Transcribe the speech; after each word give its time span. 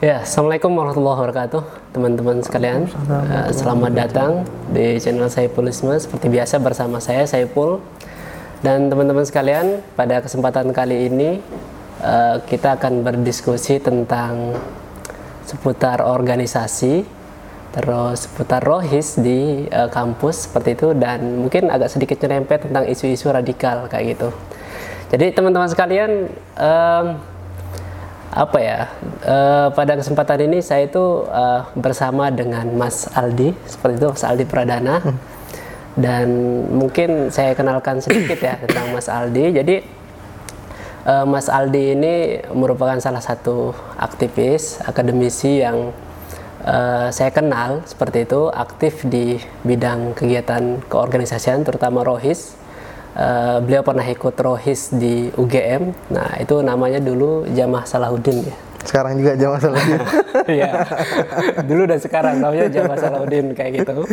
Ya, 0.00 0.24
Assalamualaikum 0.24 0.72
warahmatullahi 0.80 1.12
wabarakatuh, 1.12 1.92
teman-teman 1.92 2.40
sekalian. 2.40 2.88
Uh, 3.04 3.52
selamat 3.52 3.92
datang 3.92 4.48
di 4.72 4.96
channel 4.96 5.28
Saipulisme. 5.28 5.92
Seperti 5.92 6.32
biasa 6.32 6.56
bersama 6.56 7.04
saya 7.04 7.28
Saipul 7.28 7.84
dan 8.64 8.88
teman-teman 8.88 9.28
sekalian. 9.28 9.84
Pada 10.00 10.24
kesempatan 10.24 10.72
kali 10.72 11.12
ini 11.12 11.44
uh, 12.00 12.40
kita 12.48 12.80
akan 12.80 13.04
berdiskusi 13.04 13.76
tentang 13.76 14.56
seputar 15.44 16.00
organisasi, 16.00 17.04
terus 17.76 18.24
seputar 18.24 18.64
rohis 18.64 19.20
di 19.20 19.68
uh, 19.68 19.92
kampus 19.92 20.48
seperti 20.48 20.80
itu 20.80 20.96
dan 20.96 21.44
mungkin 21.44 21.68
agak 21.68 21.92
sedikit 21.92 22.24
nyerempet 22.24 22.72
tentang 22.72 22.88
isu-isu 22.88 23.28
radikal 23.28 23.84
kayak 23.84 24.16
gitu. 24.16 24.32
Jadi 25.12 25.36
teman-teman 25.36 25.68
sekalian. 25.68 26.32
Um, 26.56 27.29
apa 28.30 28.58
ya 28.62 28.78
uh, 29.26 29.68
pada 29.74 29.98
kesempatan 29.98 30.46
ini 30.46 30.62
saya 30.62 30.86
itu 30.86 31.26
uh, 31.26 31.66
bersama 31.74 32.30
dengan 32.30 32.62
Mas 32.78 33.10
Aldi 33.10 33.50
seperti 33.66 33.98
itu 33.98 34.06
Mas 34.06 34.24
Aldi 34.24 34.44
Pradana. 34.46 34.98
Hmm. 35.02 35.18
dan 35.98 36.28
mungkin 36.70 37.34
saya 37.34 37.52
kenalkan 37.58 37.98
sedikit 37.98 38.38
ya 38.38 38.54
tentang 38.62 38.94
Mas 38.94 39.10
Aldi. 39.10 39.44
Jadi 39.58 39.76
uh, 41.06 41.26
Mas 41.26 41.50
Aldi 41.50 41.98
ini 41.98 42.14
merupakan 42.54 42.96
salah 43.02 43.22
satu 43.22 43.74
aktivis 43.98 44.78
akademisi 44.86 45.60
yang 45.60 45.90
uh, 46.64 47.08
saya 47.10 47.34
kenal 47.34 47.82
seperti 47.84 48.24
itu 48.28 48.48
aktif 48.54 49.02
di 49.06 49.42
bidang 49.66 50.14
kegiatan 50.14 50.80
keorganisasian 50.86 51.66
terutama 51.66 52.06
rohis 52.06 52.56
Uh, 53.10 53.58
beliau 53.66 53.82
pernah 53.82 54.06
ikut 54.06 54.34
rohis 54.38 54.94
di 54.94 55.34
UGM. 55.34 56.14
Nah, 56.14 56.38
itu 56.38 56.62
namanya 56.62 57.02
dulu 57.02 57.42
Jamah 57.50 57.82
Salahuddin 57.82 58.46
ya. 58.46 58.56
Sekarang 58.86 59.18
juga 59.18 59.34
Jamah 59.36 59.58
Salahuddin. 59.60 60.00
Iya. 60.50 60.72
dulu 61.68 61.82
dan 61.86 61.98
sekarang 62.00 62.34
namanya 62.40 62.66
Jamah 62.70 62.96
Salahuddin 62.96 63.52
kayak 63.52 63.82
gitu. 63.82 64.06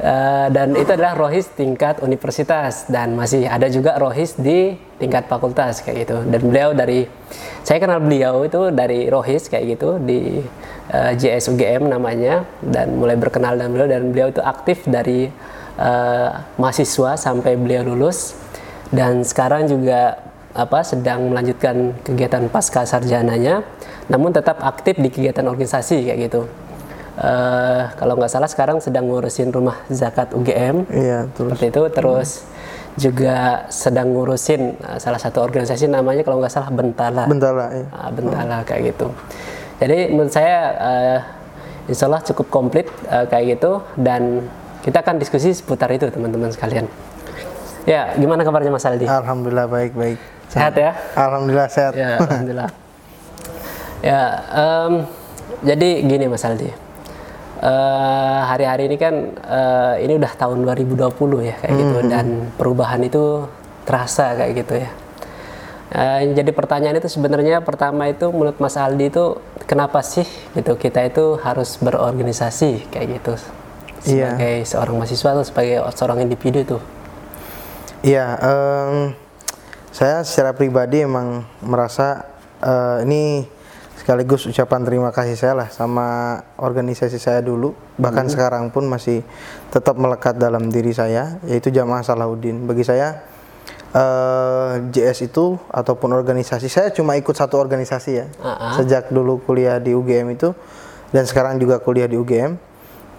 Uh, 0.00 0.48
dan 0.48 0.72
itu 0.72 0.88
adalah 0.96 1.12
rohis 1.12 1.52
tingkat 1.52 2.00
universitas 2.00 2.88
dan 2.88 3.12
masih 3.12 3.44
ada 3.44 3.68
juga 3.68 4.00
rohis 4.00 4.32
di 4.32 4.72
tingkat 4.96 5.28
fakultas 5.28 5.84
kayak 5.84 6.08
gitu. 6.08 6.16
Dan 6.24 6.40
beliau 6.40 6.70
dari 6.72 7.04
saya 7.60 7.76
kenal 7.76 8.00
beliau 8.00 8.40
itu 8.48 8.72
dari 8.72 9.12
rohis 9.12 9.52
kayak 9.52 9.76
gitu 9.76 10.00
di 10.00 10.40
uh, 10.94 11.12
JS 11.12 11.52
UGM 11.52 11.92
namanya 11.92 12.48
dan 12.64 12.96
mulai 12.96 13.20
berkenal 13.20 13.60
dengan 13.60 13.70
beliau 13.76 13.88
dan 13.92 14.02
beliau 14.08 14.28
itu 14.32 14.40
aktif 14.40 14.88
dari 14.88 15.28
uh, 15.78 16.42
mahasiswa 16.56 17.14
sampai 17.20 17.54
beliau 17.54 17.84
lulus. 17.84 18.34
Dan 18.90 19.22
sekarang 19.22 19.70
juga 19.70 20.18
apa 20.50 20.82
sedang 20.82 21.30
melanjutkan 21.30 21.94
kegiatan 22.02 22.50
pasca 22.50 22.82
sarjananya. 22.82 23.62
Namun 24.10 24.34
tetap 24.34 24.58
aktif 24.66 24.98
di 24.98 25.06
kegiatan 25.06 25.46
organisasi 25.46 26.10
kayak 26.10 26.18
gitu. 26.26 26.42
Uh, 27.20 27.90
kalau 28.00 28.16
nggak 28.16 28.32
salah 28.32 28.48
sekarang 28.48 28.80
sedang 28.80 29.04
ngurusin 29.04 29.52
rumah 29.52 29.76
zakat 29.92 30.32
UGM 30.32 30.88
iya 30.88 31.28
terus. 31.36 31.52
Seperti 31.52 31.66
itu. 31.68 31.82
Terus 31.92 32.28
hmm. 32.40 32.46
juga 32.96 33.36
sedang 33.68 34.08
ngurusin 34.16 34.80
uh, 34.80 34.98
salah 34.98 35.20
satu 35.20 35.44
organisasi 35.44 35.86
namanya 35.86 36.24
kalau 36.24 36.40
nggak 36.40 36.54
salah 36.54 36.70
Bentala. 36.72 37.28
Bentala 37.28 37.66
ya. 37.76 37.84
uh, 37.92 38.10
Bentala 38.10 38.58
hmm. 38.62 38.66
kayak 38.66 38.82
gitu. 38.94 39.06
Jadi 39.84 39.98
menurut 40.12 40.32
saya 40.32 40.56
uh, 40.80 41.18
Insya 41.90 42.06
Allah 42.06 42.22
cukup 42.22 42.46
komplit 42.48 42.86
uh, 43.10 43.26
kayak 43.26 43.58
gitu. 43.58 43.82
Dan 43.98 44.46
kita 44.80 45.04
akan 45.04 45.20
diskusi 45.20 45.52
seputar 45.52 45.92
itu 45.92 46.08
teman-teman 46.08 46.48
sekalian. 46.52 46.88
Ya, 47.88 48.12
gimana 48.16 48.44
kabarnya 48.44 48.72
Mas 48.72 48.84
Aldi? 48.84 49.08
Alhamdulillah 49.08 49.66
baik 49.68 49.92
baik. 49.96 50.18
Sehat 50.52 50.74
ya? 50.76 50.92
Alhamdulillah 51.16 51.68
sehat. 51.70 51.92
Ya, 51.96 52.18
alhamdulillah. 52.20 52.70
ya, 54.10 54.22
um, 54.52 54.92
jadi 55.64 55.88
gini 56.04 56.24
Mas 56.28 56.44
Aldi. 56.44 56.70
Uh, 57.60 58.40
hari-hari 58.48 58.88
ini 58.88 58.96
kan 58.96 59.36
uh, 59.44 59.92
ini 60.00 60.16
udah 60.16 60.32
tahun 60.32 60.64
2020 60.64 61.12
ya 61.44 61.60
kayak 61.60 61.74
gitu 61.76 61.92
mm 61.92 62.00
-hmm. 62.00 62.08
dan 62.08 62.26
perubahan 62.56 63.04
itu 63.04 63.44
terasa 63.84 64.32
kayak 64.32 64.64
gitu 64.64 64.74
ya. 64.80 64.90
Uh, 65.90 66.20
jadi 66.32 66.50
pertanyaan 66.56 67.02
itu 67.02 67.10
sebenarnya 67.10 67.60
pertama 67.60 68.08
itu 68.08 68.32
menurut 68.32 68.56
Mas 68.62 68.80
Aldi 68.80 69.12
itu 69.12 69.36
kenapa 69.68 70.00
sih 70.00 70.24
gitu 70.56 70.78
kita 70.80 71.04
itu 71.04 71.36
harus 71.42 71.76
berorganisasi 71.82 72.88
kayak 72.88 73.20
gitu. 73.20 73.36
Sebagai 74.00 74.54
yeah. 74.60 74.66
seorang 74.66 74.94
mahasiswa 74.96 75.28
atau 75.36 75.44
sebagai 75.44 75.76
seorang 75.94 76.18
individu 76.24 76.58
itu? 76.60 76.78
Iya, 78.00 78.26
um, 78.40 79.12
saya 79.92 80.24
secara 80.24 80.56
pribadi 80.56 81.04
emang 81.04 81.44
merasa 81.60 82.24
uh, 82.64 83.04
ini 83.04 83.44
sekaligus 84.00 84.48
ucapan 84.48 84.80
terima 84.80 85.12
kasih 85.12 85.36
saya 85.36 85.54
lah 85.60 85.68
sama 85.68 86.40
organisasi 86.56 87.20
saya 87.20 87.44
dulu 87.44 87.76
bahkan 88.00 88.24
hmm. 88.24 88.32
sekarang 88.32 88.64
pun 88.72 88.88
masih 88.88 89.20
tetap 89.68 90.00
melekat 90.00 90.40
dalam 90.40 90.72
diri 90.72 90.96
saya 90.96 91.36
yaitu 91.44 91.68
Jamaah 91.68 92.00
Salahuddin 92.00 92.64
bagi 92.64 92.80
saya 92.80 93.20
uh, 93.92 94.80
eh, 94.80 94.88
JS 94.88 95.28
itu 95.28 95.60
ataupun 95.68 96.16
organisasi 96.16 96.72
saya 96.72 96.88
cuma 96.96 97.20
ikut 97.20 97.36
satu 97.36 97.60
organisasi 97.60 98.10
ya 98.16 98.26
uh 98.40 98.48
-huh. 98.56 98.72
sejak 98.80 99.12
dulu 99.12 99.36
kuliah 99.44 99.76
di 99.76 99.92
UGM 99.92 100.32
itu 100.32 100.56
dan 101.12 101.28
sekarang 101.28 101.60
juga 101.60 101.76
kuliah 101.76 102.08
di 102.08 102.16
UGM 102.16 102.69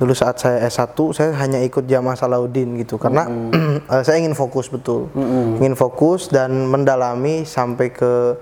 dulu 0.01 0.17
saat 0.17 0.41
saya 0.41 0.65
S1 0.65 0.97
saya 1.13 1.29
hanya 1.37 1.61
ikut 1.61 1.85
jamaah 1.85 2.17
Salahuddin 2.17 2.73
gitu 2.81 2.97
karena 2.97 3.29
mm 3.29 3.53
-hmm. 3.53 4.01
saya 4.09 4.17
ingin 4.17 4.33
fokus 4.33 4.73
betul 4.73 5.13
mm 5.13 5.21
-hmm. 5.21 5.47
ingin 5.61 5.75
fokus 5.77 6.33
dan 6.33 6.65
mendalami 6.65 7.45
sampai 7.45 7.93
ke 7.93 8.33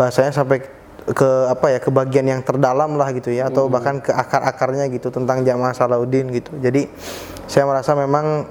bahasanya 0.00 0.32
sampai 0.32 0.64
ke 1.04 1.30
apa 1.52 1.76
ya 1.76 1.78
ke 1.84 1.92
bagian 1.92 2.24
yang 2.24 2.40
terdalam 2.40 2.96
lah 2.96 3.12
gitu 3.12 3.28
ya 3.28 3.52
atau 3.52 3.68
mm 3.68 3.68
-hmm. 3.68 3.74
bahkan 3.76 3.96
ke 4.00 4.16
akar-akarnya 4.16 4.88
gitu 4.88 5.12
tentang 5.12 5.44
jamaah 5.44 5.76
Salahuddin 5.76 6.32
gitu 6.32 6.56
jadi 6.56 6.88
saya 7.44 7.68
merasa 7.68 7.92
memang 7.92 8.48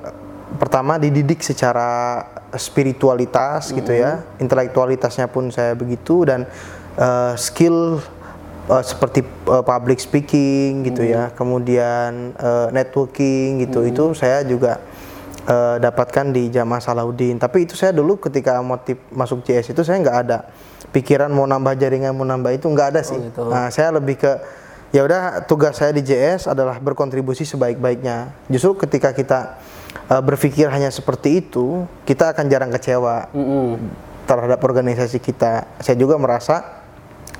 pertama 0.61 1.01
dididik 1.01 1.41
secara 1.41 2.21
spiritualitas 2.53 3.65
mm 3.65 3.69
-hmm. 3.73 3.77
gitu 3.81 3.91
ya 3.97 4.21
intelektualitasnya 4.37 5.25
pun 5.25 5.49
saya 5.49 5.73
begitu 5.73 6.21
dan 6.21 6.45
uh, 7.01 7.33
skill 7.33 7.97
uh, 8.69 8.83
seperti 8.83 9.25
uh, 9.47 9.63
public 9.63 9.99
speaking 9.99 10.87
gitu 10.87 11.03
ya, 11.03 11.29
hmm. 11.29 11.35
kemudian 11.35 12.35
uh, 12.37 12.67
networking 12.71 13.63
gitu, 13.63 13.83
hmm. 13.83 13.91
itu 13.91 14.03
saya 14.15 14.43
juga 14.47 14.79
uh, 15.47 15.75
dapatkan 15.79 16.31
di 16.31 16.47
Jamaah 16.51 16.83
Salahuddin. 16.83 17.39
Tapi 17.39 17.67
itu 17.67 17.75
saya 17.75 17.91
dulu 17.91 18.19
ketika 18.19 18.59
motif 18.63 18.99
masuk 19.11 19.43
CS 19.43 19.75
itu 19.75 19.81
saya 19.83 19.99
nggak 19.99 20.17
ada 20.27 20.47
pikiran 20.93 21.31
mau 21.33 21.49
nambah 21.49 21.73
jaringan 21.75 22.13
mau 22.13 22.23
nambah 22.23 22.53
itu 22.53 22.69
nggak 22.69 22.87
ada 22.95 23.01
sih. 23.01 23.17
Oh, 23.17 23.25
gitu. 23.27 23.43
Nah 23.49 23.67
saya 23.73 23.89
lebih 23.97 24.21
ke 24.21 24.31
ya 24.93 25.01
udah 25.01 25.41
tugas 25.49 25.81
saya 25.81 25.89
di 25.89 26.05
JS 26.05 26.45
adalah 26.47 26.77
berkontribusi 26.77 27.43
sebaik-baiknya. 27.49 28.29
Justru 28.47 28.77
ketika 28.85 29.09
kita 29.11 29.57
uh, 30.07 30.21
berpikir 30.21 30.69
hanya 30.69 30.93
seperti 30.93 31.41
itu, 31.41 31.89
kita 32.05 32.31
akan 32.31 32.45
jarang 32.45 32.69
kecewa 32.69 33.33
mm 33.33 33.43
-hmm. 33.43 33.69
terhadap 34.29 34.59
organisasi 34.61 35.17
kita. 35.17 35.65
Saya 35.81 35.97
juga 35.97 36.15
merasa 36.21 36.82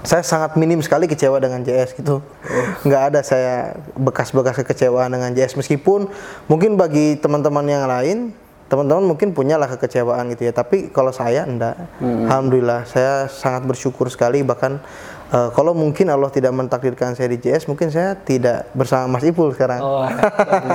saya 0.03 0.23
sangat 0.23 0.59
minim 0.59 0.83
sekali 0.83 1.07
kecewa 1.07 1.39
dengan 1.39 1.63
JS 1.63 1.95
gitu. 1.95 2.19
Oh. 2.19 2.65
Nggak 2.83 3.03
ada 3.11 3.19
saya 3.23 3.79
bekas-bekas 3.95 4.59
kekecewaan 4.59 5.15
dengan 5.15 5.31
JS 5.31 5.55
meskipun 5.55 6.11
mungkin 6.51 6.75
bagi 6.75 7.15
teman-teman 7.19 7.65
yang 7.67 7.87
lain 7.87 8.35
teman-teman 8.73 9.05
mungkin 9.05 9.37
punya 9.37 9.59
lah 9.61 9.69
kekecewaan 9.69 10.33
gitu 10.33 10.49
ya 10.49 10.53
tapi 10.55 10.89
kalau 10.89 11.13
saya 11.13 11.45
enggak 11.45 11.77
hmm. 12.01 12.25
alhamdulillah 12.25 12.89
saya 12.89 13.29
sangat 13.29 13.69
bersyukur 13.69 14.09
sekali 14.09 14.41
bahkan 14.41 14.81
uh, 15.29 15.53
kalau 15.53 15.77
mungkin 15.77 16.09
Allah 16.09 16.33
tidak 16.33 16.57
mentakdirkan 16.57 17.13
saya 17.13 17.29
di 17.29 17.37
JS 17.37 17.69
mungkin 17.69 17.93
saya 17.93 18.17
tidak 18.17 18.65
bersama 18.73 19.19
Mas 19.19 19.29
Ipul 19.29 19.53
sekarang 19.53 19.77
oh, 19.77 20.09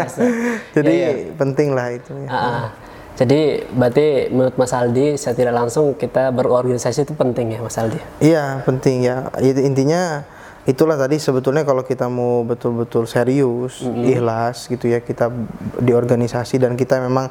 jadi 0.78 0.94
ya, 0.94 1.10
ya. 1.10 1.34
penting 1.34 1.74
lah 1.74 1.90
itu 1.90 2.12
ya. 2.22 2.28
uh 2.30 2.36
-uh. 2.38 2.87
Jadi 3.18 3.66
berarti 3.74 4.30
menurut 4.30 4.54
Mas 4.54 4.70
Aldi 4.70 5.18
saya 5.18 5.34
tidak 5.34 5.58
langsung 5.58 5.98
kita 5.98 6.30
berorganisasi 6.30 7.02
itu 7.02 7.18
penting 7.18 7.50
ya 7.50 7.58
Mas 7.58 7.74
Aldi? 7.74 7.98
Iya 8.22 8.62
penting 8.62 9.02
ya. 9.02 9.26
Intinya 9.42 10.22
itulah 10.70 10.94
tadi 10.94 11.18
sebetulnya 11.18 11.66
kalau 11.66 11.82
kita 11.82 12.06
mau 12.06 12.46
betul-betul 12.46 13.10
serius, 13.10 13.82
mm 13.82 13.90
-hmm. 13.90 14.12
ikhlas 14.14 14.70
gitu 14.70 14.86
ya 14.86 15.02
kita 15.02 15.34
di 15.82 15.90
organisasi 15.90 16.62
dan 16.62 16.78
kita 16.78 17.02
memang 17.02 17.26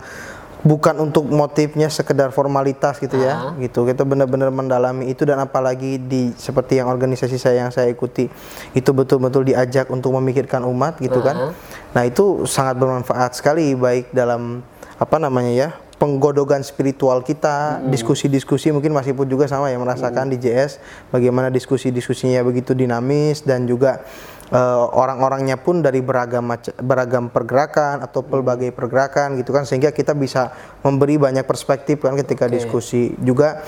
bukan 0.68 1.08
untuk 1.08 1.24
motifnya 1.30 1.88
sekedar 1.88 2.36
formalitas 2.36 3.00
gitu 3.00 3.24
ya, 3.24 3.48
uh 3.48 3.56
gitu. 3.62 3.88
Kita 3.88 4.04
benar-benar 4.04 4.52
mendalami 4.52 5.08
itu 5.08 5.24
dan 5.24 5.40
apalagi 5.40 6.04
di 6.04 6.36
seperti 6.36 6.84
yang 6.84 6.92
organisasi 6.92 7.40
saya 7.40 7.64
yang 7.64 7.72
saya 7.72 7.88
ikuti 7.88 8.28
itu 8.76 8.90
betul-betul 8.92 9.48
diajak 9.48 9.88
untuk 9.88 10.12
memikirkan 10.20 10.68
umat 10.68 11.00
gitu 11.00 11.22
uh 11.22 11.24
kan. 11.24 11.36
Nah 11.96 12.04
itu 12.04 12.44
sangat 12.44 12.76
bermanfaat 12.76 13.40
sekali 13.40 13.72
baik 13.72 14.12
dalam 14.12 14.66
apa 14.98 15.16
namanya 15.22 15.54
ya 15.54 15.70
penggodogan 15.98 16.62
spiritual 16.62 17.26
kita, 17.26 17.82
diskusi-diskusi 17.90 18.70
mungkin 18.70 18.94
masih 18.94 19.18
pun 19.18 19.26
juga 19.26 19.50
sama 19.50 19.74
ya 19.74 19.82
merasakan 19.82 20.30
di 20.30 20.38
JS 20.38 20.78
bagaimana 21.10 21.50
diskusi-diskusinya 21.50 22.46
begitu 22.46 22.78
dinamis 22.78 23.42
dan 23.42 23.66
juga 23.66 24.06
uh, 24.54 24.86
orang-orangnya 24.94 25.58
pun 25.58 25.82
dari 25.82 26.06
beragam 26.06 26.54
beragam 26.86 27.34
pergerakan 27.34 28.06
atau 28.06 28.22
pelbagai 28.22 28.70
pergerakan 28.78 29.42
gitu 29.42 29.50
kan 29.50 29.66
sehingga 29.66 29.90
kita 29.90 30.14
bisa 30.14 30.54
memberi 30.86 31.18
banyak 31.18 31.50
perspektif 31.50 32.06
kan 32.06 32.14
ketika 32.14 32.46
okay. 32.46 32.62
diskusi. 32.62 33.04
Juga 33.18 33.66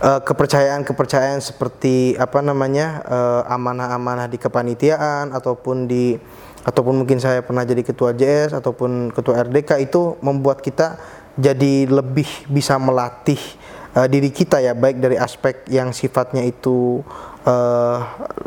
eh, 0.00 0.20
kepercayaan-kepercayaan 0.24 1.44
seperti 1.44 2.16
apa 2.16 2.40
namanya 2.40 3.04
eh, 3.04 3.42
amanah-amanah 3.52 4.32
di 4.32 4.40
kepanitiaan 4.40 5.36
ataupun 5.36 5.84
di 5.84 6.16
ataupun 6.66 6.98
mungkin 6.98 7.22
saya 7.22 7.46
pernah 7.46 7.62
jadi 7.62 7.86
ketua 7.86 8.10
JS 8.10 8.58
ataupun 8.58 9.14
ketua 9.14 9.46
RDK 9.46 9.86
itu 9.86 10.18
membuat 10.18 10.58
kita 10.58 10.98
jadi 11.38 11.86
lebih 11.86 12.26
bisa 12.50 12.74
melatih 12.82 13.38
eh, 13.94 14.08
diri 14.10 14.34
kita 14.34 14.58
ya 14.58 14.74
baik 14.74 14.98
dari 14.98 15.14
aspek 15.14 15.62
yang 15.70 15.94
sifatnya 15.94 16.42
itu 16.42 17.06
eh, 17.46 17.98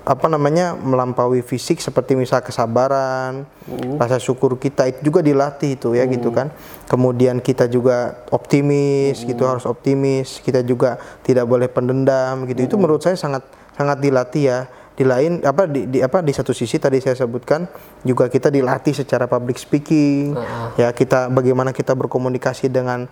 apa 0.04 0.26
namanya 0.28 0.76
melampaui 0.76 1.40
fisik 1.40 1.80
seperti 1.80 2.20
misal 2.20 2.44
kesabaran, 2.44 3.48
rasa 3.96 4.20
syukur 4.20 4.60
kita 4.60 4.92
itu 4.92 5.08
juga 5.08 5.24
dilatih 5.24 5.80
itu 5.80 5.96
ya 5.96 6.04
gitu 6.10 6.36
kan. 6.36 6.52
Kemudian 6.92 7.40
kita 7.40 7.72
juga 7.72 8.26
optimis 8.36 9.24
gitu 9.24 9.48
harus 9.48 9.64
optimis, 9.64 10.44
kita 10.44 10.60
juga 10.68 11.00
tidak 11.24 11.48
boleh 11.48 11.72
pendendam 11.72 12.44
gitu. 12.50 12.68
Itu 12.68 12.76
menurut 12.76 13.00
saya 13.00 13.16
sangat 13.16 13.48
sangat 13.80 14.04
dilatih 14.04 14.44
ya. 14.44 14.60
Di 15.00 15.08
lain 15.08 15.40
apa 15.48 15.64
di, 15.64 15.88
di 15.88 16.04
apa 16.04 16.20
di 16.20 16.36
satu 16.36 16.52
sisi 16.52 16.76
tadi 16.76 17.00
saya 17.00 17.16
sebutkan 17.16 17.72
juga 18.04 18.28
kita 18.28 18.52
dilatih 18.52 18.92
secara 18.92 19.32
public 19.32 19.56
speaking. 19.56 20.36
Ya 20.76 20.92
kita 20.92 21.32
bagaimana 21.32 21.72
kita 21.72 21.96
berkomunikasi 21.96 22.68
dengan 22.68 23.08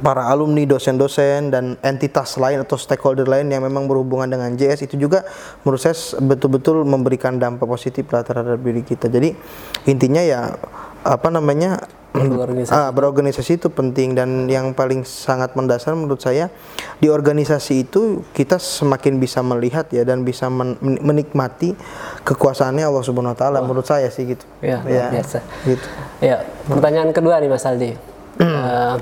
para 0.00 0.24
alumni, 0.32 0.64
dosen-dosen 0.64 1.52
dan 1.52 1.76
entitas 1.84 2.40
lain 2.40 2.64
atau 2.64 2.80
stakeholder 2.80 3.28
lain 3.28 3.52
yang 3.52 3.60
memang 3.60 3.84
berhubungan 3.84 4.24
dengan 4.24 4.56
JS 4.56 4.88
itu 4.88 4.96
juga 4.96 5.28
menurut 5.62 5.84
saya 5.84 5.92
betul-betul 6.24 6.80
memberikan 6.88 7.36
dampak 7.36 7.68
positif 7.68 8.08
lah 8.08 8.24
terhadap 8.24 8.56
diri 8.64 8.80
kita. 8.80 9.12
Jadi 9.12 9.36
intinya 9.84 10.24
ya 10.24 10.56
apa 11.04 11.28
namanya 11.28 11.76
Berorganisasi. 12.12 12.76
ah, 12.76 12.92
berorganisasi 12.92 13.52
itu 13.56 13.68
penting 13.68 14.12
dan 14.12 14.44
yang 14.44 14.76
paling 14.76 15.00
sangat 15.00 15.56
mendasar 15.56 15.96
menurut 15.96 16.20
saya 16.20 16.52
di 17.00 17.08
organisasi 17.08 17.88
itu 17.88 18.20
kita 18.30 18.60
semakin 18.60 19.16
bisa 19.16 19.40
melihat 19.40 19.88
ya 19.88 20.04
dan 20.04 20.20
bisa 20.20 20.46
men- 20.46 20.76
men- 20.78 21.00
menikmati 21.00 21.72
kekuasaannya 22.20 22.84
Allah 22.84 23.00
Subhanahu 23.00 23.32
wa 23.32 23.38
taala 23.38 23.58
menurut 23.60 23.88
saya 23.88 24.12
sih 24.12 24.28
gitu. 24.28 24.44
Ya, 24.60 24.84
luar 24.84 25.08
biasa. 25.10 25.40
Gitu. 25.64 25.86
Ya, 26.20 26.36
pertanyaan 26.68 27.10
kedua 27.10 27.40
nih 27.40 27.48
Mas 27.48 27.64
Aldi. 27.64 27.96
Eh, 28.36 28.94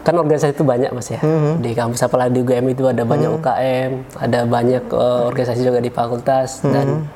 kan 0.00 0.14
organisasi 0.14 0.54
itu 0.54 0.62
banyak 0.62 0.94
Mas 0.94 1.10
ya. 1.10 1.18
Di 1.58 1.74
kampus 1.74 2.00
apalagi 2.00 2.32
di 2.32 2.40
UGM 2.40 2.66
itu 2.72 2.86
ada 2.86 3.02
banyak 3.02 3.28
UKM, 3.34 3.90
ada 4.16 4.46
banyak 4.46 4.86
eh, 4.86 5.20
organisasi 5.26 5.60
juga 5.60 5.82
di 5.82 5.90
fakultas 5.90 6.62
dan 6.62 7.10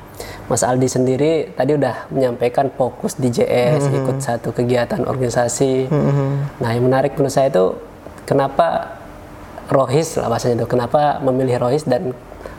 Mas 0.51 0.61
Aldi 0.61 0.87
sendiri 0.91 1.31
tadi 1.55 1.73
udah 1.73 2.11
menyampaikan 2.11 2.69
fokus 2.69 3.15
di 3.15 3.31
JS, 3.31 3.89
ikut 3.89 4.17
satu 4.19 4.51
kegiatan 4.51 5.01
organisasi. 5.07 5.87
Nah, 6.59 6.69
yang 6.75 6.85
menarik 6.85 7.15
menurut 7.15 7.33
saya 7.33 7.49
itu 7.49 7.79
kenapa 8.27 8.99
Rohis 9.71 10.19
lah 10.19 10.27
bahasanya 10.27 10.63
itu. 10.63 10.67
Kenapa 10.67 11.23
memilih 11.23 11.55
Rohis 11.57 11.87
dan 11.87 12.11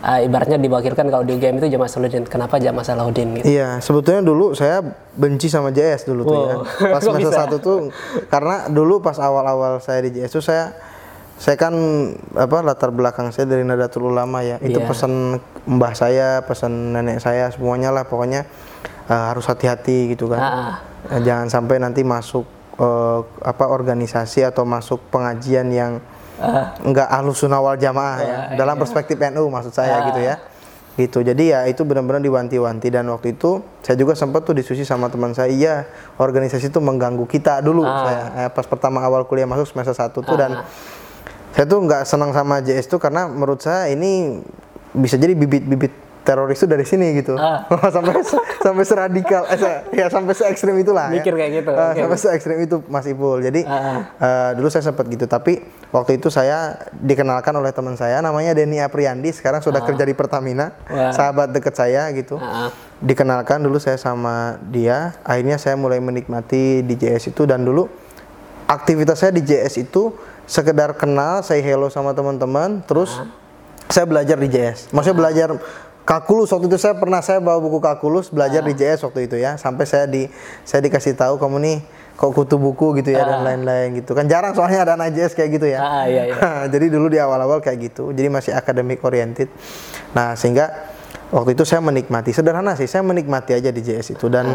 eh, 0.02 0.20
ibaratnya 0.24 0.56
diwakilkan 0.56 1.06
kalau 1.12 1.22
di 1.22 1.36
UGM 1.36 1.60
itu 1.60 1.68
Jamaah 1.76 1.90
Salahuddin. 1.92 2.24
Kenapa 2.24 2.56
Jamaah 2.56 2.86
Salahuddin 2.86 3.28
gitu? 3.40 3.44
Iya, 3.44 3.78
sebetulnya 3.84 4.24
dulu 4.24 4.56
saya 4.56 4.80
benci 5.14 5.52
sama 5.52 5.68
JS 5.68 6.08
dulu 6.08 6.22
tuh 6.24 6.38
ya. 6.40 6.56
Wow. 6.56 6.92
Pas 6.96 7.00
semester 7.06 7.32
satu 7.32 7.56
tuh 7.60 7.76
karena 8.32 8.72
dulu 8.72 9.04
pas 9.04 9.20
awal-awal 9.20 9.78
saya 9.84 10.00
di 10.08 10.16
JS 10.16 10.32
tuh 10.40 10.44
saya 10.44 10.72
saya 11.34 11.58
kan 11.58 11.74
apa 12.38 12.62
latar 12.62 12.94
belakang 12.94 13.34
saya 13.34 13.50
dari 13.50 13.66
Nadatul 13.66 14.06
Ulama 14.08 14.40
ya. 14.40 14.56
Itu 14.62 14.78
Iya. 14.80 14.86
pesan 14.86 15.12
mbah 15.66 15.92
saya, 15.92 16.40
pesan 16.46 16.94
nenek 16.94 17.18
saya 17.18 17.50
semuanya 17.50 17.90
lah. 17.90 18.06
Pokoknya 18.06 18.46
eh, 19.10 19.24
harus 19.34 19.44
hati-hati 19.50 20.14
gitu 20.14 20.30
kan. 20.30 20.40
Ah, 20.40 20.74
Jangan 21.20 21.52
sampai 21.52 21.76
nanti 21.82 22.00
masuk 22.00 22.46
eh, 22.78 23.20
apa 23.44 23.64
organisasi 23.68 24.46
atau 24.46 24.64
masuk 24.64 25.02
pengajian 25.10 25.68
yang 25.68 25.92
ah, 26.38 26.78
enggak 26.80 27.10
ahlus 27.10 27.42
sunnah 27.42 27.60
wal 27.60 27.76
jamaah 27.76 28.18
ya. 28.22 28.36
Dalam 28.54 28.78
perspektif 28.78 29.18
NU 29.34 29.50
maksud 29.50 29.74
saya 29.74 30.06
gitu 30.08 30.22
ya. 30.22 30.38
Gitu. 30.94 31.26
Jadi 31.26 31.50
ya 31.50 31.66
itu 31.66 31.82
benar-benar 31.82 32.22
diwanti-wanti. 32.22 32.86
Dan 32.88 33.10
waktu 33.10 33.34
itu 33.34 33.58
saya 33.82 33.98
juga 33.98 34.14
sempat 34.14 34.46
tuh 34.46 34.54
diskusi 34.54 34.86
sama 34.86 35.10
teman 35.10 35.34
saya. 35.34 35.50
Iya 35.50 35.74
organisasi 36.16 36.70
itu 36.70 36.78
mengganggu 36.78 37.26
kita 37.26 37.58
dulu 37.58 37.82
saya. 37.82 38.46
Eh, 38.46 38.50
pas 38.54 38.62
pertama 38.64 39.02
awal 39.02 39.26
kuliah 39.26 39.44
masuk 39.44 39.66
semester 39.66 39.90
1 39.92 40.22
tuh. 40.22 40.38
Dan 40.38 40.62
saya 41.54 41.64
tuh 41.64 41.78
nggak 41.80 42.02
senang 42.04 42.30
sama 42.30 42.58
JS 42.58 42.86
tuh 42.86 42.98
karena 42.98 43.24
menurut 43.24 43.58
saya 43.58 43.86
ini 43.88 44.42
bisa 44.92 45.14
jadi 45.14 45.32
bibit-bibit 45.32 45.90
teroris 46.20 46.56
itu 46.56 46.64
dari 46.64 46.82
sini 46.82 47.12
gitu 47.14 47.36
Ah. 47.36 47.68
sampai 47.94 48.24
sampai 48.58 48.82
seradikal 48.82 49.44
eh, 49.44 49.54
se- 49.54 49.82
ya 49.92 50.08
sampai 50.08 50.32
se 50.32 50.44
ekstrim 50.44 50.72
itulah 50.74 51.06
ya. 51.06 51.20
Mikir 51.20 51.30
kayak 51.30 51.52
gitu, 51.54 51.70
Eh, 51.70 51.76
oke. 51.84 52.00
sampai 52.00 52.16
se 52.16 52.28
ekstrim 52.32 52.58
itu 52.58 52.80
Mas 52.86 53.04
Ipul 53.04 53.38
jadi 53.40 53.60
Ah. 53.62 54.08
Eh, 54.16 54.50
dulu 54.56 54.66
saya 54.66 54.82
sempat 54.82 55.04
gitu 55.06 55.26
tapi 55.26 55.60
waktu 55.90 56.16
itu 56.16 56.26
saya 56.26 56.74
dikenalkan 56.90 57.52
oleh 57.52 57.70
teman 57.70 57.94
saya 57.94 58.18
namanya 58.18 58.50
Denny 58.50 58.80
Apriandi 58.80 59.30
sekarang 59.30 59.60
sudah 59.60 59.78
kerja 59.80 60.00
di 60.02 60.12
Pertamina 60.12 60.72
Wah. 60.86 61.12
sahabat 61.12 61.52
deket 61.52 61.76
saya 61.76 62.08
gitu 62.10 62.34
ah, 62.34 62.66
ah. 62.66 62.70
dikenalkan 62.98 63.60
dulu 63.60 63.76
saya 63.76 63.94
sama 63.96 64.56
dia 64.64 65.12
akhirnya 65.22 65.54
saya 65.54 65.76
mulai 65.76 66.00
menikmati 66.00 66.80
di 66.80 66.94
JS 66.96 67.30
itu 67.30 67.44
dan 67.44 67.62
dulu 67.62 67.84
aktivitas 68.64 69.18
saya 69.18 69.30
di 69.30 69.44
JS 69.44 69.76
itu 69.78 70.08
sekedar 70.44 70.92
kenal 70.96 71.40
saya 71.40 71.60
hello 71.64 71.88
sama 71.88 72.12
teman-teman 72.12 72.84
terus 72.84 73.16
saya 73.88 74.04
belajar 74.08 74.36
di 74.36 74.48
JS 74.48 74.92
maksudnya 74.92 75.16
belajar 75.16 75.48
kalkulus 76.04 76.52
waktu 76.52 76.68
itu 76.68 76.76
saya 76.76 76.94
pernah 76.94 77.24
saya 77.24 77.40
bawa 77.40 77.58
buku 77.58 77.80
kalkulus 77.80 78.28
belajar 78.28 78.60
di 78.60 78.76
JS 78.76 79.08
waktu 79.08 79.26
itu 79.26 79.40
ya. 79.40 79.56
Sampai 79.56 79.88
saya 79.88 80.04
di 80.04 80.28
saya 80.62 80.84
dikasih 80.84 81.16
tahu 81.16 81.40
kamu 81.40 81.56
nih 81.64 81.78
kok 82.14 82.30
kutu 82.30 82.60
buku? 82.60 82.94
gitu 83.00 83.10
ya 83.10 83.24
dan 83.24 83.42
lain-lain 83.42 83.98
gitu. 83.98 84.12
Kan 84.12 84.28
jarang 84.28 84.52
soalnya 84.52 84.84
ada 84.84 84.92
anak 85.00 85.16
JS 85.16 85.32
kayak 85.34 85.50
gitu 85.58 85.66
ya. 85.72 85.80
Ah, 85.80 86.04
iya, 86.06 86.30
iya. 86.30 86.36
jadi 86.72 86.92
dulu 86.92 87.08
di 87.08 87.18
awal-awal 87.18 87.64
kayak 87.64 87.90
gitu. 87.90 88.12
Jadi 88.12 88.28
masih 88.28 88.52
akademik 88.52 89.00
oriented. 89.02 89.48
Nah 90.12 90.36
sehingga 90.36 90.92
waktu 91.32 91.56
itu 91.56 91.64
saya 91.64 91.80
menikmati 91.80 92.30
sederhana 92.30 92.76
sih 92.76 92.86
saya 92.86 93.02
menikmati 93.02 93.56
aja 93.56 93.72
di 93.72 93.80
JS 93.80 94.14
itu. 94.14 94.28
Dan 94.28 94.52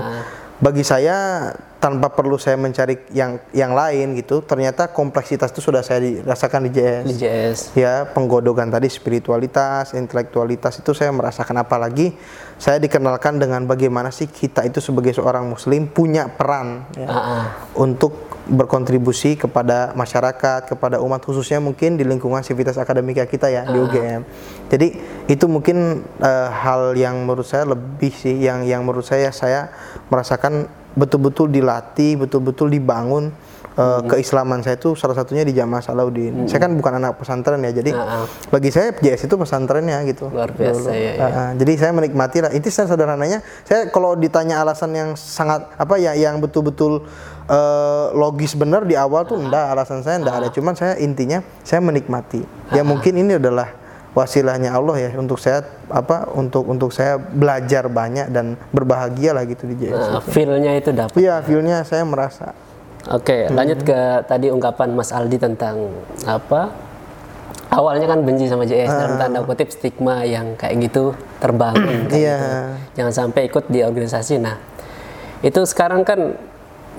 bagi 0.61 0.85
saya 0.85 1.49
tanpa 1.79 2.11
perlu 2.11 2.35
saya 2.35 2.59
mencari 2.59 3.07
yang 3.15 3.39
yang 3.55 3.71
lain 3.71 4.11
gitu 4.19 4.43
ternyata 4.43 4.91
kompleksitas 4.91 5.55
itu 5.55 5.63
sudah 5.63 5.79
saya 5.79 6.03
dirasakan 6.03 6.67
di 6.67 6.71
JS 6.75 7.03
di 7.07 7.15
JS. 7.15 7.59
ya 7.71 8.03
penggodokan 8.11 8.67
tadi 8.67 8.91
spiritualitas, 8.91 9.95
intelektualitas 9.95 10.83
itu 10.83 10.91
saya 10.91 11.15
merasakan 11.15 11.63
apalagi 11.63 12.11
saya 12.59 12.83
dikenalkan 12.83 13.39
dengan 13.39 13.63
bagaimana 13.63 14.11
sih 14.11 14.27
kita 14.27 14.67
itu 14.67 14.83
sebagai 14.83 15.15
seorang 15.15 15.47
muslim 15.47 15.87
punya 15.87 16.27
peran 16.27 16.83
ya, 16.99 17.07
Ah, 17.07 17.15
ah. 17.15 17.43
untuk 17.79 18.27
berkontribusi 18.49 19.37
kepada 19.37 19.93
masyarakat, 19.93 20.73
kepada 20.73 20.97
umat 20.99 21.21
khususnya 21.21 21.61
mungkin 21.61 21.95
di 21.95 22.03
lingkungan 22.03 22.41
sivitas 22.41 22.75
akademika 22.81 23.23
kita 23.29 23.47
ya 23.47 23.63
di 23.69 23.77
UGM. 23.77 24.21
Jadi 24.67 24.87
itu 25.29 25.45
mungkin 25.45 26.01
eh, 26.19 26.49
hal 26.49 26.97
yang 26.97 27.23
menurut 27.23 27.45
saya 27.45 27.69
lebih 27.69 28.09
sih 28.09 28.41
yang 28.41 28.65
yang 28.65 28.81
menurut 28.83 29.05
saya 29.05 29.29
saya 29.29 29.69
merasakan 30.09 30.78
betul-betul 30.99 31.47
dilatih, 31.47 32.19
betul-betul 32.19 32.67
dibangun 32.67 33.31
eh, 33.79 34.01
keislaman 34.11 34.59
saya 34.59 34.75
itu 34.75 34.91
salah 34.99 35.15
satunya 35.15 35.47
di 35.47 35.55
Jamaah 35.55 35.79
Salahuddin. 35.79 36.51
Saya 36.51 36.59
kan 36.67 36.75
bukan 36.75 36.99
anak 36.99 37.15
pesantren 37.15 37.63
ya, 37.63 37.71
jadi 37.71 37.95
Ah, 37.95 38.23
ah. 38.23 38.25
bagi 38.51 38.75
saya 38.75 38.91
JS 38.91 39.31
itu 39.31 39.35
pesantrennya 39.39 40.03
gitu. 40.03 40.27
Luar 40.27 40.51
biasa, 40.51 40.91
Dulu. 40.91 40.99
ya, 40.99 41.11
ya. 41.15 41.23
Ah, 41.23 41.31
ah. 41.31 41.49
jadi 41.55 41.71
saya 41.79 41.91
menikmati 41.95 42.43
lah. 42.43 42.51
Itu 42.51 42.67
saya 42.67 42.91
sederhananya. 42.91 43.39
Saya 43.63 43.87
kalau 43.87 44.19
ditanya 44.19 44.59
alasan 44.59 44.91
yang 44.91 45.09
sangat 45.15 45.63
apa 45.79 45.95
ya, 45.95 46.11
yang 46.11 46.43
betul-betul 46.43 47.07
eh, 47.47 48.05
logis 48.11 48.51
benar 48.59 48.83
di 48.83 48.99
awal 48.99 49.23
tuh 49.23 49.39
enggak. 49.39 49.71
Alasan 49.71 50.03
saya 50.03 50.19
enggak 50.19 50.35
ada. 50.43 50.47
Cuman 50.51 50.75
saya 50.75 50.99
intinya 50.99 51.39
saya 51.63 51.79
menikmati. 51.79 52.43
Ya 52.75 52.83
mungkin 52.83 53.15
ini 53.15 53.39
adalah 53.39 53.78
wasilahnya 54.17 54.73
Allah 54.73 54.95
ya 54.97 55.09
untuk 55.17 55.37
saya 55.37 55.61
apa 55.89 56.29
untuk 56.33 56.65
untuk 56.65 56.89
saya 56.89 57.17
belajar 57.21 57.85
banyak 57.85 58.33
dan 58.33 58.57
berbahagia 58.73 59.37
lah 59.37 59.45
gitu 59.45 59.69
di 59.69 59.85
JS. 59.85 60.17
Nah, 60.17 60.23
feel-nya 60.23 60.73
itu 60.77 60.89
dapat. 60.89 61.13
Iya, 61.17 61.41
feel-nya 61.45 61.85
saya 61.85 62.01
merasa. 62.05 62.53
Oke, 63.09 63.47
lanjut 63.49 63.79
ke 63.85 63.99
tadi 64.27 64.51
ungkapan 64.51 64.91
Mas 64.93 65.09
Aldi 65.15 65.37
tentang 65.39 65.93
apa? 66.27 66.69
Awalnya 67.69 68.09
kan 68.09 68.25
benci 68.25 68.49
sama 68.49 68.65
JS 68.65 68.89
dalam 68.89 69.15
tanda 69.21 69.39
kutip 69.45 69.69
stigma 69.69 70.25
yang 70.25 70.57
kayak 70.57 70.89
gitu 70.89 71.13
terbangun. 71.37 72.09
kayak 72.09 72.17
Iya. 72.17 72.37
gitu. 72.37 72.47
Jangan 73.01 73.13
sampai 73.13 73.41
ikut 73.45 73.69
di 73.69 73.85
organisasi. 73.85 74.41
Nah, 74.41 74.57
itu 75.45 75.61
sekarang 75.69 76.01
kan 76.01 76.33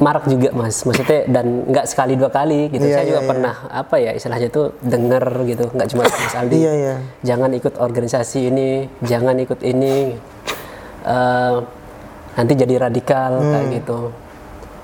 marak 0.00 0.24
juga 0.24 0.48
mas, 0.50 0.80
maksudnya 0.82 1.28
dan 1.28 1.68
nggak 1.68 1.86
sekali 1.86 2.16
dua 2.16 2.32
kali 2.32 2.72
gitu. 2.72 2.88
Iya, 2.88 2.96
Saya 2.96 3.06
juga 3.06 3.20
iya, 3.20 3.28
pernah 3.28 3.54
apa 3.68 3.94
ya 4.00 4.10
istilahnya 4.16 4.48
itu 4.48 4.62
denger 4.80 5.24
gitu, 5.44 5.64
nggak 5.70 5.88
cuma 5.92 6.02
Mas 6.08 6.34
Aldi. 6.40 6.56
Iya, 6.56 6.72
iya. 6.72 6.94
Jangan 7.20 7.50
ikut 7.52 7.74
organisasi 7.76 8.38
ini, 8.48 8.70
jangan 9.04 9.36
ikut 9.36 9.60
ini. 9.60 10.16
Eh, 11.00 11.56
nanti 12.30 12.52
jadi 12.56 12.74
radikal 12.80 13.44
kayak 13.44 13.66
Hmm. 13.68 13.76
gitu. 13.76 13.98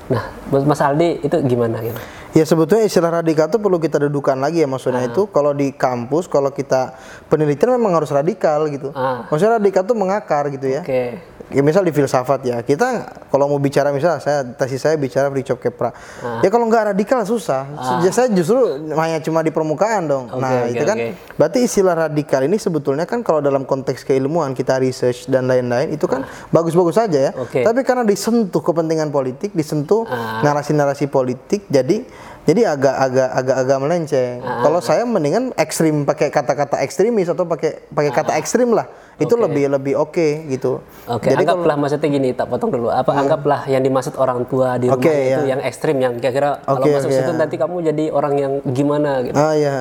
Nah, 0.06 0.24
Mas 0.52 0.78
Aldi 0.78 1.24
itu 1.24 1.36
gimana 1.42 1.80
gitu? 1.80 1.98
Ya 2.36 2.44
sebetulnya 2.44 2.84
istilah 2.84 3.24
radikal 3.24 3.48
itu 3.48 3.56
perlu 3.56 3.80
kita 3.80 3.96
dudukan 3.96 4.36
lagi 4.36 4.60
ya 4.60 4.68
maksudnya 4.68 5.08
itu 5.08 5.24
kalau 5.32 5.56
di 5.56 5.72
kampus 5.72 6.28
kalau 6.28 6.52
kita 6.52 6.92
penelitian 7.32 7.80
memang 7.80 7.96
harus 7.96 8.12
radikal 8.12 8.68
gitu. 8.68 8.92
Ah. 8.92 9.24
Maksudnya 9.32 9.56
radikal 9.56 9.88
itu 9.88 9.96
mengakar 9.96 10.52
gitu 10.52 10.68
ya. 10.68 10.84
Oke. 10.84 11.16
Ya 11.48 11.60
misal 11.60 11.80
di 11.80 11.90
filsafat 11.90 12.40
ya 12.42 12.58
kita 12.60 12.86
kalau 13.26 13.46
mau 13.46 13.56
bicara 13.56 13.88
misal 13.88 14.18
saya 14.18 14.42
tesis 14.44 14.78
saya 14.78 14.94
bicara 14.94 15.28
Fritjof 15.28 15.56
Kepra 15.56 15.94
Ah. 16.18 16.40
ya 16.40 16.48
kalau 16.48 16.66
nggak 16.66 16.92
radikal 16.92 17.22
susah 17.22 17.68
Ya, 17.98 18.10
saya 18.10 18.26
justru 18.28 18.58
hanya 18.90 19.18
cuma 19.18 19.40
di 19.40 19.48
permukaan 19.48 20.04
dong 20.04 20.26
Oke, 20.28 20.36
nah 20.36 20.50
oke, 20.60 20.72
itu 20.72 20.84
kan 20.84 20.96
oke. 20.96 21.10
berarti 21.34 21.58
istilah 21.62 21.94
radikal 22.04 22.40
ini 22.40 22.56
sebetulnya 22.56 23.04
kan 23.04 23.20
kalau 23.20 23.38
dalam 23.38 23.62
konteks 23.62 24.02
keilmuan 24.02 24.52
kita 24.52 24.76
research 24.76 25.26
dan 25.26 25.46
lain-lain 25.46 25.88
itu 25.88 26.04
kan 26.04 26.22
bagus-bagus 26.50 26.96
saja 26.96 27.18
ya 27.20 27.30
Ah. 27.30 27.40
Oke. 27.40 27.62
tapi 27.62 27.80
karena 27.80 28.02
disentuh 28.02 28.60
kepentingan 28.60 29.08
politik 29.08 29.52
disentuh 29.52 30.02
Ah. 30.04 30.42
narasi-narasi 30.42 31.06
politik 31.06 31.68
jadi 31.68 32.02
jadi 32.46 32.62
agak 32.70 32.94
agak 32.94 33.28
agak 33.34 33.56
agak 33.58 33.78
melenceng. 33.82 34.38
Ah. 34.38 34.62
Kalau 34.62 34.78
saya 34.78 35.02
mendingan 35.02 35.50
ekstrim 35.58 36.06
pakai 36.06 36.30
kata-kata 36.30 36.78
ekstremis 36.78 37.26
atau 37.26 37.42
pakai 37.42 37.82
pakai 37.90 38.10
kata 38.14 38.38
ekstrim 38.38 38.70
lah. 38.70 38.86
Itu 39.18 39.34
Ah. 39.34 39.42
Oke. 39.42 39.44
lebih 39.50 39.64
lebih 39.74 39.94
oke 39.98 40.28
gitu. 40.46 40.78
Oke, 41.10 41.32
anggaplah 41.32 41.74
maksudnya 41.74 42.06
gini, 42.06 42.30
tak 42.32 42.46
potong 42.46 42.70
dulu. 42.70 42.86
Apa 42.86 43.16
anggaplah 43.16 43.66
yang 43.66 43.82
dimaksud 43.82 44.14
orang 44.14 44.46
tua 44.46 44.78
di 44.78 44.86
rumah 44.86 45.02
Oke, 45.02 45.10
itu 45.10 45.42
ya. 45.42 45.56
yang 45.56 45.60
ekstrim 45.60 45.96
yang 45.98 46.14
kira-kira 46.16 46.62
kalau 46.62 46.78
Oke, 46.78 46.94
masuk 46.94 47.10
oke, 47.10 47.16
situ 47.18 47.32
ya. 47.32 47.36
nanti 47.36 47.54
kamu 47.58 47.76
jadi 47.82 48.04
orang 48.12 48.34
yang 48.36 48.52
gimana 48.62 49.26
gitu. 49.26 49.34
Ah 49.34 49.52
ya. 49.52 49.76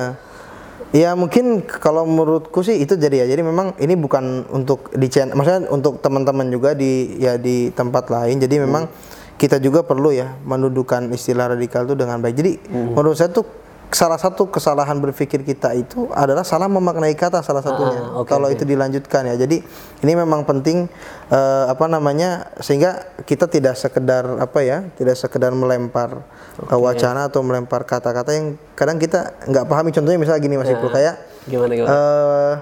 Ya 0.90 1.12
mungkin 1.12 1.60
kalau 1.62 2.02
menurutku 2.02 2.62
sih 2.62 2.78
itu 2.78 2.96
jadi 2.96 3.22
ya. 3.22 3.26
Jadi 3.28 3.42
memang 3.42 3.76
ini 3.76 3.94
bukan 3.94 4.48
untuk 4.48 4.88
di 4.90 5.06
channel, 5.06 5.36
maksudnya 5.36 5.68
untuk 5.68 6.00
teman-teman 6.00 6.48
juga 6.48 6.72
di 6.72 7.14
ya 7.16 7.36
di 7.36 7.68
tempat 7.70 8.08
lain. 8.08 8.38
Jadi 8.38 8.58
memang 8.58 8.88
kita 9.36 9.60
juga 9.60 9.84
perlu 9.84 10.12
ya 10.12 10.36
mendudukan 10.44 11.12
istilah 11.12 11.52
radikal 11.52 11.84
itu 11.84 11.94
dengan 11.96 12.20
baik. 12.24 12.34
Jadi 12.36 12.52
menurut 12.72 13.16
saya 13.16 13.28
tuh 13.28 13.44
salah 13.86 14.18
satu 14.18 14.50
kesalahan 14.50 14.98
berpikir 14.98 15.46
kita 15.46 15.70
itu 15.78 16.10
adalah 16.10 16.42
salah 16.42 16.66
memaknai 16.66 17.14
kata 17.14 17.38
salah 17.44 17.62
satunya. 17.62 18.02
Ah, 18.02 18.22
oke, 18.24 18.26
kalau 18.26 18.50
oke. 18.50 18.58
itu 18.58 18.64
dilanjutkan 18.66 19.30
ya. 19.30 19.34
Jadi 19.38 19.62
ini 20.02 20.12
memang 20.16 20.42
penting 20.42 20.90
eh, 21.30 21.64
apa 21.70 21.86
namanya 21.86 22.50
sehingga 22.58 23.14
kita 23.22 23.46
tidak 23.46 23.78
sekedar 23.78 24.42
apa 24.42 24.58
ya, 24.64 24.90
tidak 24.98 25.14
sekedar 25.14 25.54
melempar 25.54 26.26
eh, 26.66 26.78
wacana 26.78 27.30
atau 27.30 27.46
melempar 27.46 27.86
kata-kata 27.86 28.34
yang 28.34 28.58
kadang 28.74 28.98
kita 28.98 29.38
nggak 29.46 29.64
pahami. 29.70 29.94
Contohnya 29.94 30.18
misalnya 30.18 30.42
gini 30.42 30.56
Mas 30.58 30.70
Ipul 30.72 30.90
kayak 30.90 31.14
Gimana 31.46 31.72
gimana? 31.78 31.90
eh 31.94 32.54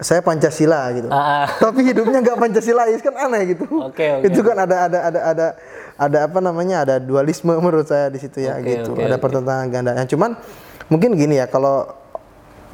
saya 0.00 0.20
Pancasila 0.24 0.88
gitu. 0.96 1.08
Ah, 1.12 1.44
ah. 1.44 1.46
Tapi 1.68 1.84
hidupnya 1.84 2.24
nggak 2.24 2.38
Pancasilais 2.40 3.00
kan 3.04 3.14
aneh 3.16 3.54
gitu. 3.56 3.64
Oke, 3.84 4.20
oke, 4.20 4.26
Itu 4.32 4.40
kan 4.40 4.56
ada 4.64 4.88
ada 4.88 4.98
ada 5.12 5.20
ada 5.20 5.46
ada 6.00 6.18
apa 6.24 6.38
namanya 6.40 6.82
ada 6.88 6.94
dualisme 6.96 7.52
menurut 7.52 7.84
saya 7.84 8.08
di 8.08 8.16
situ 8.16 8.40
ya 8.40 8.56
Oke, 8.56 8.80
gitu. 8.80 8.96
oke, 8.96 9.04
ada 9.04 9.20
oke. 9.20 9.22
pertentangan 9.22 9.66
ganda. 9.68 9.92
Yang 9.94 10.16
cuman 10.16 10.30
mungkin 10.88 11.14
gini 11.14 11.36
ya 11.36 11.46
kalau 11.46 11.86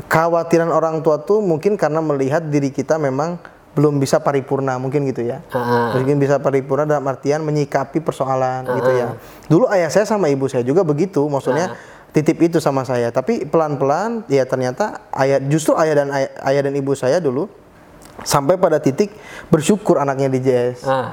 kekhawatiran 0.06 0.71
orang 0.71 1.02
tua 1.02 1.18
tuh 1.21 1.42
mungkin 1.42 1.75
karena 1.75 1.99
melihat 1.99 2.47
diri 2.47 2.71
kita 2.71 3.00
memang 3.00 3.40
belum 3.76 4.00
bisa 4.00 4.16
paripurna 4.25 4.80
mungkin 4.80 5.04
gitu 5.04 5.21
ya. 5.21 5.45
Ah, 5.52 5.92
Mungkin 5.92 6.16
bisa 6.16 6.40
paripurna 6.40 6.88
dalam 6.88 7.04
artian 7.04 7.45
menyikapi 7.45 8.00
persoalan 8.00 8.64
gitu 8.73 8.90
ya. 8.97 9.21
Dulu 9.52 9.68
ayah 9.68 9.92
saya 9.92 10.09
sama 10.09 10.33
ibu 10.33 10.49
saya 10.49 10.64
juga 10.64 10.80
begitu, 10.80 11.21
maksudnya 11.28 11.76
titip 12.16 12.40
itu 12.40 12.58
sama 12.64 12.88
saya. 12.88 13.12
Tapi 13.12 13.44
pelan-pelan 13.44 14.25
ya 14.32 14.49
ternyata 14.49 15.04
ayah 15.12 15.37
justru 15.44 15.76
ayah 15.76 16.00
dan 16.00 16.08
ayah, 16.08 16.30
ayah 16.49 16.62
dan 16.64 16.73
ibu 16.73 16.96
saya 16.96 17.20
dulu 17.20 17.52
sampai 18.25 18.56
pada 18.56 18.80
titik 18.80 19.12
bersyukur 19.52 20.00
anaknya 20.00 20.32
di 20.32 20.40
JS. 20.40 20.88
ah. 20.88 21.12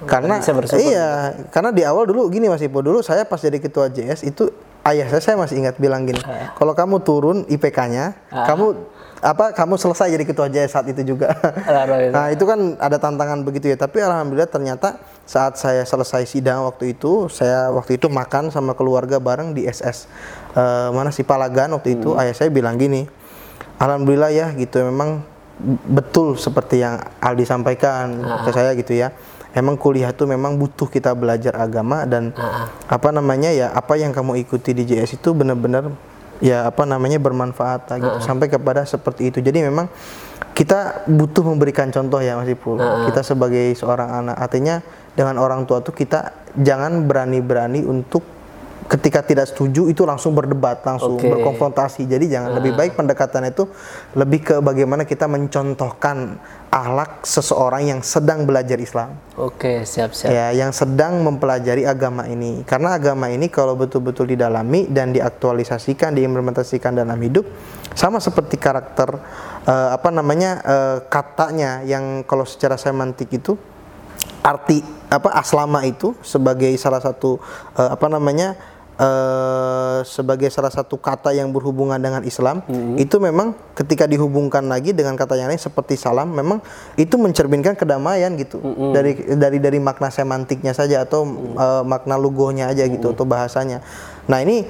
Karena 0.00 0.40
Bisa 0.40 0.56
bersyukur. 0.56 0.80
iya, 0.80 1.36
karena 1.52 1.76
di 1.76 1.84
awal 1.84 2.08
dulu 2.08 2.32
gini 2.32 2.48
Mas 2.48 2.64
Ipo, 2.64 2.80
dulu 2.80 3.04
saya 3.04 3.28
pas 3.28 3.36
jadi 3.36 3.60
ketua 3.60 3.92
JS 3.92 4.24
itu 4.24 4.48
ayah 4.88 5.04
saya 5.12 5.20
saya 5.20 5.36
masih 5.36 5.60
ingat 5.60 5.76
bilang 5.76 6.08
gini, 6.08 6.16
kalau 6.56 6.72
kamu 6.72 7.04
turun 7.04 7.44
IPK-nya, 7.44 8.16
kamu 8.32 8.80
apa 9.20 9.52
kamu 9.52 9.76
selesai 9.76 10.08
jadi 10.08 10.24
ketua 10.24 10.48
JS 10.48 10.72
saat 10.72 10.88
itu 10.88 11.04
juga. 11.04 11.36
Itu. 11.36 12.16
nah, 12.16 12.26
itu 12.32 12.44
kan 12.48 12.80
ada 12.80 12.96
tantangan 12.96 13.44
begitu 13.44 13.68
ya, 13.68 13.76
tapi 13.76 14.00
alhamdulillah 14.00 14.48
ternyata 14.48 14.96
saat 15.28 15.60
saya 15.60 15.84
selesai 15.84 16.24
sidang 16.24 16.64
waktu 16.64 16.96
itu, 16.96 17.28
saya 17.28 17.68
waktu 17.68 18.00
itu 18.00 18.08
makan 18.08 18.48
sama 18.48 18.72
keluarga 18.72 19.20
bareng 19.20 19.52
di 19.52 19.68
SS 19.68 20.08
eh, 20.54 20.88
mana 20.90 21.10
sih 21.14 21.26
Palagan 21.26 21.74
waktu 21.76 21.98
itu, 22.00 22.14
ayah 22.18 22.34
saya 22.34 22.50
bilang 22.50 22.78
gini, 22.80 23.06
alhamdulillah 23.80 24.30
ya 24.30 24.46
gitu 24.54 24.84
memang 24.86 25.24
betul 25.88 26.40
seperti 26.40 26.80
yang 26.80 27.00
Aldi 27.20 27.44
sampaikan 27.44 28.24
ke 28.44 28.50
saya 28.50 28.72
gitu 28.76 28.96
ya. 28.96 29.12
Emang 29.50 29.74
kuliah 29.74 30.14
itu 30.14 30.30
memang 30.30 30.54
butuh 30.54 30.86
kita 30.86 31.10
belajar 31.10 31.58
agama 31.58 32.06
dan 32.06 32.30
apa 32.86 33.10
namanya 33.10 33.50
ya 33.50 33.74
apa 33.74 33.98
yang 33.98 34.14
kamu 34.14 34.46
ikuti 34.46 34.70
di 34.70 34.86
JS 34.86 35.18
itu 35.18 35.34
benar-benar 35.34 35.90
ya 36.38 36.70
apa 36.70 36.86
namanya 36.86 37.18
bermanfaat 37.20 37.98
gitu 37.98 38.18
sampai 38.22 38.46
kepada 38.46 38.86
seperti 38.86 39.34
itu. 39.34 39.42
Jadi 39.42 39.66
memang 39.66 39.90
kita 40.54 41.04
butuh 41.10 41.42
memberikan 41.42 41.90
contoh 41.90 42.22
ya 42.22 42.38
Mas 42.38 42.46
Ipul. 42.46 42.78
Kita 43.10 43.20
sebagai 43.26 43.74
seorang 43.74 44.22
anak 44.24 44.36
artinya 44.38 44.80
dengan 45.18 45.36
orang 45.42 45.66
tua 45.66 45.82
tuh 45.82 45.92
kita 45.98 46.30
jangan 46.54 47.10
berani-berani 47.10 47.82
untuk 47.84 48.22
ketika 48.90 49.22
tidak 49.22 49.46
setuju 49.46 49.86
itu 49.86 50.02
langsung 50.02 50.34
berdebat, 50.34 50.82
langsung 50.82 51.14
Oke. 51.14 51.30
berkonfrontasi. 51.30 52.10
Jadi 52.10 52.26
jangan 52.26 52.58
lebih 52.58 52.74
baik 52.74 52.98
pendekatan 52.98 53.46
itu 53.46 53.70
lebih 54.18 54.40
ke 54.42 54.54
bagaimana 54.58 55.06
kita 55.06 55.30
mencontohkan 55.30 56.42
akhlak 56.74 57.22
seseorang 57.22 57.86
yang 57.86 58.00
sedang 58.02 58.50
belajar 58.50 58.82
Islam. 58.82 59.14
Oke, 59.38 59.86
siap-siap. 59.86 60.34
Ya, 60.34 60.50
yang 60.50 60.74
sedang 60.74 61.22
mempelajari 61.22 61.86
agama 61.86 62.26
ini. 62.26 62.66
Karena 62.66 62.98
agama 62.98 63.30
ini 63.30 63.46
kalau 63.46 63.78
betul-betul 63.78 64.26
didalami 64.26 64.90
dan 64.90 65.14
diaktualisasikan, 65.14 66.10
diimplementasikan 66.18 66.98
dalam 66.98 67.18
hidup 67.22 67.46
sama 67.94 68.18
seperti 68.18 68.58
karakter 68.58 69.18
eh, 69.66 69.90
apa 69.94 70.10
namanya 70.10 70.50
eh, 70.62 70.98
katanya 71.06 71.82
yang 71.86 72.26
kalau 72.26 72.46
secara 72.46 72.74
semantik 72.78 73.30
itu 73.34 73.54
arti 74.40 74.80
apa 75.10 75.36
aslama 75.36 75.84
itu 75.84 76.16
sebagai 76.22 76.70
salah 76.78 77.02
satu 77.02 77.42
eh, 77.76 77.90
apa 77.90 78.06
namanya 78.06 78.56
eh, 79.00 79.98
sebagai 80.04 80.52
salah 80.52 80.68
satu 80.68 81.00
kata 81.00 81.32
yang 81.32 81.48
berhubungan 81.50 81.96
dengan 81.96 82.20
Islam 82.20 82.60
itu 83.00 83.16
memang 83.16 83.56
ketika 83.72 84.04
dihubungkan 84.04 84.68
lagi 84.68 84.92
dengan 84.92 85.16
kata 85.16 85.40
yang 85.40 85.48
lain 85.48 85.60
seperti 85.60 85.96
salam 85.96 86.28
memang 86.28 86.60
itu 87.00 87.16
mencerminkan 87.16 87.74
kedamaian 87.74 88.36
gitu. 88.36 88.60
Dari 88.92 89.40
dari 89.40 89.58
dari 89.58 89.78
makna 89.80 90.12
semantiknya 90.12 90.76
saja 90.76 91.08
atau 91.08 91.24
eh, 91.56 91.82
makna 91.88 92.20
lugohnya 92.20 92.68
aja 92.68 92.84
gitu 92.84 93.16
atau 93.16 93.24
bahasanya. 93.24 93.80
Nah 94.28 94.38
ini 94.44 94.68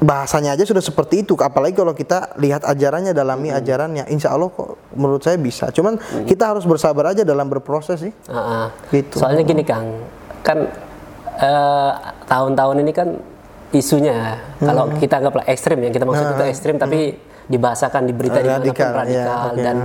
bahasanya 0.00 0.56
aja 0.56 0.64
sudah 0.64 0.80
seperti 0.80 1.22
itu. 1.22 1.36
Apalagi 1.36 1.76
kalau 1.76 1.92
kita 1.92 2.32
lihat 2.40 2.64
ajarannya 2.64 3.12
dalami 3.12 3.52
ajarannya 3.52 4.08
insya 4.08 4.32
Allah 4.32 4.48
kok 4.48 4.80
menurut 4.96 5.20
saya 5.20 5.36
bisa. 5.36 5.68
Cuman 5.70 6.00
kita 6.24 6.56
harus 6.56 6.64
bersabar 6.64 7.12
aja 7.12 7.22
dalam 7.22 7.46
berproses 7.52 8.00
sih. 8.00 8.12
Ah, 8.26 8.40
ah. 8.40 8.66
Gitu. 8.88 9.20
Soalnya 9.20 9.44
gini 9.44 9.62
Kang, 9.62 10.00
kan 10.40 10.58
eh, 11.36 11.92
tahun-tahun 12.26 12.76
ini 12.80 12.92
kan 12.96 13.08
isunya 13.70 14.38
kalau 14.58 14.90
Hmm. 14.90 14.98
kita 14.98 15.14
anggaplah 15.16 15.46
ekstrim 15.46 15.78
yang 15.78 15.90
kita 15.90 16.02
maksud 16.02 16.26
itu 16.28 16.44
ekstrim 16.44 16.74
tapi 16.76 17.14
dibahasakan 17.46 18.06
di 18.06 18.12
berita 18.12 18.38
Radikal, 18.38 18.94
radikal, 18.94 19.46
ya, 19.54 19.62
dan 19.62 19.76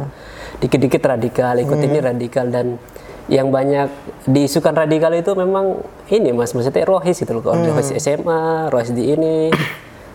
dikit-dikit 0.58 1.02
radikal 1.02 1.54
ikut 1.56 1.78
ini 1.80 1.98
Hmm. 1.98 2.08
radikal 2.08 2.46
dan 2.48 2.78
yang 3.26 3.50
banyak 3.50 3.90
diisukan 4.24 4.74
radikal 4.76 5.10
itu 5.12 5.34
memang 5.34 5.82
ini 6.08 6.30
mas 6.30 6.54
maksudnya 6.54 6.86
rohis 6.86 7.18
gitu 7.18 7.34
loh 7.34 7.42
kalau 7.42 7.58
Hmm. 7.58 7.74
rohis 7.74 7.90
SMA 7.92 8.70
rohis 8.70 8.90
di 8.90 9.10
ini 9.10 9.50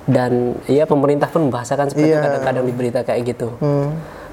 dan 0.07 0.59
ya 0.67 0.87
pemerintah 0.87 1.27
pun 1.27 1.47
membahasakan 1.47 1.91
seperti 1.91 2.07
itu 2.09 2.17
Iya. 2.17 2.25
kadang-kadang 2.25 2.65
di 2.65 2.73
berita 2.73 3.01
kayak 3.03 3.23
gitu 3.29 3.55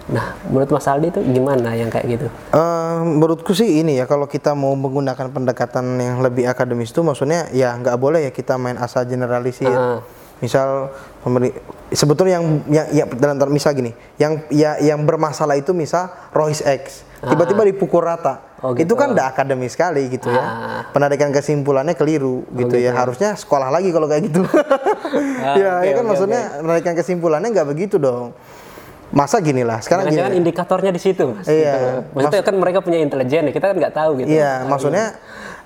nah 0.08 0.40
menurut 0.48 0.72
Mas 0.72 0.88
Aldi 0.88 1.12
itu 1.12 1.20
gimana 1.28 1.76
yang 1.76 1.92
kayak 1.92 2.08
gitu 2.08 2.28
Eh, 2.50 2.98
menurutku 3.04 3.52
sih 3.52 3.84
ini 3.84 4.00
ya 4.00 4.08
kalau 4.08 4.24
kita 4.24 4.56
mau 4.56 4.72
menggunakan 4.74 5.28
pendekatan 5.28 6.00
yang 6.00 6.24
lebih 6.24 6.48
akademis 6.48 6.90
itu 6.90 7.04
maksudnya 7.04 7.52
ya 7.52 7.76
nggak 7.76 8.00
boleh 8.00 8.24
ya 8.24 8.32
kita 8.32 8.56
main 8.56 8.76
asal 8.78 9.04
generalisir. 9.04 9.68
Ah. 9.68 10.00
Misal 10.38 10.94
pemeri- 11.20 11.58
sebetulnya 11.90 12.40
yang 12.40 12.46
yang 12.68 12.88
ya, 12.90 13.04
dalam 13.10 13.50
misal 13.50 13.74
gini, 13.74 13.92
yang 14.16 14.46
ya 14.48 14.78
yang 14.78 15.02
bermasalah 15.02 15.58
itu 15.58 15.74
misal 15.74 16.08
Rohis 16.32 16.62
X 16.62 17.04
tiba-tiba 17.20 17.66
dipukul 17.66 18.00
rata. 18.00 18.46
Oh, 18.58 18.74
Itu 18.74 18.94
kan 18.94 19.12
udah 19.12 19.30
akademis 19.30 19.74
sekali 19.74 20.08
gitu 20.08 20.30
ya. 20.30 20.38
Ah. 20.38 20.48
Oh, 20.48 20.82
Penarikan 20.94 21.30
kesimpulannya 21.30 21.94
keliru 21.94 22.46
gitu 22.56 22.74
ya. 22.74 22.94
Harusnya 22.94 23.34
sekolah 23.34 23.70
lagi 23.70 23.90
kalau 23.90 24.06
kayak 24.06 24.30
gitu. 24.30 24.42
Ah, 24.46 25.54
ya, 25.60 25.70
oke, 25.78 25.84
ya 25.84 25.92
kan 25.94 26.02
oke, 26.02 26.10
maksudnya 26.10 26.42
penarikan 26.58 26.94
kesimpulannya 26.96 27.50
nggak 27.52 27.68
begitu 27.68 27.98
dong. 27.98 28.34
Masa 29.08 29.40
gini 29.40 29.64
lah, 29.64 29.80
sekarang 29.80 30.12
gini. 30.12 30.20
Jangan-jangan 30.20 30.34
indikatornya 30.36 30.92
di 30.92 31.00
situ, 31.00 31.32
mas. 31.32 31.48
Iya. 31.48 31.74
Gitu. 31.74 31.88
Maksudnya 32.12 32.44
kan 32.44 32.56
mereka 32.60 32.80
punya 32.84 33.00
intelijen, 33.00 33.48
ya, 33.48 33.52
kita 33.56 33.72
kan 33.72 33.76
nggak 33.80 33.96
tahu 33.96 34.12
gitu. 34.20 34.28
Iya, 34.28 34.68
maksudnya 34.68 35.16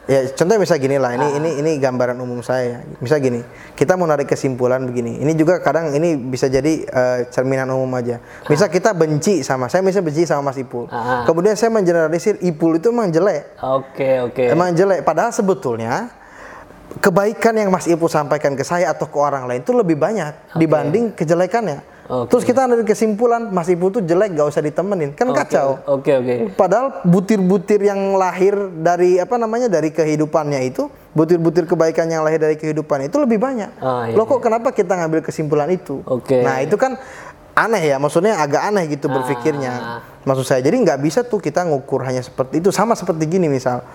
ya 0.09 0.27
contohnya 0.33 0.59
misal 0.61 0.77
gini 0.81 0.97
lah, 0.97 1.13
ini 1.13 1.27
ini 1.37 1.49
ini 1.61 1.71
gambaran 1.81 2.17
umum 2.21 2.45
saya. 2.45 2.85
Misal 3.01 3.17
gini, 3.17 3.41
kita 3.73 3.97
mau 3.97 4.05
narik 4.05 4.29
kesimpulan 4.29 4.85
begini. 4.85 5.25
Ini 5.25 5.33
juga 5.33 5.57
kadang 5.57 5.89
ini 5.93 6.17
bisa 6.21 6.53
jadi 6.53 6.85
eh, 6.85 7.19
cerminan 7.33 7.69
umum 7.73 7.89
aja. 7.97 8.21
Misal 8.45 8.69
kita 8.69 8.93
benci 8.93 9.41
sama 9.41 9.69
saya, 9.73 9.81
misal 9.81 10.05
benci 10.05 10.25
sama 10.29 10.53
Mas 10.53 10.61
Ipul. 10.61 10.85
Ah. 10.93 11.25
Kemudian 11.25 11.57
saya 11.57 11.73
mengeneralisir 11.73 12.37
Ipul 12.45 12.77
itu 12.77 12.93
emang 12.93 13.09
jelek. 13.09 13.57
Oke, 13.57 14.21
oke. 14.21 14.43
Emang 14.53 14.73
jelek. 14.77 15.01
Padahal 15.01 15.33
sebetulnya 15.33 16.13
kebaikan 17.01 17.57
yang 17.57 17.73
Mas 17.73 17.89
Ipul 17.89 18.09
sampaikan 18.11 18.53
ke 18.53 18.61
saya 18.61 18.93
atau 18.93 19.09
ke 19.09 19.17
orang 19.17 19.49
lain 19.49 19.65
itu 19.65 19.73
lebih 19.73 19.97
banyak 19.97 20.57
dibanding 20.61 21.17
kejelekannya. 21.17 21.90
Oke. 22.11 22.27
Terus 22.27 22.43
kita 22.43 22.67
ambil 22.67 22.83
kesimpulan 22.83 23.47
Mas 23.47 23.65
Ipul 23.65 23.87
tuh 23.89 24.03
jelek 24.03 24.35
gak 24.35 24.43
usah 24.45 24.59
ditemenin. 24.59 25.15
Kan 25.15 25.31
kacau. 25.31 25.79
Oke 25.87 26.11
oke. 26.11 26.51
Padahal 26.53 26.99
butir-butir 27.01 27.79
yang 27.79 27.95
lahir 28.13 28.51
dari 28.73 29.15
apa 29.15 29.39
namanya 29.39 29.65
dari 29.65 29.89
kehidupannya 29.89 30.59
itu, 30.61 30.85
butir-butir 31.11 31.63
kebaikan 31.63 32.05
yang 32.05 32.21
lahir 32.21 32.35
dari 32.37 32.59
kehidupan 32.59 33.07
itu 33.07 33.15
lebih 33.15 33.39
banyak. 33.39 33.79
Ah, 33.79 34.11
iya, 34.11 34.19
Loh 34.19 34.27
kok 34.27 34.43
kenapa 34.43 34.75
kita 34.75 34.91
ngambil 34.93 35.23
kesimpulan 35.23 35.71
itu? 35.71 36.03
Oke. 36.03 36.43
Nah 36.43 36.59
itu 36.59 36.75
kan 36.75 36.99
aneh 37.51 37.83
ya, 37.85 37.95
maksudnya 37.95 38.35
agak 38.35 38.59
aneh 38.61 38.91
gitu 38.91 39.07
Ah. 39.07 39.13
berpikirnya. 39.15 39.73
Maksud 40.21 40.43
saya, 40.43 40.59
jadi 40.59 40.75
nggak 40.77 40.99
bisa 40.99 41.23
tuh 41.23 41.39
kita 41.39 41.63
ngukur 41.63 42.03
hanya 42.03 42.19
seperti 42.19 42.59
itu. 42.59 42.69
Sama 42.69 42.91
seperti 42.91 43.23
gini 43.25 43.47
misal, 43.47 43.87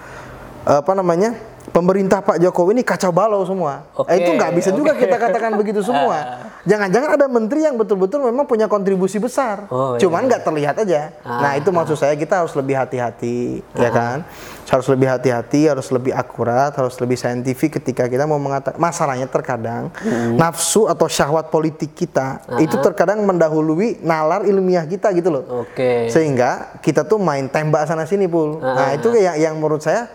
apa 0.64 0.92
namanya? 0.92 1.36
Pemerintah 1.66 2.22
Pak 2.22 2.38
Jokowi 2.38 2.78
ini 2.78 2.82
kacau 2.82 3.10
balau 3.10 3.42
semua. 3.42 3.84
Oke, 3.92 4.08
Eh, 4.08 4.22
itu 4.22 4.30
nggak 4.32 4.54
bisa 4.54 4.70
juga 4.70 4.94
oke. 4.94 5.02
kita 5.02 5.16
katakan 5.18 5.52
begitu 5.52 5.82
semua. 5.82 6.16
Jangan-jangan 6.66 7.14
ada 7.14 7.26
menteri 7.30 7.62
yang 7.62 7.78
betul-betul 7.78 8.26
memang 8.26 8.42
punya 8.42 8.66
kontribusi 8.66 9.22
besar. 9.22 9.70
Oh, 9.70 9.94
iya. 9.94 10.02
Cuman 10.02 10.26
nggak 10.26 10.42
terlihat 10.42 10.74
aja. 10.82 11.14
Nah 11.22 11.54
itu 11.54 11.70
maksud 11.70 11.94
saya 11.94 12.18
kita 12.18 12.42
harus 12.42 12.50
lebih 12.58 12.74
hati-hati, 12.74 13.62
ya 13.78 13.90
kan? 13.94 14.26
Harus 14.66 14.90
lebih 14.90 15.06
hati-hati, 15.06 15.70
harus 15.70 15.86
lebih 15.94 16.10
akurat, 16.10 16.74
harus 16.74 16.98
lebih 16.98 17.14
saintifik 17.14 17.78
ketika 17.78 18.10
kita 18.10 18.26
mau 18.26 18.42
mengatakan. 18.42 18.82
Masalahnya 18.82 19.30
terkadang 19.30 19.94
nafsu 20.34 20.90
atau 20.90 21.06
syahwat 21.06 21.54
politik 21.54 21.94
kita 21.94 22.42
itu 22.58 22.74
terkadang 22.82 23.22
mendahului 23.22 24.02
nalar 24.02 24.42
ilmiah 24.42 24.82
kita 24.90 25.14
gitu 25.14 25.30
loh. 25.30 25.62
Oke. 25.62 26.10
Sehingga 26.10 26.82
kita 26.82 27.06
tuh 27.06 27.22
main 27.22 27.46
tembak 27.46 27.86
sana 27.86 28.10
sini 28.10 28.26
pul. 28.26 28.58
Nah 28.58 28.90
itu 28.90 29.14
yang 29.14 29.38
yang 29.38 29.54
menurut 29.54 29.86
saya 29.86 30.10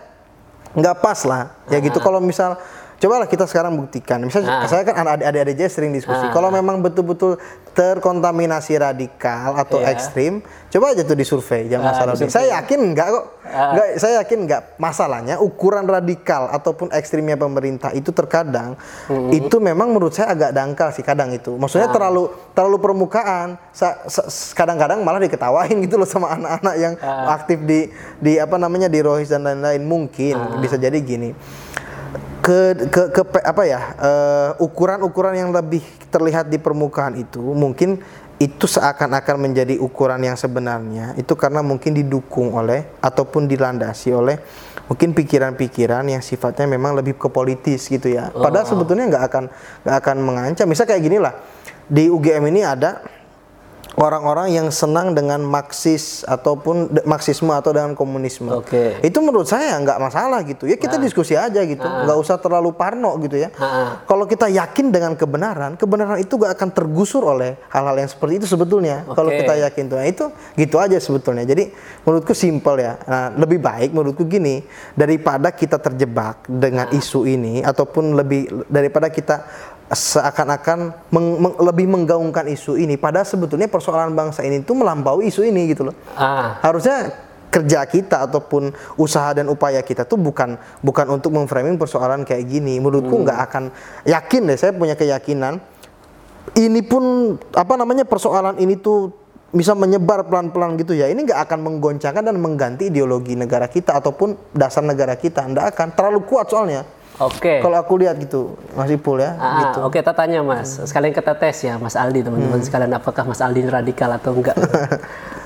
nggak 0.76 0.96
pas 1.00 1.24
lah. 1.24 1.56
Ya 1.72 1.80
gitu 1.80 1.96
kalau 2.04 2.20
misal 2.20 2.60
cobalah 3.02 3.26
kita 3.26 3.50
sekarang 3.50 3.74
buktikan. 3.74 4.22
Misal 4.22 4.46
saya 4.70 4.86
kan 4.86 5.02
adik-adik 5.02 5.58
aja 5.58 5.66
sering 5.66 5.90
diskusi. 5.90 6.22
Kalau 6.30 6.54
memang 6.54 6.78
betul-betul 6.78 7.34
terkontaminasi 7.74 8.78
radikal 8.78 9.58
atau 9.58 9.82
Iya. 9.82 9.90
ekstrim, 9.90 10.38
coba 10.70 10.94
aja 10.94 11.02
tuh 11.02 11.18
disurvei 11.18 11.66
jangan 11.66 11.90
masalah. 11.90 12.14
Saya 12.30 12.62
yakin 12.62 12.78
enggak 12.94 13.08
kok. 13.10 13.24
Enggak, 13.42 13.86
saya 13.98 14.12
yakin 14.22 14.38
enggak. 14.46 14.62
Masalahnya 14.78 15.42
ukuran 15.42 15.82
radikal 15.90 16.46
ataupun 16.54 16.94
ekstrimnya 16.94 17.34
pemerintah 17.34 17.90
itu 17.90 18.14
terkadang 18.14 18.78
itu 19.34 19.56
memang 19.58 19.90
menurut 19.90 20.14
saya 20.14 20.30
agak 20.38 20.54
dangkal 20.54 20.94
sih 20.94 21.02
kadang 21.02 21.34
itu. 21.34 21.58
Maksudnya 21.58 21.90
terlalu 21.90 22.30
terlalu 22.54 22.78
permukaan. 22.78 23.58
Kadang-kadang 24.54 25.02
malah 25.02 25.18
diketawain 25.18 25.74
gitu 25.84 25.98
loh 25.98 26.06
sama 26.06 26.38
anak-anak 26.38 26.74
yang 26.78 26.94
aktif 27.26 27.58
di 27.66 27.90
di 28.22 28.38
apa 28.38 28.54
namanya 28.62 28.86
di 28.86 29.02
Rohis 29.02 29.26
dan 29.34 29.42
lain-lain. 29.42 29.82
Mungkin 29.82 30.62
bisa 30.62 30.78
jadi 30.78 30.94
gini 31.02 31.34
ke 32.42 32.90
ke, 32.90 33.02
ke 33.14 33.22
apa 33.46 33.62
ya 33.64 33.80
eh, 34.02 34.50
ukuran-ukuran 34.58 35.38
yang 35.38 35.50
lebih 35.54 35.80
terlihat 36.10 36.50
di 36.50 36.58
permukaan 36.58 37.14
itu 37.14 37.38
mungkin 37.38 38.02
itu 38.42 38.66
seakan-akan 38.66 39.38
menjadi 39.38 39.78
ukuran 39.78 40.18
yang 40.26 40.34
sebenarnya 40.34 41.14
itu 41.14 41.38
karena 41.38 41.62
mungkin 41.62 41.94
didukung 41.94 42.50
oleh 42.58 42.98
ataupun 42.98 43.46
dilandasi 43.46 44.10
oleh 44.10 44.42
mungkin 44.90 45.14
pikiran-pikiran 45.14 46.02
yang 46.10 46.18
sifatnya 46.18 46.66
memang 46.66 46.98
lebih 46.98 47.14
ke 47.14 47.30
politis 47.30 47.86
gitu 47.86 48.10
ya. 48.10 48.34
Padahal 48.34 48.66
sebetulnya 48.66 49.08
nggak 49.14 49.24
akan 49.30 49.44
nggak 49.86 49.96
akan 50.02 50.16
mengancam. 50.20 50.66
Misal 50.66 50.90
kayak 50.90 51.00
gini 51.06 51.22
lah 51.22 51.38
di 51.86 52.10
UGM 52.10 52.50
ini 52.50 52.66
ada 52.66 53.00
orang-orang 53.96 54.52
yang 54.56 54.68
senang 54.72 55.12
dengan 55.12 55.44
Marxis 55.44 56.24
ataupun 56.24 57.04
Marxisme 57.04 57.52
atau 57.52 57.74
dengan 57.76 57.92
komunisme. 57.92 58.48
Oke. 58.48 59.00
Itu 59.04 59.20
menurut 59.20 59.48
saya 59.48 59.76
nggak 59.80 59.98
masalah 60.00 60.40
gitu. 60.46 60.64
Ya 60.64 60.76
kita 60.80 60.96
diskusi 60.96 61.36
aja 61.36 61.60
gitu, 61.64 61.84
nggak 61.84 62.16
usah 62.16 62.40
terlalu 62.40 62.72
parno 62.72 63.16
gitu 63.20 63.36
ya. 63.36 63.52
Ah. 63.60 64.00
Kalau 64.08 64.24
kita 64.24 64.48
yakin 64.48 64.88
dengan 64.92 65.12
kebenaran, 65.16 65.76
kebenaran 65.76 66.18
itu 66.20 66.34
gak 66.40 66.56
akan 66.56 66.70
tergusur 66.72 67.22
oleh 67.24 67.60
hal-hal 67.68 67.96
yang 67.96 68.08
seperti 68.08 68.42
itu 68.42 68.46
sebetulnya. 68.48 69.04
Kalau 69.12 69.30
Oke. 69.32 69.44
kita 69.44 69.54
yakin 69.68 69.84
tuh, 69.88 69.96
nah, 70.00 70.06
itu 70.08 70.24
gitu 70.56 70.76
aja 70.80 70.96
sebetulnya. 70.96 71.44
Jadi 71.44 71.72
menurutku 72.04 72.32
simpel 72.32 72.80
ya. 72.80 72.96
Nah, 73.04 73.32
lebih 73.36 73.60
baik 73.60 73.92
menurutku 73.92 74.24
gini 74.24 74.64
daripada 74.96 75.52
kita 75.52 75.76
terjebak 75.76 76.48
dengan 76.48 76.88
isu 76.92 77.28
ini 77.28 77.60
ataupun 77.60 78.16
lebih 78.16 78.66
daripada 78.68 79.12
kita 79.12 79.44
seakan-akan 79.92 80.78
meng- 81.08 81.38
meng- 81.38 81.58
lebih 81.60 81.86
menggaungkan 81.86 82.48
isu 82.48 82.74
ini. 82.74 82.96
Padahal 82.96 83.28
sebetulnya 83.28 83.68
persoalan 83.68 84.12
bangsa 84.12 84.40
ini 84.40 84.60
tuh 84.60 84.74
melampaui 84.74 85.28
isu 85.28 85.44
ini 85.44 85.68
gitu 85.68 85.88
loh 85.88 85.96
Ah. 86.16 86.56
harusnya 86.60 87.12
kerja 87.52 87.84
kita 87.84 88.24
ataupun 88.24 88.72
usaha 88.96 89.36
dan 89.36 89.44
upaya 89.46 89.84
kita 89.84 90.08
tuh 90.08 90.16
bukan 90.16 90.56
bukan 90.80 91.06
untuk 91.12 91.36
memframing 91.36 91.76
persoalan 91.76 92.24
kayak 92.24 92.48
gini. 92.48 92.80
Menurutku 92.80 93.12
nggak 93.22 93.38
akan 93.44 93.64
yakin 94.02 94.48
deh. 94.48 94.56
Saya 94.56 94.72
punya 94.72 94.96
keyakinan 94.96 95.60
ini 96.56 96.80
pun 96.80 97.36
apa 97.52 97.76
namanya 97.76 98.08
persoalan 98.08 98.56
ini 98.56 98.80
tuh 98.80 99.12
bisa 99.52 99.76
menyebar 99.76 100.24
pelan-pelan 100.24 100.80
gitu 100.80 100.96
ya. 100.96 101.12
Ini 101.12 101.20
nggak 101.20 101.44
akan 101.44 101.60
menggoncangkan 101.60 102.24
dan 102.24 102.40
mengganti 102.40 102.88
ideologi 102.88 103.36
negara 103.36 103.68
kita 103.68 104.00
ataupun 104.00 104.56
dasar 104.56 104.80
negara 104.80 105.12
kita. 105.12 105.44
Nggak 105.44 105.76
akan 105.76 105.88
terlalu 105.92 106.24
kuat 106.24 106.48
soalnya. 106.48 106.88
Oke. 107.24 107.54
Kalau 107.58 107.76
aku 107.76 107.94
lihat 107.96 108.16
gitu, 108.16 108.54
Mas 108.72 108.88
Ipul 108.88 109.18
ya. 109.18 109.32
Ah, 109.34 109.58
gitu. 109.60 109.78
Oke, 109.84 109.98
kita 109.98 110.10
tanya 110.10 110.40
Mas. 110.40 110.80
Sekalian 110.80 111.10
kita 111.10 111.32
tes 111.32 111.56
ya, 111.60 111.76
Mas 111.76 111.94
Aldi 111.94 112.20
teman-teman 112.20 112.56
Hmm. 112.56 112.64
sekalian. 112.64 112.92
Apakah 112.92 113.22
Mas 113.24 113.38
Aldi 113.38 113.62
radikal 113.64 114.10
atau 114.10 114.32
enggak? 114.32 114.56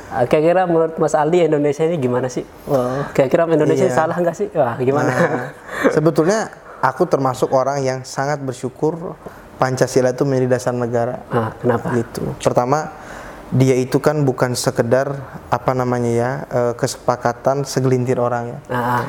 Ah, 0.06 0.22
Kira-kira 0.22 0.64
menurut 0.64 0.96
Mas 0.96 1.12
Aldi 1.12 1.44
Indonesia 1.44 1.82
ini 1.82 1.98
gimana 1.98 2.30
sih? 2.30 2.40
Wah, 2.64 3.10
Kira-kira 3.10 3.44
Indonesia 3.44 3.84
Iya. 3.84 3.92
salah 3.92 4.16
enggak 4.16 4.32
sih? 4.34 4.48
Wah, 4.50 4.78
gimana? 4.78 5.10
Nah, 5.10 5.50
sebetulnya 5.90 6.48
aku 6.78 7.04
termasuk 7.04 7.50
orang 7.50 7.82
yang 7.82 7.98
sangat 8.00 8.38
bersyukur 8.38 9.18
Pancasila 9.56 10.12
itu 10.12 10.22
menjadi 10.22 10.48
dasar 10.52 10.72
negara. 10.72 11.20
Ah, 11.28 11.52
kenapa? 11.54 11.90
gitu. 11.92 12.32
Pertama, 12.38 12.96
dia 13.48 13.74
itu 13.74 13.98
kan 13.98 14.20
bukan 14.20 14.52
sekedar 14.52 15.10
apa 15.48 15.72
namanya 15.72 16.08
ya 16.08 16.30
eh, 16.46 16.72
kesepakatan 16.74 17.64
segelintir 17.64 18.16
orang 18.16 18.52
ya. 18.52 18.58
Ah, 18.68 19.02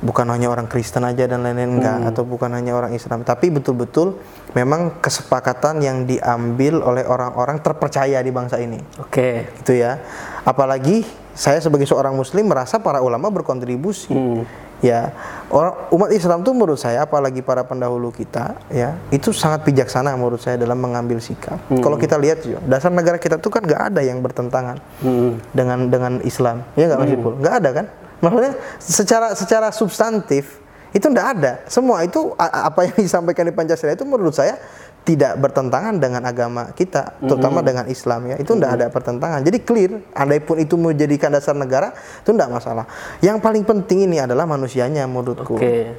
Bukan 0.00 0.24
hanya 0.32 0.48
orang 0.48 0.64
Kristen 0.64 1.04
aja 1.04 1.28
dan 1.28 1.44
lain-lain 1.44 1.76
enggak 1.76 2.08
atau 2.08 2.24
bukan 2.24 2.48
hanya 2.56 2.72
orang 2.72 2.96
Islam, 2.96 3.20
tapi 3.20 3.52
betul-betul 3.52 4.16
memang 4.56 4.96
kesepakatan 5.04 5.84
yang 5.84 6.08
diambil 6.08 6.80
oleh 6.80 7.04
orang-orang 7.04 7.60
terpercaya 7.60 8.16
di 8.24 8.32
bangsa 8.32 8.56
ini. 8.56 8.80
Oke. 8.96 9.52
Gitu 9.60 9.76
ya. 9.76 10.00
Apalagi 10.48 11.04
saya 11.36 11.60
sebagai 11.60 11.84
seorang 11.84 12.16
muslim 12.16 12.48
merasa 12.48 12.80
para 12.80 13.04
ulama 13.04 13.28
berkontribusi. 13.28 14.08
Hmm. 14.12 14.48
Ya, 14.80 15.12
orang 15.52 15.76
umat 15.92 16.08
Islam 16.08 16.40
tuh 16.40 16.56
menurut 16.56 16.80
saya 16.80 17.04
apalagi 17.04 17.44
para 17.44 17.60
pendahulu 17.68 18.08
kita 18.08 18.56
ya, 18.72 18.96
itu 19.12 19.28
sangat 19.28 19.68
bijaksana 19.68 20.16
menurut 20.16 20.40
saya 20.40 20.56
dalam 20.56 20.80
mengambil 20.80 21.20
sikap. 21.20 21.60
Kalau 21.84 22.00
kita 22.00 22.16
lihat 22.16 22.40
juga, 22.40 22.64
dasar 22.64 22.88
negara 22.88 23.20
kita 23.20 23.36
tuh 23.36 23.52
kan 23.52 23.60
nggak 23.60 23.92
ada 23.92 24.00
yang 24.00 24.24
bertentangan 24.24 24.80
Hmm. 25.04 25.36
dengan 25.52 25.92
dengan 25.92 26.12
Islam. 26.24 26.64
Ya 26.80 26.88
nggak 26.88 26.96
Mas 26.96 27.12
Ipul? 27.12 27.34
Nggak 27.44 27.54
ada 27.60 27.70
kan? 27.76 27.86
Maksudnya 28.20 28.52
secara 28.78 29.32
secara 29.32 29.68
substantif 29.70 30.60
itu 30.90 31.06
nggak 31.06 31.28
ada. 31.38 31.52
Semua 31.66 32.02
itu 32.02 32.34
apa 32.36 32.86
yang 32.86 32.96
disampaikan 33.06 33.46
di 33.46 33.54
Pancasila 33.54 33.92
itu 33.92 34.04
menurut 34.04 34.34
saya 34.34 34.60
tidak 35.00 35.40
bertentangan 35.40 35.96
dengan 35.96 36.20
agama 36.22 36.76
kita, 36.76 37.16
terutama 37.24 37.64
dengan 37.64 37.88
Islam 37.88 38.20
ya. 38.28 38.36
Itu 38.36 38.52
nggak 38.52 38.72
ada 38.76 38.86
pertentangan. 38.92 39.40
Jadi 39.40 39.58
clear, 39.64 39.96
andai 40.12 40.44
pun 40.44 40.60
itu 40.60 40.76
menjadikan 40.76 41.32
dasar 41.32 41.56
negara, 41.56 41.96
itu 42.20 42.30
nggak 42.30 42.50
masalah. 42.52 42.84
Yang 43.18 43.40
paling 43.40 43.64
penting 43.64 44.04
ini 44.04 44.20
adalah 44.20 44.44
manusianya 44.44 45.08
menurutku. 45.08 45.56
Oke. 45.56 45.96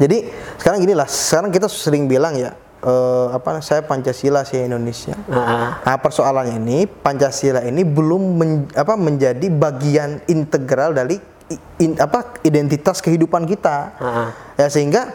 Jadi 0.00 0.32
sekarang 0.56 0.80
gini 0.80 0.96
lah, 0.96 1.04
sekarang 1.04 1.52
kita 1.52 1.68
sering 1.68 2.08
bilang 2.08 2.32
ya, 2.32 2.56
eh, 2.80 3.26
apa 3.28 3.60
saya 3.60 3.84
Pancasila 3.84 4.40
saya 4.40 4.64
Indonesia. 4.64 5.12
Ah, 5.28 5.84
Nah 5.84 5.96
persoalannya 6.00 6.56
ini 6.56 6.88
Pancasila 6.88 7.60
ini 7.60 7.84
belum 7.84 8.22
men- 8.40 8.72
apa, 8.72 8.96
menjadi 8.96 9.44
bagian 9.52 10.24
integral 10.24 10.96
dari 10.96 11.20
in- 11.78 11.98
apa 11.98 12.38
identitas 12.42 12.98
kehidupan 12.98 13.44
kita. 13.44 13.76
ah. 13.96 14.28
Ya 14.54 14.66
sehingga 14.66 15.10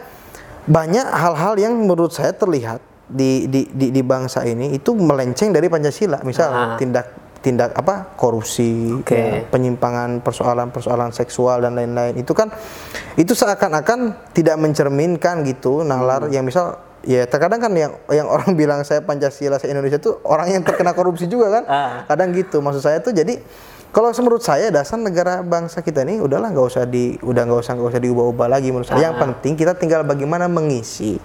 banyak 0.66 1.06
hal-hal 1.06 1.54
yang 1.56 1.74
menurut 1.78 2.10
saya 2.10 2.34
terlihat 2.34 2.82
di, 3.06 3.46
di, 3.46 3.70
di, 3.70 3.94
di 3.94 4.02
bangsa 4.02 4.42
ini 4.42 4.74
itu 4.74 4.92
melenceng 4.94 5.54
dari 5.54 5.70
Pancasila. 5.70 6.22
Misal 6.22 6.50
Ah. 6.50 6.76
tindak 6.76 7.08
tindak 7.40 7.78
apa 7.78 8.18
korupsi, 8.18 8.90
Oke. 8.98 9.14
ya, 9.14 9.46
penyimpangan 9.46 10.18
persoalan-persoalan 10.26 11.14
seksual 11.14 11.62
dan 11.62 11.78
lain-lain 11.78 12.18
itu 12.18 12.34
kan 12.34 12.50
itu 13.14 13.38
seakan-akan 13.38 14.34
tidak 14.34 14.58
mencerminkan 14.58 15.46
gitu 15.46 15.86
nalar 15.86 16.26
yang 16.34 16.42
misal 16.42 16.82
ya 17.06 17.30
terkadang 17.30 17.62
kan 17.62 17.70
yang 17.78 17.94
yang 18.10 18.26
orang 18.26 18.50
bilang 18.58 18.82
saya 18.82 19.06
Pancasila 19.06 19.62
saya 19.62 19.78
Indonesia 19.78 20.02
tuh 20.02 20.26
orang 20.26 20.58
yang 20.58 20.66
terkena 20.66 20.98
korupsi 20.98 21.30
juga 21.30 21.54
kan 21.54 21.64
kadang 22.10 22.34
gitu 22.34 22.66
maksud 22.66 22.82
saya 22.82 22.98
tuh 22.98 23.14
jadi 23.14 23.38
kalau 23.94 24.10
menurut 24.22 24.44
saya 24.44 24.72
dasar 24.74 24.98
negara 25.02 25.44
bangsa 25.46 25.84
kita 25.84 26.06
ini 26.08 26.22
udahlah 26.24 26.52
nggak 26.52 26.66
usah 26.66 26.84
di 26.88 27.18
udah 27.22 27.44
nggak 27.46 27.62
usah 27.62 27.74
nggak 27.78 27.90
usah 27.96 28.02
diubah-ubah 28.02 28.48
lagi 28.48 28.70
menurut 28.74 28.90
saya 28.90 29.12
yang 29.12 29.18
penting 29.18 29.54
kita 29.60 29.76
tinggal 29.76 30.06
bagaimana 30.08 30.50
mengisi 30.50 31.20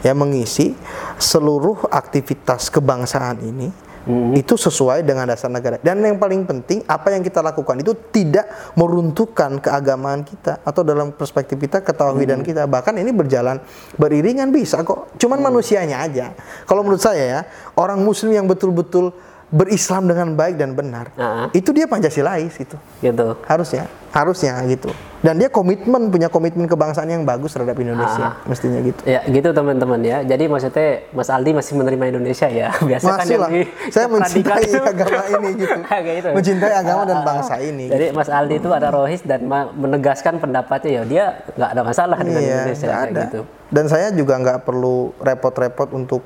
ya 0.00 0.12
mengisi 0.16 0.76
seluruh 1.16 1.88
aktivitas 1.92 2.68
kebangsaan 2.72 3.40
ini 3.44 3.90
hmm. 4.06 4.36
itu 4.38 4.54
sesuai 4.56 5.04
dengan 5.04 5.28
dasar 5.28 5.52
negara. 5.52 5.76
Dan 5.80 6.00
yang 6.00 6.16
paling 6.16 6.46
penting 6.48 6.84
apa 6.88 7.12
yang 7.12 7.22
kita 7.24 7.44
lakukan 7.44 7.80
itu 7.80 7.92
tidak 8.12 8.48
meruntuhkan 8.78 9.60
keagamaan 9.60 10.24
kita 10.24 10.62
atau 10.64 10.82
dalam 10.86 11.12
perspektif 11.12 11.58
kita 11.60 11.84
ketauhidan 11.84 12.40
hmm. 12.40 12.46
kita. 12.46 12.62
Bahkan 12.64 12.94
ini 13.00 13.10
berjalan 13.12 13.60
beriringan 13.98 14.48
bisa 14.54 14.80
kok. 14.86 15.12
Cuman 15.20 15.40
hmm. 15.40 15.46
manusianya 15.50 15.96
aja. 16.00 16.32
Kalau 16.64 16.86
menurut 16.86 17.02
saya 17.02 17.24
ya, 17.24 17.40
orang 17.76 18.00
muslim 18.00 18.32
yang 18.32 18.46
betul-betul 18.48 19.12
berislam 19.50 20.06
dengan 20.06 20.38
baik 20.38 20.62
dan 20.62 20.78
benar, 20.78 21.10
uh-huh. 21.18 21.50
itu 21.50 21.74
dia 21.74 21.90
Pancasilais 21.90 22.54
itu. 22.54 22.78
Gitu. 23.02 23.34
Harusnya, 23.50 23.90
harusnya 24.14 24.54
gitu. 24.70 24.94
Dan 25.20 25.42
dia 25.42 25.50
komitmen 25.50 26.08
punya 26.08 26.30
komitmen 26.30 26.70
kebangsaan 26.70 27.10
yang 27.10 27.26
bagus 27.26 27.58
terhadap 27.58 27.74
Indonesia, 27.82 28.30
uh-huh. 28.30 28.46
mestinya 28.46 28.78
gitu. 28.78 29.02
Ya, 29.02 29.26
gitu 29.26 29.50
teman-teman 29.50 30.00
ya. 30.06 30.22
Jadi 30.22 30.46
maksudnya 30.46 31.02
Mas 31.10 31.28
Aldi 31.28 31.50
masih 31.50 31.72
menerima 31.82 32.04
Indonesia 32.14 32.46
ya. 32.46 32.70
Biasa 32.94 33.06
kan 33.10 33.18
masih 33.18 33.36
kan 33.36 33.42
lah. 33.42 33.50
Saya 33.90 34.06
mencintai 34.14 34.70
agama 34.86 35.22
ini 35.26 35.48
gitu. 35.66 35.76
gitu. 35.82 36.28
Mencintai 36.30 36.72
agama 36.78 37.02
dan 37.10 37.18
bangsa 37.26 37.54
ini. 37.58 37.84
Jadi 37.90 38.06
gitu. 38.14 38.16
Mas 38.22 38.30
Aldi 38.30 38.54
itu 38.54 38.70
ada 38.70 38.88
rohis 38.94 39.22
dan 39.26 39.40
menegaskan 39.74 40.38
pendapatnya 40.38 40.90
ya 40.90 41.02
dia 41.02 41.24
nggak 41.58 41.70
ada 41.74 41.82
masalah 41.82 42.18
dengan 42.22 42.38
iya, 42.40 42.54
Indonesia 42.54 42.88
ada. 42.94 43.20
gitu. 43.26 43.40
Dan 43.66 43.84
saya 43.90 44.14
juga 44.14 44.38
nggak 44.38 44.62
perlu 44.62 45.10
repot-repot 45.18 45.90
untuk 45.90 46.22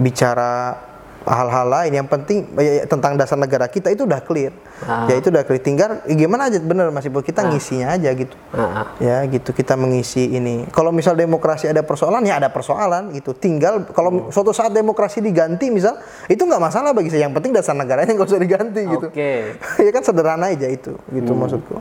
bicara 0.00 0.91
hal-hal 1.26 1.66
lain 1.70 1.92
yang 2.02 2.08
penting 2.10 2.50
ya, 2.58 2.82
ya, 2.82 2.84
tentang 2.86 3.14
dasar 3.14 3.38
negara 3.38 3.70
kita 3.70 3.90
itu 3.90 4.04
udah 4.04 4.20
clear 4.22 4.52
ah. 4.86 5.06
ya 5.06 5.18
itu 5.18 5.30
udah 5.30 5.42
clear 5.46 5.62
tinggal 5.62 6.02
ya, 6.06 6.14
gimana 6.14 6.50
aja 6.50 6.58
bener 6.58 6.90
masih 6.90 7.10
kita 7.10 7.46
ah. 7.46 7.48
ngisinya 7.50 7.86
aja 7.94 8.10
gitu 8.14 8.36
ah. 8.54 8.94
ya 8.98 9.22
gitu 9.30 9.54
kita 9.54 9.78
mengisi 9.78 10.34
ini 10.34 10.66
kalau 10.74 10.90
misal 10.90 11.14
demokrasi 11.14 11.70
ada 11.70 11.86
persoalan 11.86 12.22
ya 12.26 12.42
ada 12.42 12.48
persoalan 12.50 13.14
gitu 13.14 13.34
tinggal 13.36 13.86
kalau 13.94 14.28
hmm. 14.28 14.34
suatu 14.34 14.50
saat 14.50 14.74
demokrasi 14.74 15.22
diganti 15.22 15.70
misal 15.70 15.98
itu 16.26 16.42
nggak 16.42 16.62
masalah 16.62 16.90
bagi 16.96 17.10
saya 17.10 17.30
yang 17.30 17.34
penting 17.34 17.54
dasar 17.54 17.74
negaranya 17.74 18.12
nggak 18.18 18.28
usah 18.28 18.42
diganti 18.42 18.80
gitu 18.86 19.06
okay. 19.10 19.54
ya 19.86 19.90
kan 19.94 20.02
sederhana 20.02 20.50
aja 20.50 20.66
itu 20.66 20.94
gitu 21.10 21.32
hmm. 21.32 21.40
maksudku 21.40 21.76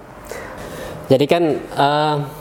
jadi 1.12 1.26
kan 1.28 1.44
uh, 1.76 2.41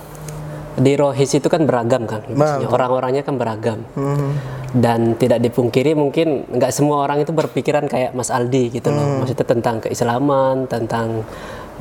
di 0.78 0.92
Rohis 0.94 1.34
itu 1.34 1.48
kan 1.50 1.66
beragam 1.66 2.06
kan? 2.06 2.22
Orang-orangnya 2.68 3.26
kan 3.26 3.36
beragam. 3.40 3.80
Hmm. 3.96 4.34
dan 4.70 5.18
tidak 5.18 5.42
dipungkiri 5.42 5.98
mungkin 5.98 6.46
nggak 6.46 6.70
semua 6.70 7.02
orang 7.02 7.26
itu 7.26 7.34
berpikiran 7.34 7.90
kayak 7.90 8.14
Mas 8.14 8.30
Aldi 8.30 8.70
gitu 8.78 8.94
loh. 8.94 9.02
Hmm. 9.02 9.18
maksudnya 9.18 9.42
tentang 9.42 9.82
keislaman 9.82 10.70
tentang 10.70 11.26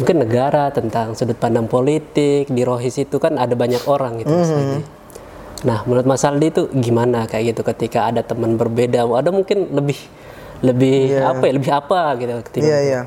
mungkin 0.01 0.25
negara 0.25 0.73
tentang 0.73 1.13
sudut 1.13 1.37
pandang 1.37 1.69
politik. 1.69 2.49
Di 2.49 2.65
Rohis 2.65 2.97
itu 2.97 3.21
kan 3.21 3.37
ada 3.37 3.53
banyak 3.53 3.85
orang 3.85 4.25
gitu 4.25 4.33
Mas 4.33 4.49
Aldi. 4.49 4.79
Nah 5.69 5.85
menurut 5.85 6.07
Mas 6.09 6.25
Aldi 6.25 6.47
itu 6.49 6.63
gimana 6.81 7.29
kayak 7.29 7.53
gitu 7.53 7.61
ketika 7.61 8.09
ada 8.09 8.25
teman 8.25 8.57
berbeda? 8.57 9.05
Ada 9.05 9.29
mungkin 9.29 9.69
lebih 9.69 9.99
lebih 10.65 11.15
yeah. 11.15 11.31
apa 11.31 11.43
ya? 11.45 11.51
Lebih 11.55 11.71
apa 11.71 12.01
gitu 12.19 12.33
ketika 12.51 12.67
yeah, 12.67 12.81
yeah. 12.83 13.03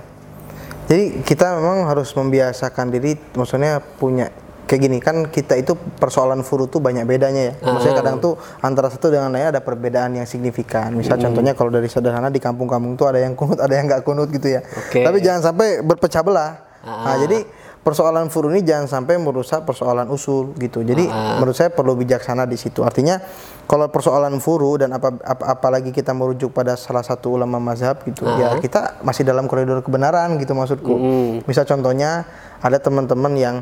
jadi 0.88 1.04
kita 1.24 1.60
memang 1.60 1.84
harus 1.84 2.08
membiasakan 2.16 2.86
diri 2.92 3.16
maksudnya 3.36 3.80
punya 4.00 4.32
kayak 4.72 4.88
gini 4.88 5.04
kan 5.04 5.28
kita 5.28 5.60
itu 5.60 5.76
persoalan 5.76 6.40
furu 6.40 6.64
tuh 6.64 6.80
banyak 6.80 7.04
bedanya 7.04 7.52
ya. 7.52 7.54
Maksudnya 7.60 8.00
kadang 8.00 8.24
tuh 8.24 8.40
antara 8.64 8.88
satu 8.88 9.12
dengan 9.12 9.28
lainnya 9.28 9.60
ada 9.60 9.60
perbedaan 9.60 10.16
yang 10.16 10.24
signifikan. 10.24 10.96
Misal 10.96 11.20
hmm. 11.20 11.28
contohnya 11.28 11.52
kalau 11.52 11.68
dari 11.68 11.92
sederhana 11.92 12.32
di 12.32 12.40
kampung-kampung 12.40 12.96
tuh 12.96 13.12
ada 13.12 13.20
yang 13.20 13.36
kunut, 13.36 13.60
ada 13.60 13.76
yang 13.76 13.84
nggak 13.84 14.00
kunut 14.00 14.32
gitu 14.32 14.48
ya. 14.48 14.64
Okay. 14.88 15.04
Tapi 15.04 15.20
jangan 15.20 15.52
sampai 15.52 15.84
berpecah 15.84 16.24
belah. 16.24 16.72
Nah, 16.82 17.14
jadi 17.20 17.44
persoalan 17.84 18.32
furu 18.32 18.48
ini 18.48 18.64
jangan 18.64 18.88
sampai 18.88 19.20
merusak 19.20 19.68
persoalan 19.68 20.08
usul 20.08 20.56
gitu. 20.56 20.80
Jadi 20.80 21.04
menurut 21.12 21.52
saya 21.52 21.68
perlu 21.68 21.92
bijaksana 21.92 22.48
di 22.48 22.56
situ. 22.56 22.80
Artinya 22.80 23.20
kalau 23.68 23.92
persoalan 23.92 24.40
furu 24.40 24.80
dan 24.80 24.96
apa, 24.96 25.20
apa 25.20 25.52
apalagi 25.52 25.92
kita 25.92 26.16
merujuk 26.16 26.56
pada 26.56 26.80
salah 26.80 27.04
satu 27.04 27.36
ulama 27.36 27.60
mazhab 27.60 28.00
gitu, 28.08 28.24
ya 28.24 28.56
kita 28.56 29.04
masih 29.04 29.28
dalam 29.28 29.44
koridor 29.46 29.84
kebenaran 29.84 30.40
gitu 30.40 30.56
maksudku. 30.56 30.94
Hmm. 30.96 31.32
Misal 31.44 31.68
contohnya 31.68 32.24
ada 32.64 32.80
teman-teman 32.80 33.36
yang 33.36 33.56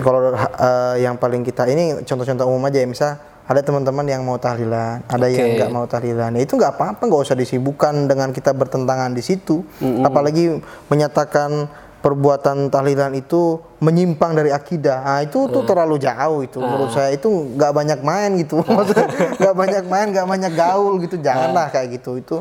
kalau 0.00 0.32
uh, 0.32 0.96
yang 0.96 1.20
paling 1.20 1.44
kita 1.44 1.68
ini 1.68 2.00
contoh-contoh 2.06 2.46
umum 2.48 2.64
aja 2.70 2.78
ya 2.80 2.88
misal 2.88 3.12
ada 3.42 3.60
teman-teman 3.60 4.06
yang 4.06 4.22
mau 4.22 4.38
tahlilan, 4.38 5.02
ada 5.10 5.26
okay. 5.26 5.34
yang 5.34 5.48
nggak 5.58 5.70
mau 5.74 5.84
tahlilan. 5.90 6.30
Ya, 6.38 6.40
itu 6.46 6.54
nggak 6.54 6.78
apa-apa, 6.78 7.02
nggak 7.04 7.22
usah 7.26 7.36
disibukkan 7.36 8.06
dengan 8.06 8.30
kita 8.30 8.54
bertentangan 8.54 9.10
di 9.12 9.22
situ. 9.22 9.66
Mm-hmm. 9.82 10.06
Apalagi 10.06 10.44
menyatakan 10.86 11.66
perbuatan 12.02 12.70
tahlilan 12.70 13.14
itu 13.18 13.58
menyimpang 13.82 14.34
dari 14.38 14.54
akidah. 14.54 15.02
Nah, 15.02 15.20
itu 15.26 15.50
tuh 15.50 15.62
terlalu 15.66 15.98
jauh 15.98 16.46
itu. 16.46 16.58
Uh. 16.58 16.66
Menurut 16.66 16.90
saya 16.94 17.10
itu 17.14 17.26
nggak 17.28 17.72
banyak 17.74 18.00
main 18.06 18.30
gitu. 18.38 18.62
nggak 19.42 19.54
banyak 19.54 19.84
main, 19.90 20.06
nggak 20.10 20.26
banyak 20.26 20.52
gaul 20.54 21.02
gitu. 21.02 21.18
Janganlah 21.18 21.66
uh. 21.66 21.72
kayak 21.74 21.98
gitu. 21.98 22.18
Itu 22.18 22.36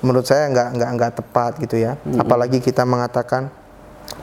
menurut 0.00 0.24
saya 0.24 0.48
nggak 0.48 0.68
nggak 0.72 0.90
nggak 0.96 1.12
tepat 1.20 1.52
gitu 1.60 1.76
ya. 1.80 2.00
Mm-hmm. 2.00 2.22
Apalagi 2.24 2.58
kita 2.64 2.88
mengatakan 2.88 3.52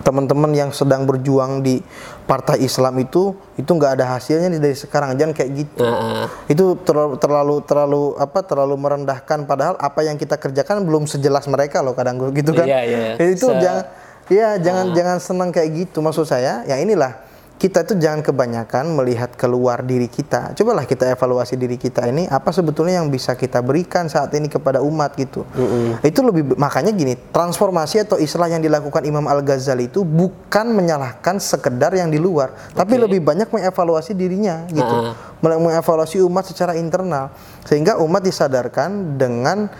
teman-teman 0.03 0.51
yang 0.55 0.69
sedang 0.71 1.07
berjuang 1.07 1.63
di 1.63 1.79
partai 2.23 2.63
Islam 2.63 2.99
itu 3.03 3.35
itu 3.59 3.67
nggak 3.67 3.99
ada 3.99 4.15
hasilnya 4.15 4.51
dari 4.59 4.75
sekarang 4.75 5.15
jangan 5.19 5.35
kayak 5.35 5.51
gitu 5.63 5.83
uh-uh. 5.83 6.27
itu 6.47 6.75
terlalu 6.87 7.15
terlalu 7.19 7.55
terlalu 7.63 8.03
apa 8.19 8.39
terlalu 8.43 8.75
merendahkan 8.79 9.43
padahal 9.43 9.75
apa 9.79 9.99
yang 10.03 10.15
kita 10.15 10.39
kerjakan 10.39 10.87
belum 10.87 11.07
sejelas 11.07 11.47
mereka 11.51 11.83
loh 11.83 11.95
kadang 11.95 12.19
gitu 12.31 12.51
kan 12.55 12.67
yeah, 12.67 12.83
yeah. 12.83 13.15
itu 13.19 13.47
so, 13.47 13.55
jangan 13.59 13.83
ya 14.31 14.55
jangan 14.59 14.85
uh. 14.91 14.93
jangan 14.95 15.17
senang 15.19 15.49
kayak 15.51 15.69
gitu 15.87 15.99
maksud 15.99 16.27
saya 16.27 16.63
ya 16.63 16.79
inilah 16.79 17.32
kita 17.63 17.87
itu 17.87 17.95
jangan 17.95 18.19
kebanyakan 18.19 18.91
melihat 18.91 19.39
keluar 19.39 19.87
diri 19.87 20.11
kita. 20.11 20.51
Cobalah 20.51 20.83
kita 20.83 21.07
evaluasi 21.15 21.55
diri 21.55 21.79
kita 21.79 22.03
ini 22.11 22.27
apa 22.27 22.51
sebetulnya 22.51 22.99
yang 22.99 23.07
bisa 23.07 23.39
kita 23.39 23.63
berikan 23.63 24.11
saat 24.11 24.35
ini 24.35 24.51
kepada 24.51 24.83
umat 24.83 25.15
gitu. 25.15 25.47
Mm 25.55 25.63
-hmm. 25.63 25.87
Itu 26.03 26.27
lebih 26.27 26.59
makanya 26.59 26.91
gini, 26.91 27.15
transformasi 27.31 28.03
atau 28.03 28.19
istilah 28.19 28.51
yang 28.51 28.59
dilakukan 28.59 29.07
Imam 29.07 29.23
Al 29.31 29.39
Ghazali 29.39 29.87
itu 29.87 30.03
bukan 30.03 30.75
menyalahkan 30.75 31.39
sekedar 31.39 31.95
yang 31.95 32.11
di 32.11 32.19
luar, 32.19 32.51
okay. 32.51 32.83
tapi 32.83 32.99
lebih 32.99 33.23
banyak 33.23 33.47
mengevaluasi 33.47 34.11
dirinya 34.11 34.67
gitu. 34.67 34.83
Uh 34.83 35.15
-huh. 35.15 35.59
Mengevaluasi 35.63 36.19
umat 36.19 36.43
secara 36.43 36.75
internal 36.75 37.31
sehingga 37.63 37.95
umat 38.03 38.27
disadarkan 38.27 39.15
dengan 39.15 39.71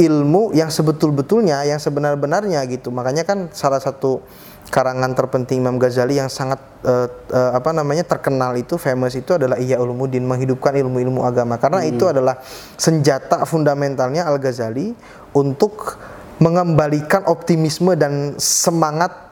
ilmu 0.00 0.56
yang 0.56 0.72
sebetul-betulnya, 0.72 1.68
yang 1.68 1.76
sebenar-benarnya 1.76 2.64
gitu. 2.70 2.88
Makanya 2.88 3.28
kan 3.28 3.52
salah 3.52 3.78
satu 3.78 4.24
karangan 4.70 5.12
terpenting 5.18 5.60
Imam 5.60 5.76
Ghazali 5.76 6.16
yang 6.16 6.30
sangat 6.30 6.62
uh, 6.86 7.10
uh, 7.10 7.52
apa 7.58 7.74
namanya 7.74 8.06
terkenal 8.06 8.54
itu 8.54 8.78
famous 8.78 9.18
itu 9.18 9.34
adalah 9.34 9.58
Ihya 9.58 9.82
Ulumuddin 9.82 10.22
menghidupkan 10.22 10.72
ilmu-ilmu 10.78 11.26
agama 11.26 11.58
karena 11.58 11.82
hmm. 11.82 11.90
itu 11.90 12.04
adalah 12.06 12.38
senjata 12.78 13.42
fundamentalnya 13.44 14.30
Al 14.30 14.38
Ghazali 14.38 14.94
untuk 15.34 15.98
mengembalikan 16.40 17.26
optimisme 17.28 17.98
dan 17.98 18.38
semangat 18.40 19.28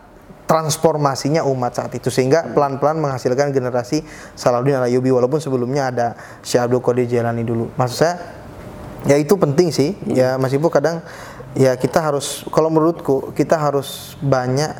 transformasinya 0.49 1.45
umat 1.45 1.77
saat 1.77 1.93
itu 1.93 2.09
sehingga 2.09 2.57
pelan-pelan 2.57 2.97
menghasilkan 2.97 3.53
generasi 3.53 4.01
Salahuddin 4.33 4.81
Alayubi 4.81 5.13
walaupun 5.13 5.41
sebelumnya 5.41 5.93
ada 5.93 6.07
Syekh 6.41 6.65
Abdul 6.65 6.81
Qadir 6.81 7.05
Jailani 7.05 7.45
dulu. 7.45 7.69
Maksud 7.77 7.97
saya 7.97 8.15
ya 9.07 9.17
itu 9.21 9.35
penting 9.39 9.69
sih 9.71 9.95
hmm. 9.95 10.15
ya 10.17 10.35
meskipun 10.41 10.71
kadang 10.73 11.05
ya 11.55 11.79
kita 11.79 12.03
harus 12.03 12.43
kalau 12.51 12.73
menurutku 12.73 13.31
kita 13.37 13.55
harus 13.59 14.19
banyak 14.19 14.75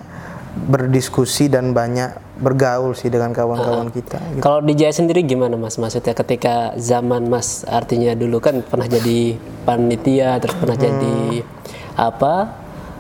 berdiskusi 0.59 1.47
dan 1.47 1.71
banyak 1.71 2.19
bergaul 2.43 2.91
sih 2.95 3.11
dengan 3.11 3.31
kawan-kawan 3.31 3.95
kita. 3.95 4.19
Gitu. 4.35 4.43
Kalau 4.43 4.59
di 4.59 4.75
Jaya 4.75 4.91
sendiri 4.91 5.23
gimana 5.23 5.55
mas? 5.55 5.79
Maksudnya 5.79 6.19
ketika 6.19 6.75
zaman 6.75 7.31
mas 7.31 7.63
artinya 7.67 8.15
dulu 8.19 8.43
kan 8.43 8.67
pernah 8.67 8.91
jadi 8.91 9.39
panitia 9.63 10.43
terus 10.43 10.59
pernah 10.59 10.75
hmm. 10.75 10.87
jadi 10.87 11.17
apa 11.95 12.35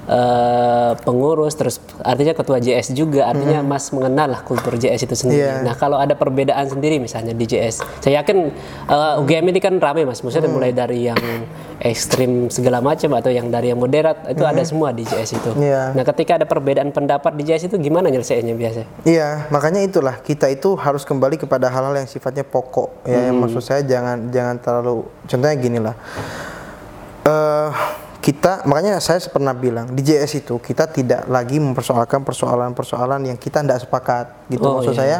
uh, 0.08 0.92
pengurus 1.04 1.54
terus 1.54 1.76
artinya 2.00 2.32
ketua 2.32 2.58
JS 2.58 2.96
juga 2.96 3.28
artinya 3.28 3.60
hmm. 3.60 3.68
Mas 3.68 3.92
mengenal 3.92 4.28
lah 4.32 4.40
kultur 4.42 4.74
JS 4.74 5.04
itu 5.04 5.14
sendiri. 5.14 5.44
Yeah. 5.44 5.62
Nah 5.62 5.76
kalau 5.76 6.00
ada 6.00 6.16
perbedaan 6.16 6.66
sendiri 6.66 6.98
misalnya 6.98 7.36
di 7.36 7.44
JS, 7.44 7.84
saya 8.02 8.24
yakin 8.24 8.50
uh, 8.88 9.20
eh, 9.20 9.22
UGM 9.22 9.52
ini 9.52 9.60
kan 9.60 9.76
ramai 9.76 10.08
Mas, 10.08 10.24
maksudnya 10.24 10.48
hmm. 10.48 10.56
mulai 10.56 10.72
dari 10.72 11.06
yang 11.06 11.20
ekstrim 11.78 12.50
segala 12.50 12.82
macam 12.82 13.14
atau 13.14 13.30
yang 13.30 13.52
dari 13.52 13.70
yang 13.70 13.78
moderat 13.78 14.26
itu 14.26 14.42
hmm. 14.42 14.52
ada 14.56 14.62
semua 14.64 14.90
di 14.90 15.04
JS 15.06 15.30
itu. 15.38 15.50
Yeah. 15.60 15.92
Nah 15.94 16.02
ketika 16.02 16.40
ada 16.40 16.46
perbedaan 16.48 16.90
pendapat 16.90 17.36
di 17.36 17.46
JS 17.46 17.70
itu 17.70 17.76
gimana 17.78 18.08
nyelesainya 18.08 18.56
biasa? 18.56 18.80
Iya 19.04 19.14
yeah, 19.14 19.32
makanya 19.52 19.84
itulah 19.84 20.18
kita 20.24 20.50
itu 20.50 20.74
harus 20.74 21.04
kembali 21.04 21.38
kepada 21.38 21.68
hal-hal 21.70 21.94
yang 21.94 22.08
sifatnya 22.08 22.42
pokok 22.42 23.04
ya. 23.06 23.20
Hmm. 23.20 23.26
Yang 23.30 23.36
maksud 23.44 23.62
saya 23.62 23.82
jangan 23.84 24.32
jangan 24.32 24.56
terlalu 24.58 25.06
contohnya 25.28 25.56
gini 25.60 25.78
lah. 25.78 25.96
Uh, 27.28 27.68
kita 28.18 28.66
makanya 28.66 28.98
saya 28.98 29.22
pernah 29.30 29.54
bilang 29.54 29.94
di 29.94 30.02
JS 30.02 30.42
itu 30.42 30.58
kita 30.58 30.90
tidak 30.90 31.30
lagi 31.30 31.62
mempersoalkan 31.62 32.26
persoalan-persoalan 32.26 33.30
yang 33.30 33.38
kita 33.38 33.62
tidak 33.62 33.86
sepakat 33.86 34.50
gitu 34.50 34.66
oh, 34.66 34.82
maksud 34.82 34.94
iya. 34.94 34.98
saya 34.98 35.18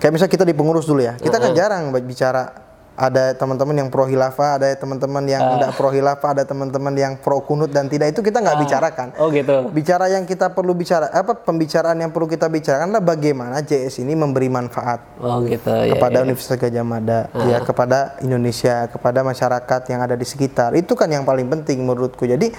kayak 0.00 0.12
misalnya 0.16 0.32
kita 0.32 0.44
di 0.48 0.56
pengurus 0.56 0.88
dulu 0.88 1.04
ya 1.04 1.20
kita 1.20 1.36
uh 1.36 1.38
-huh. 1.38 1.44
kan 1.48 1.52
jarang 1.52 1.84
bicara 2.00 2.63
ada 2.94 3.34
teman-teman 3.34 3.74
yang 3.74 3.88
pro 3.90 4.06
hilafah, 4.06 4.62
ada 4.62 4.70
teman-teman 4.78 5.26
yang 5.26 5.42
tidak 5.58 5.74
pro 5.74 5.90
hilafah, 5.90 6.30
ada 6.38 6.44
teman-teman 6.46 6.94
yang 6.94 7.12
pro 7.18 7.42
kunut 7.42 7.74
dan 7.74 7.90
tidak 7.90 8.14
itu 8.14 8.22
kita 8.22 8.38
nggak 8.38 8.58
bicarakan. 8.62 9.08
Oh 9.18 9.34
gitu. 9.34 9.66
Bicara 9.74 10.06
yang 10.06 10.22
kita 10.22 10.54
perlu 10.54 10.78
bicara 10.78 11.10
apa 11.10 11.34
pembicaraan 11.34 11.98
yang 11.98 12.14
perlu 12.14 12.30
kita 12.30 12.46
bicarakan 12.46 12.94
adalah 12.94 13.02
bagaimana 13.02 13.66
JS 13.66 13.98
ini 13.98 14.14
memberi 14.14 14.46
manfaat 14.46 15.18
Oh 15.18 15.42
gitu. 15.42 15.66
Ya, 15.66 15.98
kepada 15.98 16.22
ya. 16.22 16.24
Universitas 16.26 16.54
Gajah 16.54 16.86
Mada, 16.86 17.20
ya 17.50 17.58
kepada 17.66 17.98
Indonesia, 18.22 18.86
kepada 18.86 19.26
masyarakat 19.26 19.80
yang 19.90 20.00
ada 20.00 20.14
di 20.14 20.26
sekitar. 20.26 20.78
Itu 20.78 20.94
kan 20.94 21.10
yang 21.10 21.26
paling 21.26 21.50
penting 21.50 21.82
menurutku. 21.82 22.30
Jadi 22.30 22.54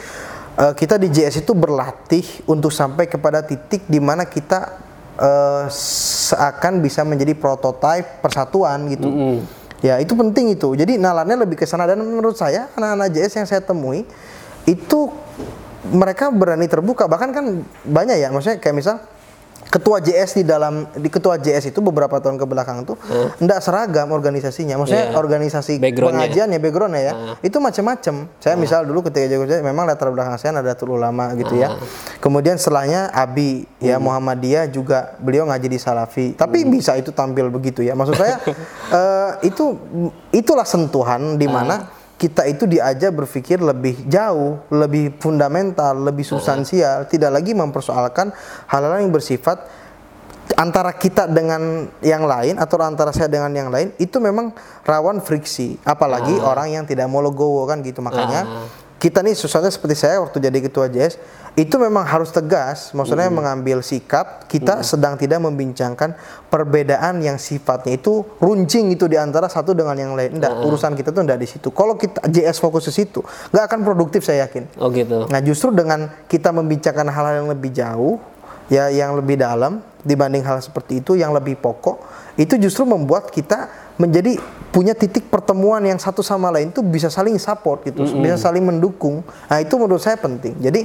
eh, 0.60 0.74
kita 0.76 1.00
di 1.00 1.16
JS 1.16 1.48
itu 1.48 1.56
berlatih 1.56 2.44
untuk 2.52 2.76
sampai 2.76 3.08
kepada 3.08 3.40
titik 3.40 3.88
di 3.88 4.04
mana 4.04 4.28
kita 4.28 4.84
eh, 5.16 5.66
seakan 5.72 6.84
bisa 6.84 7.08
menjadi 7.08 7.32
prototipe 7.40 8.20
persatuan 8.20 8.92
gitu. 8.92 9.08
Ya 9.84 10.00
itu 10.00 10.16
penting 10.16 10.56
itu. 10.56 10.76
Jadi 10.76 10.96
nalarnya 10.96 11.42
lebih 11.44 11.60
ke 11.60 11.66
sana. 11.68 11.88
Dan 11.90 12.04
menurut 12.04 12.38
saya 12.38 12.72
anak-anak 12.76 13.08
JS 13.12 13.34
yang 13.44 13.48
saya 13.48 13.62
temui 13.64 14.08
itu 14.68 15.00
mereka 15.92 16.32
berani 16.32 16.68
terbuka. 16.70 17.08
Bahkan 17.08 17.30
kan 17.34 17.46
banyak 17.84 18.18
ya. 18.20 18.30
Maksudnya 18.32 18.58
kayak 18.62 18.76
misal 18.76 18.96
ketua 19.76 20.00
JS 20.00 20.40
di 20.40 20.44
dalam 20.48 20.88
di 20.96 21.12
ketua 21.12 21.36
JS 21.36 21.76
itu 21.76 21.84
beberapa 21.84 22.16
tahun 22.24 22.40
ke 22.40 22.48
belakang 22.48 22.88
tuh 22.88 22.96
enggak 23.44 23.60
seragam 23.60 24.08
organisasinya. 24.16 24.80
Maksudnya 24.80 25.12
Iya. 25.12 25.20
organisasi 25.20 25.84
Background-nya. 25.84 26.32
pengajiannya 26.32 26.60
backgroundnya 26.64 27.02
ya 27.04 27.14
itu 27.44 27.58
macam-macam. 27.60 28.16
Saya 28.40 28.56
misal 28.56 28.88
dulu 28.88 29.04
ketika 29.12 29.28
jago 29.36 29.44
JS 29.44 29.60
memang 29.60 29.84
latar 29.84 30.08
belakang 30.16 30.40
saya 30.40 30.56
ada 30.56 30.72
ulama 30.88 31.36
gitu 31.36 31.60
ya. 31.60 31.76
Kemudian 32.24 32.56
setelahnya 32.56 33.12
Abi 33.12 33.68
ya 33.84 34.00
Muhammadiyah 34.00 34.72
juga 34.72 35.20
beliau 35.20 35.44
ngaji 35.50 35.68
di 35.68 35.80
Salafi. 35.82 36.28
Tapi 36.40 36.64
bisa 36.64 36.96
itu 36.96 37.12
tampil 37.12 37.52
begitu 37.52 37.84
ya. 37.84 37.98
Maksud 37.98 38.16
saya 38.16 38.40
eh, 39.00 39.32
itu 39.44 39.76
itulah 40.32 40.64
sentuhan 40.64 41.36
di 41.36 41.50
mana 41.52 41.92
kita 42.26 42.50
itu 42.50 42.66
diajak 42.66 43.14
berpikir 43.14 43.62
lebih 43.62 44.10
jauh, 44.10 44.66
lebih 44.74 45.22
fundamental, 45.22 45.94
lebih 45.94 46.26
substansial, 46.26 47.06
tidak 47.06 47.38
lagi 47.38 47.54
mempersoalkan 47.54 48.34
hal-hal 48.66 48.98
yang 48.98 49.14
bersifat 49.14 49.62
antara 50.58 50.90
kita 50.98 51.30
dengan 51.30 51.86
yang 52.02 52.26
lain 52.26 52.58
atau 52.58 52.82
antara 52.82 53.14
saya 53.14 53.30
dengan 53.30 53.54
yang 53.54 53.70
lain 53.70 53.94
itu 54.02 54.18
memang 54.18 54.58
rawan 54.82 55.22
friksi, 55.22 55.78
apalagi 55.86 56.34
orang 56.42 56.74
yang 56.74 56.84
tidak 56.90 57.06
mau 57.06 57.22
legowo 57.22 57.70
kan 57.70 57.86
gitu. 57.86 58.02
Makanya 58.02 58.66
kita 59.06 59.22
nih 59.22 59.38
susahnya 59.38 59.70
seperti 59.70 60.02
saya 60.02 60.18
waktu 60.18 60.42
jadi 60.42 60.66
ketua 60.66 60.90
JS 60.90 61.22
itu 61.54 61.78
memang 61.78 62.02
harus 62.10 62.34
tegas, 62.34 62.90
maksudnya 62.98 63.30
mengambil 63.30 63.86
sikap 63.86 64.50
kita 64.50 64.82
sedang 64.82 65.14
tidak 65.14 65.46
membincangkan 65.46 66.18
perbedaan 66.50 67.22
yang 67.22 67.38
sifatnya 67.38 68.02
itu 68.02 68.26
runcing 68.42 68.90
itu 68.90 69.06
di 69.06 69.14
antara 69.14 69.46
satu 69.46 69.78
dengan 69.78 69.94
yang 69.94 70.18
lain. 70.18 70.42
Enggak, 70.42 70.58
urusan 70.66 70.98
kita 70.98 71.14
tuh 71.14 71.22
enggak 71.22 71.38
di 71.38 71.46
situ. 71.46 71.70
Kalau 71.70 71.94
kita 72.02 72.26
JS 72.26 72.58
fokus 72.58 72.90
ke 72.90 73.06
situ, 73.06 73.22
nggak 73.54 73.64
akan 73.70 73.80
produktif 73.86 74.26
saya 74.26 74.50
yakin. 74.50 74.68
Oh 74.82 74.90
gitu. 74.90 75.30
Nah, 75.30 75.40
justru 75.46 75.70
dengan 75.70 76.10
kita 76.26 76.50
membicarakan 76.50 77.08
hal-hal 77.08 77.46
yang 77.46 77.50
lebih 77.54 77.72
jauh, 77.78 78.18
ya 78.74 78.90
yang 78.90 79.14
lebih 79.14 79.38
dalam 79.38 79.86
dibanding 80.02 80.42
hal 80.42 80.58
seperti 80.66 81.06
itu 81.06 81.14
yang 81.14 81.30
lebih 81.30 81.62
pokok, 81.62 82.02
itu 82.42 82.58
justru 82.58 82.84
membuat 82.84 83.30
kita 83.30 83.85
menjadi 83.96 84.36
punya 84.76 84.92
titik 84.92 85.32
pertemuan 85.32 85.80
yang 85.88 85.96
satu 85.96 86.20
sama 86.20 86.52
lain 86.52 86.76
itu 86.76 86.84
bisa 86.84 87.08
saling 87.08 87.40
support 87.40 87.88
gitu, 87.88 88.04
bisa 88.20 88.36
saling 88.36 88.60
mendukung. 88.60 89.24
Nah, 89.48 89.64
itu 89.64 89.72
menurut 89.80 90.04
saya 90.04 90.20
penting. 90.20 90.52
Jadi 90.60 90.84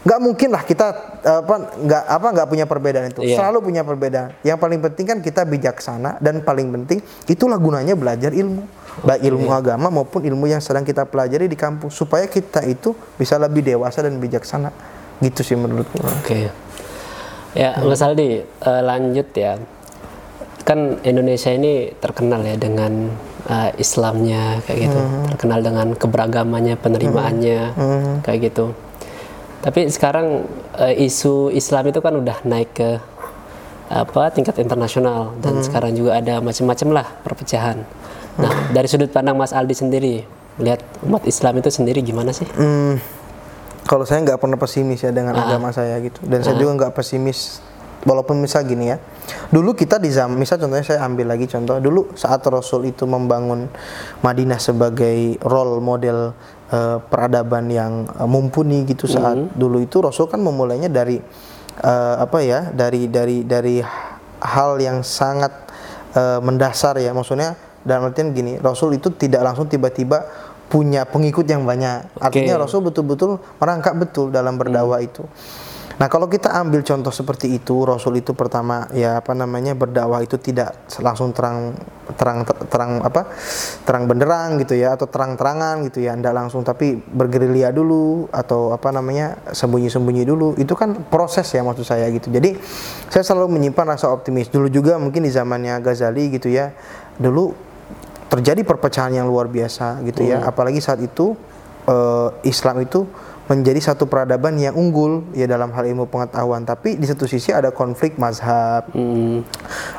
nggak 0.00 0.20
mungkin 0.20 0.48
lah 0.52 0.64
kita 0.64 0.86
apa 1.24 1.54
nggak 1.80 2.04
apa 2.04 2.26
nggak 2.36 2.48
punya 2.52 2.66
perbedaan 2.68 3.08
itu. 3.08 3.24
Iya. 3.24 3.40
Selalu 3.40 3.58
punya 3.64 3.80
perbedaan. 3.80 4.36
Yang 4.44 4.58
paling 4.60 4.80
penting 4.84 5.04
kan 5.08 5.18
kita 5.24 5.42
bijaksana 5.48 6.20
dan 6.20 6.44
paling 6.44 6.68
penting 6.68 7.00
itulah 7.32 7.56
gunanya 7.56 7.96
belajar 7.96 8.36
ilmu. 8.36 8.68
Baik 9.00 9.24
ilmu 9.32 9.48
agama 9.56 9.88
maupun 9.88 10.20
ilmu 10.20 10.44
yang 10.44 10.60
sedang 10.60 10.84
kita 10.84 11.08
pelajari 11.08 11.48
di 11.48 11.56
kampus 11.56 11.96
supaya 11.96 12.28
kita 12.28 12.60
itu 12.68 12.92
bisa 13.16 13.40
lebih 13.40 13.64
dewasa 13.64 14.04
dan 14.04 14.20
bijaksana. 14.20 14.68
Gitu 15.24 15.40
sih 15.40 15.56
menurutku. 15.56 15.96
Oke. 15.96 16.52
Ya, 17.56 17.74
Mas 17.82 17.98
Aldi, 17.98 18.46
eh, 18.46 18.82
lanjut 18.84 19.26
ya. 19.34 19.58
Kan 20.60 21.00
Indonesia 21.02 21.50
ini 21.50 21.90
terkenal 21.98 22.44
ya 22.46 22.54
dengan 22.54 23.10
eh, 23.48 23.70
Islamnya 23.80 24.62
kayak 24.64 24.78
gitu, 24.78 25.00
terkenal 25.34 25.60
dengan 25.64 25.86
keberagamannya, 25.96 26.76
penerimaannya 26.78 27.60
kayak 28.22 28.38
gitu. 28.52 28.76
Tapi 29.60 29.90
sekarang 29.92 30.46
eh, 30.78 31.04
isu 31.04 31.50
Islam 31.50 31.90
itu 31.90 31.98
kan 32.04 32.14
udah 32.16 32.44
naik 32.46 32.70
ke 32.76 32.90
apa 33.90 34.30
tingkat 34.30 34.54
internasional. 34.62 35.34
Dan 35.42 35.58
sekarang 35.66 35.96
juga 35.98 36.22
ada 36.22 36.38
macam-macam 36.38 36.88
lah 37.02 37.06
perpecahan. 37.26 37.82
Nah, 38.38 38.70
dari 38.70 38.86
sudut 38.86 39.10
pandang 39.10 39.34
Mas 39.34 39.50
Aldi 39.50 39.74
sendiri, 39.74 40.22
melihat 40.56 40.80
umat 41.02 41.26
Islam 41.26 41.60
itu 41.60 41.68
sendiri 41.68 42.00
gimana 42.00 42.30
sih? 42.30 42.46
Hmm, 42.54 42.96
kalau 43.84 44.06
saya 44.06 44.22
nggak 44.22 44.38
pernah 44.38 44.56
pesimis 44.56 45.02
ya 45.02 45.10
dengan 45.10 45.34
agama 45.34 45.74
saya 45.74 45.98
gitu, 46.00 46.22
dan 46.24 46.40
saya 46.40 46.56
juga 46.56 46.72
nggak 46.78 46.92
pesimis. 46.94 47.60
Walaupun 48.00 48.40
misal 48.40 48.64
gini 48.64 48.88
ya, 48.88 48.96
dulu 49.52 49.76
kita 49.76 50.00
di 50.00 50.08
zaman, 50.08 50.40
misal 50.40 50.56
contohnya 50.56 50.80
saya 50.80 51.04
ambil 51.04 51.36
lagi 51.36 51.44
contoh, 51.44 51.76
dulu 51.84 52.16
saat 52.16 52.40
Rasul 52.48 52.88
itu 52.88 53.04
membangun 53.04 53.68
Madinah 54.24 54.56
sebagai 54.56 55.36
role 55.44 55.84
model 55.84 56.32
eh, 56.72 56.96
peradaban 56.96 57.68
yang 57.68 58.08
eh, 58.08 58.24
mumpuni 58.24 58.88
gitu 58.88 59.04
saat 59.04 59.52
dulu 59.52 59.84
itu 59.84 60.00
Rasul 60.00 60.32
kan 60.32 60.40
memulainya 60.40 60.88
dari 60.88 61.20
eh, 61.76 62.14
apa 62.16 62.40
ya, 62.40 62.72
dari 62.72 63.12
dari 63.12 63.44
dari 63.44 63.84
hal 64.40 64.80
yang 64.80 65.04
sangat 65.04 65.52
eh, 66.16 66.40
mendasar 66.40 66.96
ya, 66.96 67.12
maksudnya 67.12 67.52
dalam 67.84 68.08
artian 68.08 68.32
gini, 68.32 68.56
Rasul 68.60 68.96
itu 68.96 69.12
tidak 69.12 69.44
langsung 69.44 69.68
tiba-tiba 69.68 70.24
punya 70.70 71.02
pengikut 71.04 71.44
yang 71.44 71.66
banyak. 71.66 72.16
Artinya 72.16 72.62
Rasul 72.62 72.86
betul-betul 72.86 73.42
merangkak 73.58 73.98
betul 73.98 74.30
dalam 74.30 74.54
berdakwah 74.54 75.02
itu. 75.02 75.26
Nah, 76.00 76.08
kalau 76.08 76.32
kita 76.32 76.48
ambil 76.56 76.80
contoh 76.80 77.12
seperti 77.12 77.60
itu, 77.60 77.84
Rasul 77.84 78.24
itu 78.24 78.32
pertama 78.32 78.88
ya 78.96 79.20
apa 79.20 79.36
namanya 79.36 79.76
berdakwah 79.76 80.24
itu 80.24 80.40
tidak 80.40 80.88
langsung 80.96 81.36
terang 81.36 81.76
terang 82.16 82.48
terang 82.72 83.04
apa? 83.04 83.28
terang 83.84 84.08
benderang 84.08 84.56
gitu 84.64 84.80
ya 84.80 84.96
atau 84.96 85.04
terang-terangan 85.12 85.84
gitu 85.92 86.00
ya, 86.00 86.16
tidak 86.16 86.32
langsung 86.32 86.64
tapi 86.64 86.96
bergerilya 86.96 87.68
dulu 87.68 88.32
atau 88.32 88.72
apa 88.72 88.88
namanya 88.96 89.36
sembunyi-sembunyi 89.52 90.24
dulu. 90.24 90.56
Itu 90.56 90.72
kan 90.72 91.04
proses 91.12 91.52
ya 91.52 91.60
maksud 91.60 91.84
saya 91.84 92.08
gitu. 92.08 92.32
Jadi, 92.32 92.56
saya 93.12 93.20
selalu 93.20 93.60
menyimpan 93.60 93.92
rasa 93.92 94.08
optimis. 94.08 94.48
Dulu 94.48 94.72
juga 94.72 94.96
mungkin 94.96 95.20
di 95.20 95.28
zamannya 95.28 95.84
Ghazali 95.84 96.32
gitu 96.32 96.48
ya. 96.48 96.72
Dulu 97.20 97.52
terjadi 98.32 98.64
perpecahan 98.64 99.12
yang 99.12 99.26
luar 99.26 99.50
biasa 99.50 100.00
gitu 100.06 100.22
ya 100.22 100.38
apalagi 100.46 100.78
saat 100.78 101.02
itu 101.02 101.34
eh, 101.90 102.28
Islam 102.46 102.86
itu 102.86 103.02
menjadi 103.50 103.82
satu 103.82 104.06
peradaban 104.06 104.54
yang 104.62 104.78
unggul 104.78 105.26
ya 105.34 105.50
dalam 105.50 105.74
hal 105.74 105.82
ilmu 105.82 106.06
pengetahuan. 106.06 106.62
Tapi 106.62 106.94
di 106.94 107.06
satu 107.10 107.26
sisi 107.26 107.50
ada 107.50 107.74
konflik 107.74 108.14
mazhab 108.14 108.86
Hmm, 108.94 109.42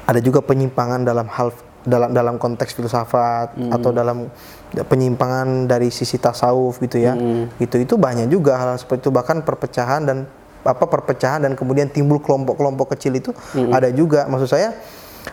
ada 0.08 0.24
juga 0.24 0.40
penyimpangan 0.40 1.04
dalam 1.04 1.28
hal 1.28 1.52
dalam 1.84 2.16
dalam 2.16 2.36
konteks 2.40 2.72
filsafat 2.78 3.60
atau 3.74 3.92
dalam 3.92 4.32
penyimpangan 4.72 5.68
dari 5.68 5.92
sisi 5.92 6.16
tasawuf 6.16 6.80
gitu 6.80 7.04
ya. 7.04 7.12
Gitu 7.60 7.76
itu 7.84 8.00
banyak 8.00 8.32
juga 8.32 8.56
hal 8.56 8.80
seperti 8.80 9.10
itu. 9.10 9.12
Bahkan 9.12 9.44
perpecahan 9.44 10.08
dan 10.08 10.18
apa 10.64 10.88
perpecahan 10.88 11.44
dan 11.44 11.60
kemudian 11.60 11.92
timbul 11.92 12.24
kelompok-kelompok 12.24 12.96
kecil 12.96 13.20
itu 13.20 13.36
ada 13.76 13.92
juga. 13.92 14.32
Maksud 14.32 14.48
saya 14.48 14.72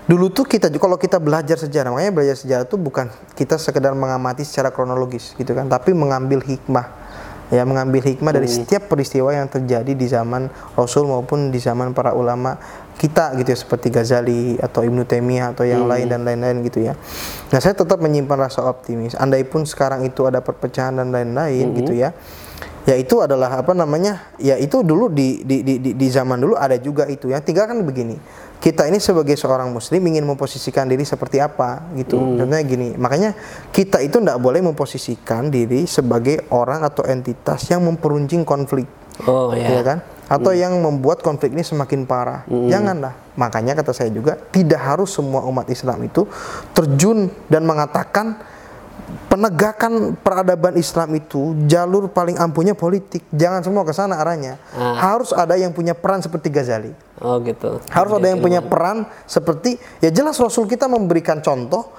dulu 0.04 0.28
tuh 0.28 0.44
kita 0.44 0.68
juga 0.68 0.85
kalau 0.85 0.98
kita 1.00 1.16
belajar 1.16 1.57
sejarah 1.57 1.88
makanya 1.92 2.12
belajar 2.12 2.37
sejarah 2.37 2.64
itu 2.68 2.76
bukan 2.76 3.09
kita 3.33 3.57
sekedar 3.57 3.96
mengamati 3.96 4.44
secara 4.44 4.68
kronologis 4.68 5.33
gitu 5.37 5.57
kan 5.57 5.64
tapi 5.64 5.96
mengambil 5.96 6.44
hikmah 6.44 7.07
ya 7.48 7.64
mengambil 7.64 8.04
hikmah 8.04 8.37
dari 8.37 8.48
setiap 8.48 8.92
peristiwa 8.92 9.32
yang 9.32 9.48
terjadi 9.48 9.92
di 9.96 10.06
zaman 10.08 10.52
Rasul 10.76 11.08
maupun 11.08 11.48
di 11.48 11.56
zaman 11.61 11.96
para 11.96 12.12
ulama 12.12 12.61
kita 12.98 13.32
gitu 13.38 13.54
ya 13.54 13.58
seperti 13.58 13.88
Ghazali 13.94 14.58
atau 14.58 14.82
Ibnu 14.82 15.06
Taimiyah 15.06 15.54
atau 15.54 15.62
yang 15.62 15.87
lain 15.87 16.11
dan 16.11 16.26
lain-lain 16.26 16.66
gitu 16.66 16.82
ya. 16.82 16.98
Nah, 17.54 17.58
saya 17.62 17.72
tetap 17.72 18.02
menyimpan 18.02 18.50
rasa 18.50 18.66
optimis. 18.66 19.14
Andai 19.14 19.46
pun 19.46 19.62
sekarang 19.62 20.02
itu 20.02 20.26
ada 20.26 20.42
perpecahan 20.42 20.98
dan 20.98 21.14
lain-lain 21.14 21.78
gitu 21.78 21.94
ya. 21.94 22.11
Ya 22.88 22.96
itu 22.96 23.20
adalah 23.20 23.61
apa 23.61 23.76
namanya? 23.76 24.32
Ya 24.40 24.56
itu 24.58 24.80
dulu 24.80 25.12
di 25.12 25.44
di 25.44 25.61
di, 25.61 25.92
di 25.94 26.06
zaman 26.08 26.40
dulu 26.40 26.56
ada 26.58 26.74
juga 26.80 27.06
itu 27.06 27.30
ya. 27.30 27.38
Tinggal 27.38 27.70
kan 27.70 27.78
begini. 27.84 28.18
Kita 28.58 28.90
ini 28.90 28.98
sebagai 28.98 29.38
seorang 29.38 29.70
muslim 29.70 30.02
ingin 30.10 30.26
memposisikan 30.26 30.90
diri 30.90 31.06
seperti 31.06 31.38
apa 31.38 31.94
gitu. 31.94 32.18
Contohnya 32.18 32.66
gini. 32.66 32.98
Makanya 32.98 33.38
kita 33.70 34.02
itu 34.02 34.18
tidak 34.18 34.42
boleh 34.42 34.58
memposisikan 34.58 35.46
diri 35.48 35.86
sebagai 35.86 36.50
orang 36.50 36.82
atau 36.82 37.06
entitas 37.06 37.70
yang 37.70 37.86
memperuncing 37.86 38.42
konflik 38.42 38.90
Oh 39.26 39.50
ya. 39.50 39.80
ya 39.80 39.82
kan? 39.82 39.98
Atau 40.28 40.52
yang 40.52 40.76
membuat 40.78 41.24
konflik 41.24 41.56
ini 41.56 41.64
semakin 41.64 42.04
parah. 42.04 42.44
Janganlah. 42.46 43.16
Makanya 43.40 43.72
kata 43.72 43.96
saya 43.96 44.12
juga 44.12 44.36
tidak 44.36 44.78
harus 44.78 45.08
semua 45.08 45.42
umat 45.48 45.66
Islam 45.72 46.04
itu 46.04 46.28
terjun 46.76 47.32
dan 47.48 47.64
mengatakan 47.64 48.36
penegakan 49.28 50.16
peradaban 50.16 50.74
Islam 50.80 51.12
itu 51.14 51.54
jalur 51.68 52.08
paling 52.08 52.40
ampuhnya 52.40 52.72
politik. 52.72 53.22
Jangan 53.30 53.60
semua 53.60 53.84
ke 53.84 53.92
sana 53.92 54.16
arahnya. 54.18 54.56
Harus 54.74 55.36
ada 55.36 55.54
yang 55.54 55.70
punya 55.70 55.92
peran 55.92 56.24
seperti 56.24 56.48
Ghazali. 56.48 56.92
Oh 57.20 57.36
gitu. 57.44 57.78
Harus 57.92 58.12
ada 58.16 58.26
yang 58.26 58.40
punya 58.40 58.64
peran 58.64 59.04
seperti 59.28 59.76
ya 60.00 60.08
jelas 60.08 60.40
Rasul 60.40 60.64
kita 60.66 60.88
memberikan 60.88 61.44
contoh 61.44 61.92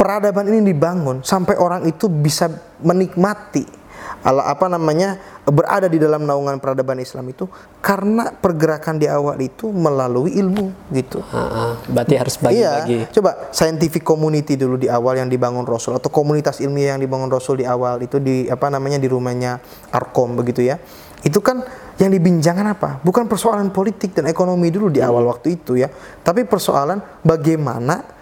peradaban 0.00 0.48
ini 0.48 0.72
dibangun 0.72 1.20
sampai 1.20 1.60
orang 1.60 1.84
itu 1.84 2.08
bisa 2.08 2.48
menikmati 2.80 3.79
apa 4.24 4.68
namanya 4.68 5.16
berada 5.48 5.88
di 5.88 5.96
dalam 5.96 6.28
naungan 6.28 6.60
peradaban 6.60 7.00
Islam 7.00 7.32
itu 7.32 7.48
karena 7.80 8.28
pergerakan 8.36 9.00
di 9.00 9.08
awal 9.08 9.40
itu 9.40 9.72
melalui 9.72 10.36
ilmu 10.36 10.92
gitu. 10.92 11.24
Uh, 11.32 11.40
uh, 11.40 11.72
berarti 11.88 12.14
harus 12.20 12.36
bagi-bagi. 12.36 13.08
Iya, 13.08 13.12
coba 13.16 13.48
scientific 13.50 14.04
community 14.04 14.60
dulu 14.60 14.76
di 14.76 14.92
awal 14.92 15.16
yang 15.24 15.32
dibangun 15.32 15.64
Rasul 15.64 15.96
atau 15.96 16.12
komunitas 16.12 16.60
ilmiah 16.60 16.96
yang 16.96 17.00
dibangun 17.00 17.32
Rasul 17.32 17.64
di 17.64 17.66
awal 17.66 18.04
itu 18.04 18.20
di 18.20 18.44
apa 18.52 18.68
namanya 18.68 19.00
di 19.00 19.08
rumahnya 19.08 19.56
Arkom 19.88 20.36
begitu 20.36 20.68
ya. 20.68 20.76
Itu 21.20 21.40
kan 21.44 21.64
yang 22.00 22.12
dibincangan 22.12 22.64
apa? 22.64 23.00
Bukan 23.04 23.28
persoalan 23.28 23.72
politik 23.72 24.16
dan 24.16 24.28
ekonomi 24.28 24.72
dulu 24.72 24.88
di 24.92 25.00
awal 25.04 25.24
hmm. 25.24 25.32
waktu 25.32 25.48
itu 25.60 25.76
ya, 25.80 25.88
tapi 26.24 26.44
persoalan 26.44 27.00
bagaimana 27.24 28.19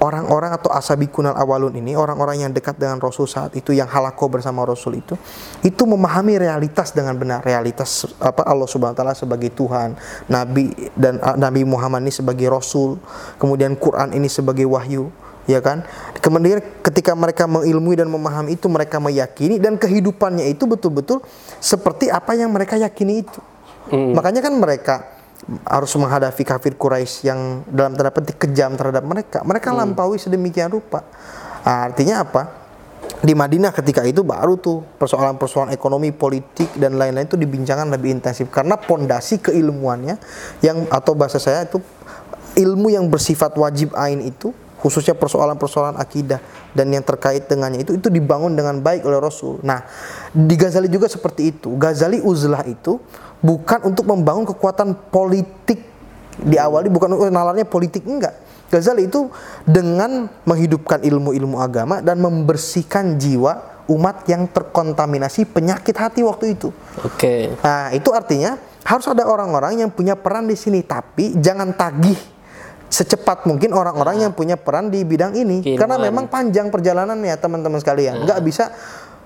orang-orang 0.00 0.56
atau 0.56 0.72
asabi 0.72 1.12
kunal 1.12 1.36
awalun 1.36 1.76
ini, 1.76 1.92
orang-orang 1.92 2.42
yang 2.48 2.50
dekat 2.50 2.80
dengan 2.80 2.96
Rasul 2.98 3.28
saat 3.28 3.52
itu 3.52 3.76
yang 3.76 3.86
halako 3.86 4.32
bersama 4.32 4.64
Rasul 4.64 4.98
itu, 4.98 5.14
itu 5.60 5.82
memahami 5.84 6.40
realitas 6.40 6.96
dengan 6.96 7.14
benar, 7.20 7.44
realitas 7.44 8.08
apa 8.16 8.42
Allah 8.48 8.64
Subhanahu 8.64 8.96
wa 8.96 8.98
taala 8.98 9.14
sebagai 9.14 9.52
Tuhan, 9.52 9.94
nabi 10.32 10.72
dan 10.96 11.20
uh, 11.20 11.36
Nabi 11.36 11.68
Muhammad 11.68 12.08
ini 12.08 12.12
sebagai 12.12 12.48
rasul, 12.48 12.96
kemudian 13.36 13.76
Quran 13.76 14.16
ini 14.16 14.26
sebagai 14.32 14.64
wahyu, 14.64 15.12
ya 15.44 15.60
kan? 15.60 15.84
Kemudian 16.24 16.64
ketika 16.80 17.12
mereka 17.12 17.44
mengilmui 17.44 18.00
dan 18.00 18.08
memahami 18.08 18.56
itu, 18.56 18.66
mereka 18.72 18.96
meyakini 18.96 19.60
dan 19.60 19.76
kehidupannya 19.76 20.48
itu 20.48 20.64
betul-betul 20.64 21.20
seperti 21.60 22.08
apa 22.08 22.32
yang 22.32 22.48
mereka 22.48 22.80
yakini 22.80 23.20
itu. 23.20 23.40
Hmm. 23.92 24.16
Makanya 24.16 24.40
kan 24.40 24.54
mereka 24.56 25.19
harus 25.64 25.92
menghadapi 25.96 26.42
kafir 26.44 26.76
Quraisy 26.76 27.26
yang 27.26 27.40
dalam 27.66 27.96
tanda 27.96 28.12
petik 28.12 28.36
kejam 28.38 28.76
terhadap 28.76 29.02
mereka. 29.02 29.40
Mereka 29.42 29.72
hmm. 29.72 29.78
lampaui 29.78 30.20
sedemikian 30.20 30.70
rupa. 30.70 31.02
Nah, 31.64 31.90
artinya 31.90 32.22
apa? 32.24 32.60
Di 33.20 33.36
Madinah 33.36 33.72
ketika 33.74 34.00
itu 34.06 34.24
baru 34.24 34.56
tuh 34.56 34.80
persoalan-persoalan 34.96 35.76
ekonomi, 35.76 36.08
politik 36.08 36.72
dan 36.76 36.96
lain-lain 36.96 37.28
itu 37.28 37.36
dibincangkan 37.36 37.92
lebih 37.92 38.16
intensif 38.16 38.48
karena 38.48 38.80
pondasi 38.80 39.44
keilmuannya 39.44 40.16
yang 40.64 40.88
atau 40.88 41.12
bahasa 41.12 41.36
saya 41.36 41.68
itu 41.68 41.80
ilmu 42.56 42.88
yang 42.88 43.12
bersifat 43.12 43.52
wajib 43.60 43.92
ain 43.92 44.24
itu 44.24 44.56
khususnya 44.80 45.12
persoalan-persoalan 45.12 46.00
akidah 46.00 46.40
dan 46.72 46.88
yang 46.88 47.04
terkait 47.04 47.44
dengannya 47.44 47.84
itu 47.84 48.00
itu 48.00 48.08
dibangun 48.08 48.56
dengan 48.56 48.80
baik 48.80 49.04
oleh 49.04 49.20
Rasul. 49.20 49.60
Nah, 49.60 49.84
di 50.32 50.56
Ghazali 50.56 50.88
juga 50.88 51.04
seperti 51.04 51.52
itu. 51.52 51.76
Ghazali 51.76 52.24
uzlah 52.24 52.64
itu 52.64 52.96
bukan 53.40 53.92
untuk 53.92 54.04
membangun 54.08 54.44
kekuatan 54.48 54.96
politik 55.08 55.80
di 56.40 56.56
awal 56.56 56.88
ini 56.88 56.92
bukan 56.92 57.16
nalarnya 57.28 57.68
politik 57.68 58.04
enggak. 58.08 58.32
Ghazali 58.70 59.10
itu 59.10 59.26
dengan 59.66 60.30
menghidupkan 60.46 61.02
ilmu-ilmu 61.02 61.58
agama 61.58 61.98
dan 61.98 62.22
membersihkan 62.22 63.18
jiwa 63.18 63.82
umat 63.90 64.22
yang 64.30 64.46
terkontaminasi 64.46 65.50
penyakit 65.50 65.98
hati 65.98 66.22
waktu 66.22 66.54
itu. 66.54 66.70
Oke. 67.02 67.18
Okay. 67.18 67.40
Nah, 67.66 67.90
itu 67.90 68.14
artinya 68.14 68.54
harus 68.86 69.06
ada 69.10 69.26
orang-orang 69.26 69.82
yang 69.82 69.90
punya 69.90 70.14
peran 70.14 70.46
di 70.46 70.54
sini 70.54 70.86
tapi 70.86 71.34
jangan 71.42 71.74
tagih 71.74 72.16
secepat 72.90 73.46
mungkin 73.46 73.74
orang-orang 73.74 74.22
yang 74.22 74.32
punya 74.34 74.54
peran 74.54 74.90
di 74.90 75.02
bidang 75.02 75.34
ini 75.34 75.62
karena 75.78 75.98
memang 75.98 76.26
panjang 76.30 76.70
perjalanannya 76.70 77.34
teman-teman 77.42 77.82
sekalian. 77.82 78.22
Enggak 78.22 78.38
bisa 78.46 78.70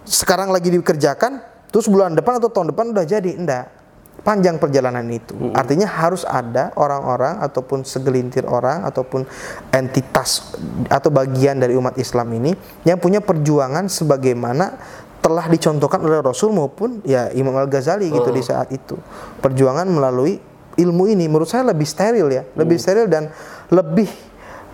sekarang 0.08 0.48
lagi 0.48 0.72
dikerjakan 0.72 1.44
terus 1.68 1.84
bulan 1.92 2.16
depan 2.16 2.40
atau 2.40 2.48
tahun 2.48 2.72
depan 2.72 2.96
udah 2.96 3.04
jadi 3.04 3.30
enggak 3.36 3.83
panjang 4.24 4.56
perjalanan 4.56 5.04
itu. 5.12 5.36
Hmm. 5.36 5.52
Artinya 5.52 5.84
harus 5.84 6.24
ada 6.24 6.72
orang-orang 6.80 7.44
ataupun 7.44 7.84
segelintir 7.84 8.48
orang 8.48 8.82
ataupun 8.88 9.28
entitas 9.70 10.56
atau 10.88 11.12
bagian 11.12 11.60
dari 11.60 11.76
umat 11.76 12.00
Islam 12.00 12.32
ini 12.32 12.56
yang 12.88 12.96
punya 12.96 13.20
perjuangan 13.20 13.86
sebagaimana 13.86 14.80
telah 15.20 15.44
dicontohkan 15.48 16.00
oleh 16.04 16.24
Rasul 16.24 16.52
maupun 16.52 17.04
ya 17.04 17.28
Imam 17.36 17.52
Al 17.56 17.68
Ghazali 17.68 18.08
gitu 18.08 18.32
di 18.32 18.40
saat 18.40 18.72
itu. 18.72 18.96
Perjuangan 19.44 19.84
melalui 19.84 20.40
ilmu 20.74 21.04
ini 21.06 21.28
menurut 21.28 21.46
saya 21.46 21.68
lebih 21.68 21.86
steril 21.86 22.32
ya, 22.32 22.42
lebih 22.56 22.80
hmm. 22.80 22.84
steril 22.84 23.06
dan 23.06 23.28
lebih 23.68 24.08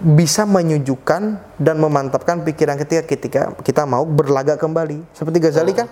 bisa 0.01 0.49
menyujukan 0.49 1.37
dan 1.61 1.77
memantapkan 1.77 2.41
pikiran 2.41 2.81
ketika 2.81 3.05
ketika 3.05 3.41
kita 3.61 3.83
mau 3.85 4.07
berlaga 4.07 4.57
kembali. 4.57 5.05
Seperti 5.13 5.39
Ghazali 5.43 5.75
kan 5.77 5.91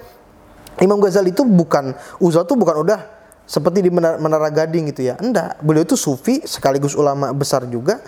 Imam 0.78 1.02
Ghazali 1.02 1.34
itu 1.34 1.42
bukan 1.42 1.92
uzal 2.22 2.46
itu 2.46 2.54
bukan 2.54 2.86
udah 2.86 3.17
seperti 3.48 3.80
di 3.80 3.90
Menara, 3.90 4.52
Gading 4.52 4.92
gitu 4.92 5.08
ya. 5.08 5.16
Enggak, 5.16 5.56
beliau 5.64 5.88
itu 5.88 5.96
sufi 5.96 6.44
sekaligus 6.44 6.92
ulama 6.92 7.32
besar 7.32 7.64
juga. 7.64 8.04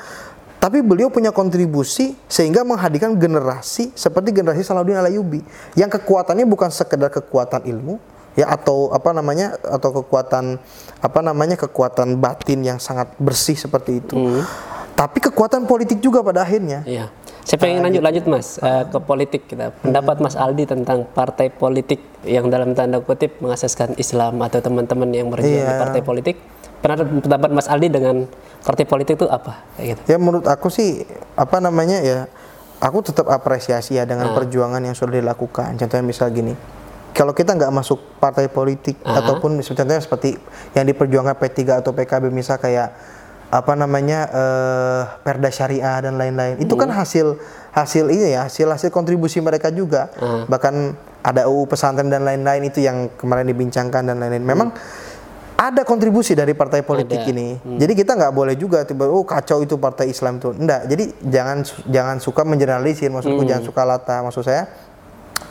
Tapi 0.61 0.85
beliau 0.85 1.09
punya 1.09 1.33
kontribusi 1.33 2.12
sehingga 2.29 2.61
menghadirkan 2.68 3.16
generasi 3.16 3.96
seperti 3.96 4.37
generasi 4.37 4.61
Salahuddin 4.61 5.00
Alayubi 5.00 5.40
yang 5.72 5.88
kekuatannya 5.88 6.44
bukan 6.44 6.68
sekedar 6.68 7.09
kekuatan 7.09 7.64
ilmu 7.64 7.96
ya 8.37 8.44
atau 8.44 8.92
apa 8.92 9.16
namanya 9.16 9.57
atau 9.57 10.05
kekuatan 10.05 10.61
apa 11.00 11.20
namanya 11.24 11.57
kekuatan 11.57 12.20
batin 12.20 12.61
yang 12.61 12.76
sangat 12.76 13.09
bersih 13.16 13.57
seperti 13.57 14.05
itu. 14.05 14.12
Hmm. 14.12 14.44
Tapi 14.92 15.16
kekuatan 15.33 15.64
politik 15.64 16.05
juga 16.05 16.20
pada 16.20 16.44
akhirnya. 16.44 16.85
Iya. 16.85 17.09
Saya 17.51 17.67
pengen 17.67 17.83
lanjut 17.83 18.03
lanjut 18.07 18.25
mas 18.31 18.63
uh, 18.63 18.87
ke 18.87 18.99
politik 19.03 19.43
kita. 19.51 19.75
Pendapat 19.83 20.23
Mas 20.23 20.39
Aldi 20.39 20.71
tentang 20.71 21.03
partai 21.03 21.51
politik 21.51 21.99
yang 22.23 22.47
dalam 22.47 22.79
tanda 22.79 23.03
kutip 23.03 23.43
mengasaskan 23.43 23.99
Islam 23.99 24.39
atau 24.39 24.63
teman-teman 24.63 25.11
yang 25.11 25.27
berjuang 25.35 25.59
yeah. 25.59 25.67
di 25.67 25.75
iya. 25.75 25.83
partai 25.83 26.01
politik. 26.07 26.37
Pendapat 26.79 27.51
Mas 27.51 27.67
Aldi 27.67 27.91
dengan 27.91 28.31
partai 28.63 28.87
politik 28.87 29.19
itu 29.19 29.27
apa? 29.27 29.67
gitu. 29.83 29.99
Ya 30.07 30.23
menurut 30.23 30.47
aku 30.47 30.71
sih 30.71 31.03
apa 31.35 31.59
namanya 31.59 31.99
ya. 31.99 32.31
Aku 32.79 33.03
tetap 33.03 33.27
apresiasi 33.29 33.99
ya 33.99 34.07
dengan 34.07 34.31
uh. 34.31 34.35
perjuangan 34.39 34.81
yang 34.87 34.95
sudah 34.95 35.19
dilakukan. 35.19 35.75
Contohnya 35.75 36.07
misal 36.07 36.31
gini, 36.31 36.55
kalau 37.11 37.35
kita 37.35 37.59
nggak 37.59 37.75
masuk 37.75 37.99
partai 38.23 38.47
politik 38.47 38.95
uh 39.03 39.19
ataupun 39.21 39.59
contohnya 39.59 39.99
seperti 39.99 40.39
yang 40.73 40.87
diperjuangkan 40.87 41.35
P3 41.35 41.83
atau 41.83 41.91
PKB 41.93 42.31
misal 42.31 42.57
kayak 42.63 42.95
apa 43.51 43.75
namanya 43.75 44.31
uh, 44.31 45.03
perda 45.27 45.51
syariah 45.51 45.99
dan 46.07 46.15
lain-lain 46.15 46.63
itu 46.63 46.71
kan 46.79 46.87
hmm. 46.87 46.99
hasil 47.03 47.27
hasil 47.75 48.07
ini 48.07 48.39
ya 48.39 48.47
hasil 48.47 48.71
hasil 48.71 48.95
kontribusi 48.95 49.43
mereka 49.43 49.75
juga 49.75 50.07
hmm. 50.15 50.47
bahkan 50.47 50.95
ada 51.21 51.51
UU 51.51 51.67
pesantren 51.67 52.07
dan 52.07 52.23
lain-lain 52.23 52.71
itu 52.71 52.87
yang 52.87 53.11
kemarin 53.19 53.51
dibincangkan 53.51 54.07
dan 54.07 54.23
lain-lain 54.23 54.47
memang 54.47 54.71
hmm. 54.71 55.59
ada 55.59 55.83
kontribusi 55.83 56.39
dari 56.39 56.55
partai 56.55 56.87
politik 56.87 57.27
ada. 57.27 57.31
ini 57.35 57.59
hmm. 57.59 57.79
jadi 57.83 57.93
kita 57.99 58.15
nggak 58.15 58.33
boleh 58.39 58.55
juga 58.55 58.87
tiba 58.87 59.11
oh 59.11 59.27
kacau 59.27 59.67
itu 59.67 59.75
partai 59.83 60.15
Islam 60.15 60.39
itu 60.39 60.55
enggak 60.55 60.87
jadi 60.87 61.05
jangan 61.27 61.59
jangan 61.91 62.17
suka 62.23 62.47
menjeneralisir 62.47 63.11
maksudku 63.11 63.43
hmm. 63.43 63.51
jangan 63.51 63.65
suka 63.67 63.83
lata 63.83 64.17
maksud 64.23 64.47
saya 64.47 64.71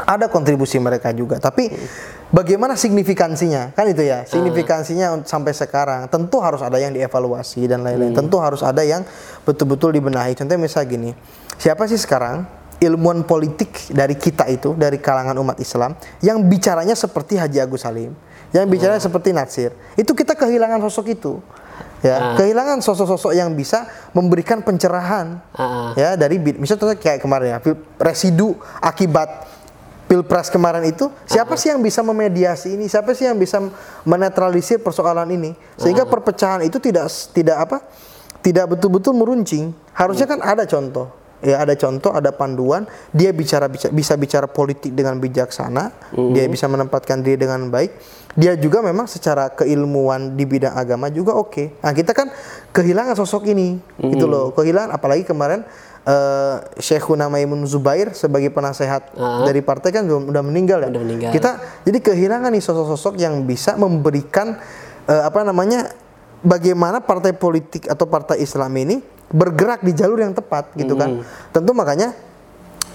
ada 0.08 0.32
kontribusi 0.32 0.80
mereka 0.80 1.12
juga 1.12 1.36
tapi 1.36 1.68
hmm 1.68 2.19
Bagaimana 2.30 2.78
signifikansinya? 2.78 3.74
Kan 3.74 3.90
itu 3.90 4.06
ya, 4.06 4.22
signifikansinya 4.22 5.18
uh. 5.18 5.26
sampai 5.26 5.50
sekarang. 5.50 6.06
Tentu 6.14 6.38
harus 6.38 6.62
ada 6.62 6.78
yang 6.78 6.94
dievaluasi 6.94 7.66
dan 7.66 7.82
lain-lain. 7.82 8.14
Hmm. 8.14 8.22
Tentu 8.26 8.38
harus 8.38 8.62
ada 8.62 8.86
yang 8.86 9.02
betul-betul 9.50 9.98
dibenahi. 9.98 10.38
Contohnya 10.38 10.62
misal 10.62 10.86
gini, 10.86 11.18
siapa 11.58 11.90
sih 11.90 11.98
sekarang 11.98 12.46
ilmuwan 12.78 13.26
politik 13.26 13.90
dari 13.90 14.14
kita 14.14 14.46
itu, 14.46 14.78
dari 14.78 15.02
kalangan 15.02 15.34
umat 15.42 15.58
Islam, 15.58 15.98
yang 16.22 16.38
bicaranya 16.46 16.94
seperti 16.94 17.42
Haji 17.42 17.58
Agus 17.66 17.82
Salim, 17.82 18.14
yang 18.54 18.70
bicaranya 18.70 19.02
uh. 19.02 19.06
seperti 19.10 19.34
Natsir. 19.34 19.74
Itu 19.98 20.14
kita 20.14 20.38
kehilangan 20.38 20.86
sosok 20.86 21.10
itu 21.10 21.42
ya 22.00 22.16
uh. 22.16 22.36
kehilangan 22.40 22.80
sosok-sosok 22.80 23.36
yang 23.36 23.52
bisa 23.56 23.88
memberikan 24.16 24.64
pencerahan 24.64 25.44
uh. 25.56 25.92
ya 26.00 26.16
dari 26.16 26.40
misalnya 26.40 26.96
kayak 26.96 27.20
kemarin 27.20 27.60
ya 27.60 27.60
residu 28.00 28.56
akibat 28.80 29.59
pilpres 30.10 30.50
kemarin 30.50 30.82
itu 30.90 31.06
siapa 31.30 31.54
sih 31.54 31.70
yang 31.70 31.86
bisa 31.86 32.02
memediasi 32.02 32.74
ini? 32.74 32.90
Siapa 32.90 33.14
sih 33.14 33.30
yang 33.30 33.38
bisa 33.38 33.62
menetralisir 34.10 34.82
persoalan 34.82 35.30
ini? 35.30 35.54
Sehingga 35.78 36.10
perpecahan 36.10 36.66
itu 36.66 36.82
tidak 36.82 37.06
tidak 37.30 37.58
apa 37.70 37.78
tidak 38.42 38.76
betul-betul 38.76 39.14
meruncing. 39.14 39.70
Harusnya 39.94 40.26
kan 40.26 40.42
ada 40.42 40.66
contoh. 40.66 41.14
Ya 41.40 41.64
ada 41.64 41.72
contoh 41.78 42.12
ada 42.12 42.36
panduan. 42.36 42.84
Dia 43.16 43.32
bicara 43.32 43.72
bisa, 43.72 43.88
bisa 43.94 44.18
bicara 44.20 44.50
politik 44.50 44.92
dengan 44.92 45.22
bijaksana. 45.22 46.12
Uh 46.18 46.36
dia 46.36 46.50
bisa 46.50 46.66
menempatkan 46.66 47.22
diri 47.22 47.40
dengan 47.40 47.70
baik. 47.70 47.96
Dia 48.36 48.58
juga 48.58 48.82
memang 48.84 49.08
secara 49.08 49.54
keilmuan 49.54 50.36
di 50.36 50.44
bidang 50.44 50.76
agama 50.76 51.08
juga 51.14 51.38
oke. 51.38 51.50
Okay. 51.54 51.68
nah 51.80 51.92
kita 51.96 52.12
kan 52.12 52.28
kehilangan 52.76 53.16
sosok 53.16 53.48
ini 53.54 53.78
uh 53.78 54.10
gitu 54.10 54.26
loh. 54.28 54.52
Kehilangan 54.52 54.92
apalagi 54.92 55.24
kemarin 55.24 55.64
uh, 56.06 56.64
Syekhuna 56.80 57.28
Maimun 57.28 57.66
Zubair 57.68 58.14
sebagai 58.16 58.54
penasehat 58.54 59.16
uh-huh. 59.16 59.48
dari 59.48 59.60
partai 59.60 59.90
kan 59.92 60.04
sudah 60.06 60.44
meninggal 60.46 60.86
ya. 60.86 60.90
meninggal. 60.92 61.32
Kita 61.34 61.84
jadi 61.84 62.00
kehilangan 62.00 62.52
nih 62.54 62.64
sosok-sosok 62.64 63.20
yang 63.20 63.44
bisa 63.44 63.76
memberikan 63.76 64.56
uh, 65.10 65.24
apa 65.28 65.44
namanya 65.44 65.92
bagaimana 66.46 67.04
partai 67.04 67.36
politik 67.36 67.90
atau 67.90 68.08
partai 68.08 68.40
Islam 68.40 68.72
ini 68.80 69.02
bergerak 69.30 69.86
di 69.86 69.92
jalur 69.94 70.22
yang 70.22 70.34
tepat 70.34 70.74
gitu 70.78 70.96
kan. 70.96 71.20
Hmm. 71.20 71.24
Tentu 71.52 71.72
makanya 71.76 72.16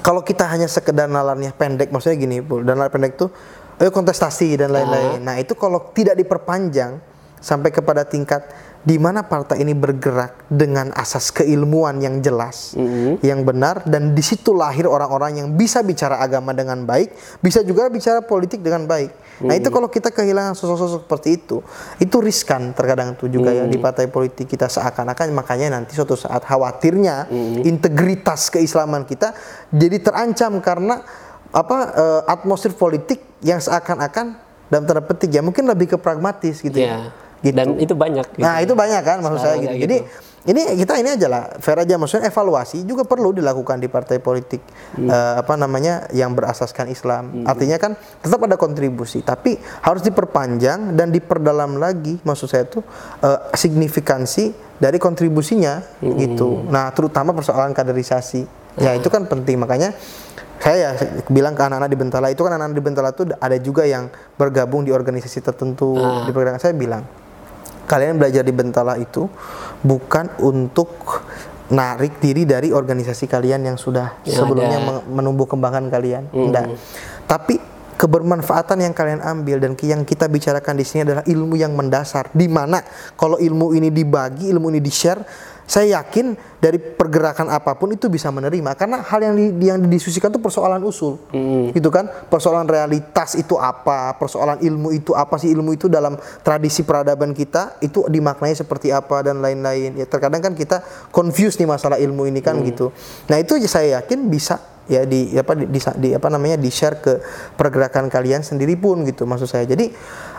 kalau 0.05 0.21
kita 0.21 0.45
hanya 0.45 0.69
sekedar 0.69 1.09
nalarnya 1.09 1.57
pendek 1.57 1.88
maksudnya 1.88 2.21
gini, 2.21 2.45
Bu, 2.45 2.61
dan 2.61 2.77
nalar 2.77 2.93
pendek 2.93 3.17
tuh 3.17 3.33
eh, 3.81 3.88
kontestasi 3.88 4.61
dan 4.61 4.75
lain-lain. 4.75 5.21
Uh-huh. 5.21 5.25
Nah, 5.25 5.37
itu 5.40 5.57
kalau 5.57 5.81
tidak 5.97 6.18
diperpanjang 6.18 7.01
sampai 7.45 7.68
kepada 7.68 8.09
tingkat 8.09 8.49
di 8.85 9.01
mana 9.01 9.24
partai 9.24 9.64
ini 9.64 9.72
bergerak 9.72 10.45
dengan 10.53 10.93
asas 10.93 11.32
keilmuan 11.32 12.05
yang 12.05 12.20
jelas, 12.20 12.76
mm-hmm. 12.76 13.24
yang 13.24 13.41
benar, 13.41 13.80
dan 13.89 14.12
di 14.12 14.20
situ 14.20 14.53
lahir 14.53 14.85
orang-orang 14.85 15.41
yang 15.41 15.49
bisa 15.57 15.80
bicara 15.80 16.20
agama 16.20 16.53
dengan 16.53 16.85
baik, 16.85 17.41
bisa 17.41 17.64
juga 17.64 17.89
bicara 17.89 18.20
politik 18.20 18.61
dengan 18.61 18.85
baik. 18.85 19.09
Mm-hmm. 19.09 19.49
Nah 19.49 19.55
itu 19.57 19.72
kalau 19.72 19.89
kita 19.89 20.12
kehilangan 20.12 20.53
sosok-sosok 20.53 21.09
seperti 21.09 21.28
itu, 21.41 21.64
itu 21.97 22.16
riskan 22.20 22.76
terkadang 22.76 23.16
itu 23.16 23.32
juga 23.32 23.57
mm-hmm. 23.57 23.72
ya 23.72 23.72
di 23.72 23.78
partai 23.80 24.07
politik 24.12 24.53
kita 24.53 24.68
seakan-akan 24.68 25.32
makanya 25.32 25.80
nanti 25.80 25.97
suatu 25.97 26.12
saat 26.12 26.45
khawatirnya 26.45 27.32
mm-hmm. 27.32 27.64
integritas 27.64 28.53
keislaman 28.53 29.09
kita 29.09 29.32
jadi 29.72 29.97
terancam 30.05 30.61
karena 30.61 31.01
apa 31.57 31.78
uh, 31.97 32.22
atmosfer 32.28 32.76
politik 32.76 33.24
yang 33.41 33.64
seakan-akan 33.64 34.37
dalam 34.68 34.85
tanda 34.85 35.01
petik 35.01 35.32
ya 35.32 35.41
mungkin 35.41 35.64
lebih 35.64 35.95
ke 35.95 35.97
pragmatis 35.97 36.61
gitu 36.61 36.76
yeah. 36.76 37.09
ya 37.09 37.24
gitu. 37.45 37.57
Dan 37.57 37.76
itu 37.76 37.92
banyak. 37.92 38.26
Gitu. 38.32 38.40
Nah 38.40 38.64
itu 38.64 38.72
banyak 38.72 39.03
kan 39.05 39.20
maksud 39.20 39.40
saya 39.45 39.57
gitu. 39.61 39.76
Jadi 39.76 39.97
gitu. 40.01 40.49
ini 40.49 40.62
kita 40.80 40.97
ini 40.97 41.09
aja 41.12 41.28
lah 41.28 41.45
fair 41.61 41.76
aja 41.76 41.95
maksudnya 42.01 42.32
evaluasi 42.32 42.88
juga 42.88 43.05
perlu 43.05 43.36
dilakukan 43.36 43.80
di 43.80 43.88
partai 43.92 44.20
politik 44.20 44.64
hmm. 44.97 45.09
uh, 45.09 45.34
apa 45.45 45.55
namanya 45.61 46.09
yang 46.16 46.32
berasaskan 46.32 46.88
Islam. 46.88 47.45
Hmm. 47.45 47.45
Artinya 47.45 47.76
kan 47.76 47.92
tetap 48.24 48.40
ada 48.40 48.57
kontribusi 48.57 49.20
tapi 49.20 49.61
harus 49.84 50.01
diperpanjang 50.01 50.97
dan 50.97 51.12
diperdalam 51.12 51.76
lagi 51.76 52.16
maksud 52.24 52.49
saya 52.49 52.64
itu 52.64 52.80
uh, 53.20 53.53
signifikansi 53.53 54.57
dari 54.80 54.97
kontribusinya 54.97 55.84
hmm. 56.01 56.16
gitu. 56.16 56.64
Nah 56.72 56.88
terutama 56.97 57.36
persoalan 57.36 57.76
kaderisasi. 57.76 58.64
Ya 58.74 58.90
hmm. 58.90 58.99
itu 59.05 59.07
kan 59.12 59.22
penting 59.30 59.55
makanya 59.55 59.95
saya 60.64 60.97
ya 60.97 61.20
bilang 61.28 61.53
ke 61.53 61.61
anak-anak 61.61 61.92
di 61.92 61.99
Bentala 62.01 62.32
itu 62.32 62.40
kan 62.40 62.57
anak-anak 62.57 62.72
di 62.72 62.84
Bentala 62.84 63.09
itu 63.12 63.28
ada 63.36 63.57
juga 63.61 63.84
yang 63.84 64.09
bergabung 64.40 64.80
di 64.88 64.97
organisasi 64.97 65.45
tertentu 65.45 66.01
ah. 66.01 66.24
di 66.24 66.32
saya 66.57 66.72
bilang 66.72 67.05
kalian 67.95 68.18
belajar 68.18 68.42
di 68.42 68.51
Bentala 68.51 68.99
itu 68.99 69.30
bukan 69.86 70.34
untuk 70.42 71.22
narik 71.70 72.18
diri 72.18 72.42
dari 72.42 72.74
organisasi 72.74 73.30
kalian 73.30 73.70
yang 73.70 73.78
sudah 73.78 74.18
ya, 74.26 74.42
sebelumnya 74.42 74.82
ada. 74.82 75.07
menumbuh 75.07 75.47
kembangkan 75.47 75.86
kalian. 75.86 76.26
Mm. 76.34 76.42
Enggak. 76.51 76.66
Tapi 77.30 77.55
kebermanfaatan 77.95 78.82
yang 78.82 78.92
kalian 78.92 79.22
ambil 79.22 79.62
dan 79.62 79.78
yang 79.78 80.03
kita 80.03 80.26
bicarakan 80.26 80.74
di 80.74 80.84
sini 80.84 81.07
adalah 81.07 81.22
ilmu 81.22 81.55
yang 81.55 81.72
mendasar 81.78 82.34
di 82.34 82.51
mana 82.51 82.82
kalau 83.14 83.38
ilmu 83.38 83.72
ini 83.78 83.95
dibagi, 83.95 84.51
ilmu 84.51 84.74
ini 84.74 84.82
di-share 84.82 85.22
saya 85.65 86.01
yakin 86.01 86.37
dari 86.61 86.77
pergerakan 86.77 87.49
apa 87.53 87.77
pun 87.77 87.93
itu 87.93 88.09
bisa 88.12 88.29
menerima. 88.29 88.77
Karena 88.77 89.01
hal 89.01 89.21
yang 89.21 89.35
di, 89.37 89.47
yang 89.65 89.81
didiskusikan 89.81 90.33
itu 90.33 90.41
persoalan 90.41 90.81
usul. 90.85 91.17
Hmm. 91.33 91.73
gitu 91.73 91.89
kan? 91.89 92.09
Persoalan 92.29 92.69
realitas 92.69 93.37
itu 93.37 93.57
apa? 93.57 94.17
Persoalan 94.17 94.61
ilmu 94.61 94.93
itu 94.93 95.12
apa 95.17 95.37
sih? 95.41 95.53
Ilmu 95.53 95.77
itu 95.77 95.89
dalam 95.89 96.17
tradisi 96.45 96.85
peradaban 96.85 97.33
kita 97.33 97.81
itu 97.81 98.05
dimaknai 98.09 98.53
seperti 98.53 98.93
apa 98.93 99.25
dan 99.25 99.41
lain-lain. 99.41 99.97
Ya 99.97 100.07
terkadang 100.09 100.41
kan 100.41 100.53
kita 100.57 100.85
confuse 101.12 101.57
nih 101.61 101.69
masalah 101.69 101.97
ilmu 102.01 102.29
ini 102.29 102.45
kan 102.45 102.61
hmm. 102.61 102.65
gitu. 102.69 102.87
Nah 103.29 103.41
itu 103.41 103.57
saya 103.65 104.01
yakin 104.01 104.29
bisa 104.29 104.61
ya 104.85 105.09
di 105.09 105.33
apa 105.33 105.57
di, 105.57 105.65
di, 105.69 105.81
di 105.81 106.09
apa 106.12 106.29
namanya 106.29 106.61
di 106.61 106.69
share 106.69 107.01
ke 107.01 107.12
pergerakan 107.57 108.12
kalian 108.12 108.45
sendiri 108.45 108.77
pun 108.77 109.05
gitu 109.09 109.25
maksud 109.25 109.49
saya. 109.49 109.65
Jadi 109.65 109.89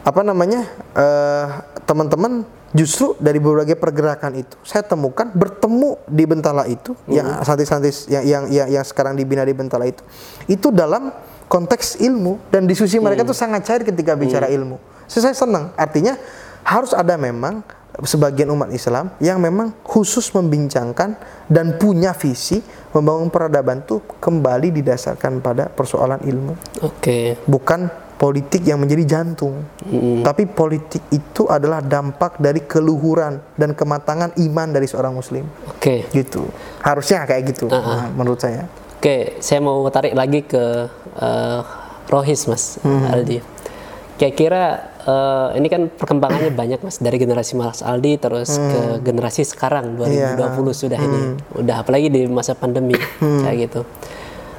apa 0.06 0.22
namanya 0.22 0.70
uh, 0.94 1.46
teman-teman 1.90 2.46
justru 2.76 3.16
dari 3.24 3.40
berbagai 3.40 3.80
pergerakan 3.80 4.36
itu 4.36 4.60
saya 4.68 4.84
temukan 4.84 5.32
bertemu 5.32 5.96
di 6.12 6.24
Bentala 6.28 6.68
itu 6.68 6.92
hmm. 6.92 7.16
yang 7.16 7.28
santri-santri 7.42 7.96
yang, 8.12 8.24
yang 8.28 8.44
yang 8.52 8.68
yang 8.80 8.86
sekarang 8.86 9.16
dibina 9.16 9.48
di 9.48 9.56
Bentala 9.56 9.88
itu 9.88 10.04
itu 10.52 10.68
dalam 10.76 11.16
konteks 11.48 12.04
ilmu 12.04 12.52
dan 12.52 12.68
diskusi 12.68 13.00
mereka 13.00 13.24
hmm. 13.24 13.32
tuh 13.32 13.38
sangat 13.38 13.62
cair 13.64 13.82
ketika 13.88 14.18
bicara 14.18 14.52
hmm. 14.52 14.58
ilmu. 14.60 14.78
So, 15.06 15.22
saya 15.22 15.38
senang 15.38 15.72
artinya 15.78 16.18
harus 16.66 16.92
ada 16.98 17.14
memang 17.16 17.62
sebagian 18.04 18.52
umat 18.52 18.74
Islam 18.76 19.14
yang 19.24 19.40
memang 19.40 19.72
khusus 19.86 20.28
membincangkan 20.36 21.16
dan 21.48 21.80
punya 21.80 22.12
visi 22.12 22.60
membangun 22.92 23.32
peradaban 23.32 23.86
tuh 23.88 24.04
kembali 24.20 24.74
didasarkan 24.76 25.40
pada 25.40 25.72
persoalan 25.72 26.20
ilmu. 26.26 26.54
Oke. 26.84 27.00
Okay. 27.00 27.26
Bukan 27.48 27.88
politik 28.16 28.64
yang 28.64 28.80
menjadi 28.80 29.04
jantung. 29.04 29.68
Mm. 29.84 30.24
Tapi 30.24 30.48
politik 30.48 31.04
itu 31.12 31.48
adalah 31.52 31.84
dampak 31.84 32.40
dari 32.40 32.64
keluhuran 32.64 33.44
dan 33.60 33.76
kematangan 33.76 34.36
iman 34.40 34.68
dari 34.72 34.88
seorang 34.88 35.14
muslim. 35.16 35.44
Oke. 35.68 36.08
Okay. 36.08 36.24
Gitu. 36.24 36.48
Harusnya 36.82 37.28
kayak 37.28 37.56
gitu 37.56 37.68
uh 37.68 37.76
-uh. 37.76 37.84
Nah, 37.84 38.08
menurut 38.16 38.40
saya. 38.40 38.68
Oke, 38.96 39.04
okay. 39.04 39.22
saya 39.44 39.60
mau 39.62 39.84
tarik 39.92 40.16
lagi 40.16 40.42
ke 40.48 40.88
uh, 41.20 41.60
Rohis 42.08 42.48
Mas 42.48 42.80
mm. 42.82 43.06
Aldi. 43.12 43.40
Kira-kira 44.16 44.96
uh, 45.04 45.52
ini 45.60 45.68
kan 45.68 45.92
perkembangannya 45.92 46.56
banyak 46.56 46.80
Mas 46.80 47.04
dari 47.04 47.20
generasi 47.20 47.60
Mas 47.60 47.84
Aldi 47.84 48.16
terus 48.16 48.56
mm. 48.56 48.70
ke 48.72 48.82
generasi 49.12 49.44
sekarang 49.44 50.00
2020 50.00 50.40
yeah. 50.40 50.72
sudah 50.72 51.00
mm. 51.04 51.06
ini. 51.06 51.22
Udah 51.60 51.76
apalagi 51.84 52.08
di 52.08 52.24
masa 52.32 52.56
pandemi 52.56 52.96
mm. 52.96 53.44
kayak 53.44 53.58
gitu. 53.68 53.82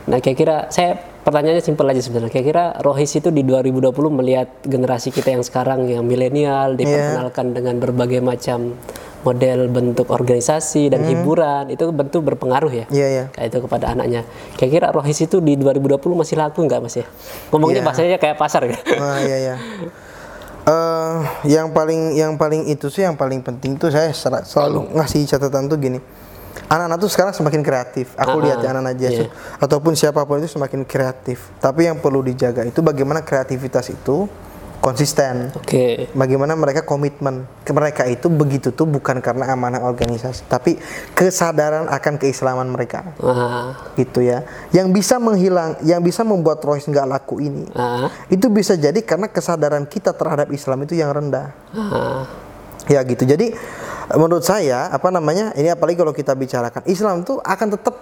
Nah, 0.07 0.21
kira-kira 0.21 0.69
saya 0.69 1.16
pertanyaannya 1.27 1.59
simpel 1.59 1.91
aja 1.91 1.99
sebenarnya. 1.99 2.31
Kira-kira 2.31 2.79
Rohis 2.79 3.11
itu 3.19 3.35
di 3.35 3.43
2020 3.43 3.91
melihat 4.15 4.47
generasi 4.63 5.11
kita 5.11 5.35
yang 5.35 5.43
sekarang 5.43 5.91
yang 5.91 6.07
milenial 6.07 6.79
diperkenalkan 6.79 7.51
yeah. 7.51 7.55
dengan 7.59 7.75
berbagai 7.83 8.23
macam 8.23 8.79
model 9.27 9.67
bentuk 9.67 10.07
organisasi 10.07 10.87
dan 10.87 11.03
hmm. 11.03 11.11
hiburan 11.11 11.65
itu 11.75 11.83
bentuk 11.91 12.23
berpengaruh 12.23 12.71
ya. 12.71 12.87
Iya, 12.95 13.03
yeah, 13.03 13.11
yeah. 13.11 13.27
Kayak 13.35 13.47
itu 13.51 13.59
kepada 13.67 13.87
anaknya. 13.91 14.23
Kira-kira 14.55 14.95
Rohis 14.95 15.19
itu 15.19 15.43
di 15.43 15.59
2020 15.59 15.99
masih 16.15 16.39
laku 16.39 16.63
nggak 16.63 16.79
Mas 16.79 16.95
ya? 16.95 17.07
Ngomongnya 17.51 17.83
yeah. 17.83 17.87
bahasanya 17.91 18.19
kayak 18.23 18.39
pasar 18.39 18.63
ya. 18.71 18.79
Ah, 18.97 19.19
iya 19.23 19.37
iya. 19.39 19.57
Uh, 20.67 21.23
yang 21.47 21.71
paling 21.71 22.19
yang 22.19 22.35
paling 22.35 22.67
itu 22.67 22.91
sih 22.91 23.07
yang 23.07 23.15
paling 23.15 23.39
penting 23.39 23.79
tuh 23.79 23.87
saya 23.87 24.11
selalu 24.43 24.99
ngasih 24.99 25.23
catatan 25.31 25.71
tuh 25.71 25.79
gini 25.79 26.03
anak-anak 26.67 26.99
tuh 26.99 27.11
sekarang 27.13 27.33
semakin 27.37 27.63
kreatif. 27.63 28.17
Aku 28.17 28.39
uh 28.39 28.43
lihat 28.47 28.63
ya 28.63 28.71
anak-anak 28.71 28.95
Yesus 29.01 29.27
yeah. 29.29 29.63
ataupun 29.65 29.93
siapa 29.99 30.23
pun 30.23 30.39
itu 30.39 30.51
semakin 30.51 30.87
kreatif. 30.87 31.51
Tapi 31.59 31.89
yang 31.89 31.99
perlu 31.99 32.23
dijaga 32.23 32.63
itu 32.63 32.79
bagaimana 32.85 33.25
kreativitas 33.25 33.91
itu 33.91 34.29
konsisten. 34.87 35.51
Oke. 35.57 35.67
Okay. 35.67 35.95
Bagaimana 36.15 36.55
mereka 36.55 36.87
komitmen 36.87 37.49
mereka 37.67 38.07
itu 38.07 38.31
begitu 38.31 38.71
tuh 38.71 38.87
bukan 38.87 39.19
karena 39.19 39.51
amanah 39.51 39.83
organisasi, 39.83 40.47
tapi 40.47 40.79
kesadaran 41.17 41.91
akan 41.91 42.15
keislaman 42.23 42.71
mereka. 42.71 43.03
Uh. 43.19 43.75
Gitu 43.99 44.23
ya. 44.23 44.47
Yang 44.71 45.03
bisa 45.03 45.19
menghilang, 45.19 45.81
yang 45.83 45.99
bisa 46.05 46.23
membuat 46.23 46.63
rohis 46.63 46.87
nggak 46.87 47.09
laku 47.09 47.43
ini, 47.43 47.67
uh. 47.75 48.07
itu 48.31 48.47
bisa 48.47 48.79
jadi 48.79 48.97
karena 49.03 49.27
kesadaran 49.27 49.85
kita 49.91 50.15
terhadap 50.15 50.55
Islam 50.55 50.87
itu 50.87 50.95
yang 50.95 51.11
rendah. 51.11 51.51
Uh. 51.75 52.46
Ya 52.87 53.03
gitu. 53.03 53.27
Jadi 53.27 53.53
menurut 54.15 54.47
saya 54.47 54.87
apa 54.91 55.11
namanya 55.11 55.51
ini 55.59 55.71
apalagi 55.71 55.99
kalau 55.99 56.15
kita 56.15 56.39
bicarakan 56.39 56.87
Islam 56.87 57.27
tuh 57.27 57.43
akan 57.43 57.69
tetap 57.75 57.95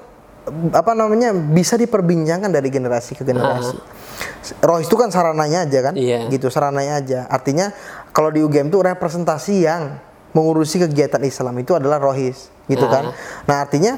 apa 0.77 0.93
namanya 0.93 1.33
bisa 1.33 1.81
diperbincangkan 1.81 2.53
dari 2.53 2.69
generasi 2.69 3.17
ke 3.17 3.25
generasi. 3.25 3.77
Uh. 3.81 4.61
Roh 4.61 4.77
itu 4.77 4.93
kan 4.93 5.09
sarananya 5.09 5.65
aja 5.65 5.81
kan, 5.91 5.95
yeah. 5.97 6.29
gitu 6.29 6.53
sarananya 6.53 7.01
aja. 7.01 7.21
Artinya 7.33 7.73
kalau 8.13 8.29
di 8.29 8.45
UGM 8.45 8.69
itu 8.69 8.77
representasi 8.85 9.65
yang 9.65 9.97
mengurusi 10.37 10.85
kegiatan 10.85 11.25
Islam 11.25 11.57
itu 11.65 11.73
adalah 11.73 11.97
rohis, 11.97 12.53
gitu 12.69 12.85
uh. 12.85 12.93
kan. 12.93 13.05
Nah 13.49 13.65
artinya 13.65 13.97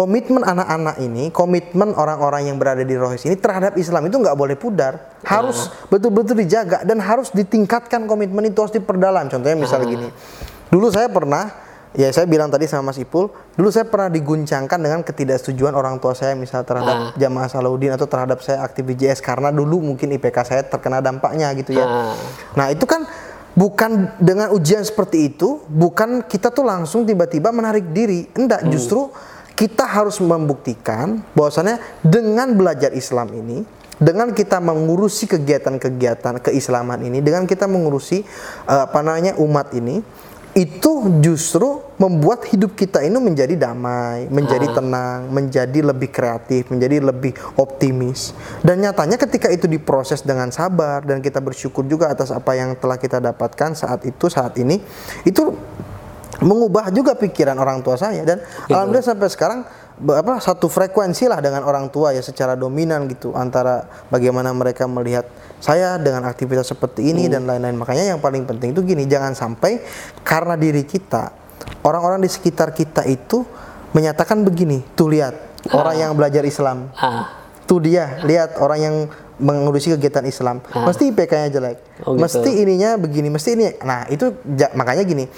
komitmen 0.00 0.40
anak-anak 0.40 0.96
ini, 1.04 1.28
komitmen 1.28 1.92
orang-orang 1.92 2.48
yang 2.48 2.56
berada 2.56 2.80
di 2.80 2.96
rohis 2.96 3.28
ini 3.28 3.36
terhadap 3.36 3.76
Islam 3.76 4.08
itu 4.08 4.16
nggak 4.16 4.32
boleh 4.32 4.56
pudar, 4.56 5.20
harus 5.28 5.68
betul-betul 5.92 6.40
dijaga 6.40 6.88
dan 6.88 7.04
harus 7.04 7.28
ditingkatkan 7.36 8.08
komitmen 8.08 8.48
itu 8.48 8.56
harus 8.64 8.72
diperdalam. 8.72 9.28
Contohnya 9.28 9.60
misalnya 9.60 9.84
uh. 9.84 9.92
gini, 9.92 10.08
Dulu 10.70 10.86
saya 10.88 11.10
pernah, 11.10 11.50
ya 11.92 12.08
saya 12.14 12.24
bilang 12.30 12.48
tadi 12.48 12.64
sama 12.70 12.94
Mas 12.94 13.02
Ipul, 13.02 13.28
dulu 13.58 13.68
saya 13.68 13.84
pernah 13.90 14.08
diguncangkan 14.08 14.78
dengan 14.78 15.02
ketidaksetujuan 15.02 15.74
orang 15.74 15.98
tua 15.98 16.14
saya 16.14 16.38
misal 16.38 16.62
terhadap 16.62 16.96
ah. 16.96 17.18
jamaah 17.18 17.50
Salahuddin 17.50 17.92
atau 17.92 18.06
terhadap 18.06 18.38
saya 18.40 18.62
aktif 18.62 18.86
JS 18.86 19.20
karena 19.20 19.52
dulu 19.52 19.82
mungkin 19.82 20.14
IPK 20.14 20.38
saya 20.46 20.62
terkena 20.64 21.02
dampaknya 21.02 21.50
gitu 21.58 21.74
ya. 21.74 21.84
Ah. 21.84 22.14
Nah 22.54 22.70
itu 22.70 22.86
kan 22.86 23.04
bukan 23.58 24.14
dengan 24.22 24.54
ujian 24.54 24.86
seperti 24.86 25.34
itu, 25.34 25.66
bukan 25.66 26.22
kita 26.22 26.54
tuh 26.54 26.62
langsung 26.62 27.02
tiba-tiba 27.02 27.50
menarik 27.50 27.90
diri, 27.90 28.30
enggak 28.38 28.62
hmm. 28.62 28.70
Kita 29.54 29.84
harus 29.84 30.18
membuktikan 30.22 31.22
bahwasannya 31.34 31.78
dengan 32.02 32.54
belajar 32.56 32.90
Islam 32.94 33.30
ini 33.34 33.80
dengan 34.00 34.32
kita 34.32 34.64
mengurusi 34.64 35.28
kegiatan-kegiatan 35.28 36.40
keislaman 36.40 37.04
ini, 37.04 37.20
dengan 37.20 37.44
kita 37.44 37.68
mengurusi 37.68 38.24
uh, 38.64 38.88
apa 38.88 39.04
namanya 39.04 39.36
umat 39.36 39.76
ini, 39.76 40.00
itu 40.50 40.92
justru 41.22 41.78
membuat 41.94 42.42
hidup 42.50 42.74
kita 42.74 43.06
ini 43.06 43.14
menjadi 43.22 43.54
damai, 43.54 44.26
menjadi 44.26 44.72
ah. 44.72 44.74
tenang, 44.82 45.18
menjadi 45.30 45.80
lebih 45.94 46.10
kreatif, 46.10 46.66
menjadi 46.72 46.98
lebih 46.98 47.38
optimis. 47.54 48.34
Dan 48.64 48.82
nyatanya 48.82 49.14
ketika 49.14 49.46
itu 49.52 49.70
diproses 49.70 50.26
dengan 50.26 50.50
sabar 50.50 51.06
dan 51.06 51.22
kita 51.22 51.38
bersyukur 51.38 51.86
juga 51.86 52.10
atas 52.10 52.34
apa 52.34 52.56
yang 52.58 52.74
telah 52.80 52.98
kita 52.98 53.22
dapatkan 53.22 53.78
saat 53.78 54.02
itu 54.08 54.26
saat 54.26 54.58
ini, 54.58 54.82
itu 55.22 55.54
mengubah 56.40 56.88
juga 56.92 57.12
pikiran 57.16 57.56
orang 57.56 57.84
tua 57.84 57.96
saya. 58.00 58.24
Dan 58.24 58.40
gitu. 58.40 58.72
alhamdulillah 58.72 59.06
sampai 59.06 59.28
sekarang 59.28 59.60
apa 60.00 60.40
satu 60.40 60.72
frekuensi 60.72 61.28
lah 61.28 61.44
dengan 61.44 61.60
orang 61.60 61.92
tua 61.92 62.16
ya 62.16 62.24
secara 62.24 62.56
dominan 62.56 63.04
gitu 63.12 63.36
antara 63.36 63.84
bagaimana 64.08 64.48
mereka 64.56 64.88
melihat 64.88 65.28
saya 65.60 66.00
dengan 66.00 66.24
aktivitas 66.24 66.72
seperti 66.72 67.12
ini 67.12 67.28
dan 67.28 67.44
lain-lain. 67.44 67.76
Makanya 67.76 68.16
yang 68.16 68.20
paling 68.20 68.48
penting 68.48 68.72
itu 68.72 68.80
gini, 68.80 69.04
jangan 69.04 69.36
sampai 69.36 69.84
karena 70.24 70.56
diri 70.56 70.88
kita 70.88 71.36
orang-orang 71.84 72.24
di 72.24 72.30
sekitar 72.32 72.72
kita 72.72 73.04
itu 73.04 73.44
menyatakan 73.92 74.40
begini, 74.40 74.80
tuh 74.96 75.12
lihat 75.12 75.36
orang 75.76 76.00
yang 76.00 76.12
belajar 76.16 76.40
Islam. 76.48 76.88
Ah, 76.96 77.52
tuh 77.68 77.84
dia 77.84 78.24
lihat 78.24 78.56
orang 78.56 78.78
yang 78.80 78.96
mengurusi 79.40 79.92
kegiatan 79.96 80.24
Islam. 80.24 80.64
Mesti 80.64 81.12
IPK-nya 81.12 81.48
jelek. 81.52 81.76
Oh, 82.04 82.16
gitu. 82.16 82.24
mesti 82.24 82.50
ininya 82.60 82.96
begini 82.96 83.28
mesti 83.28 83.56
ini. 83.56 83.64
Nah 83.84 84.08
itu 84.08 84.32
ja- 84.56 84.72
makanya 84.72 85.04
gini 85.04 85.28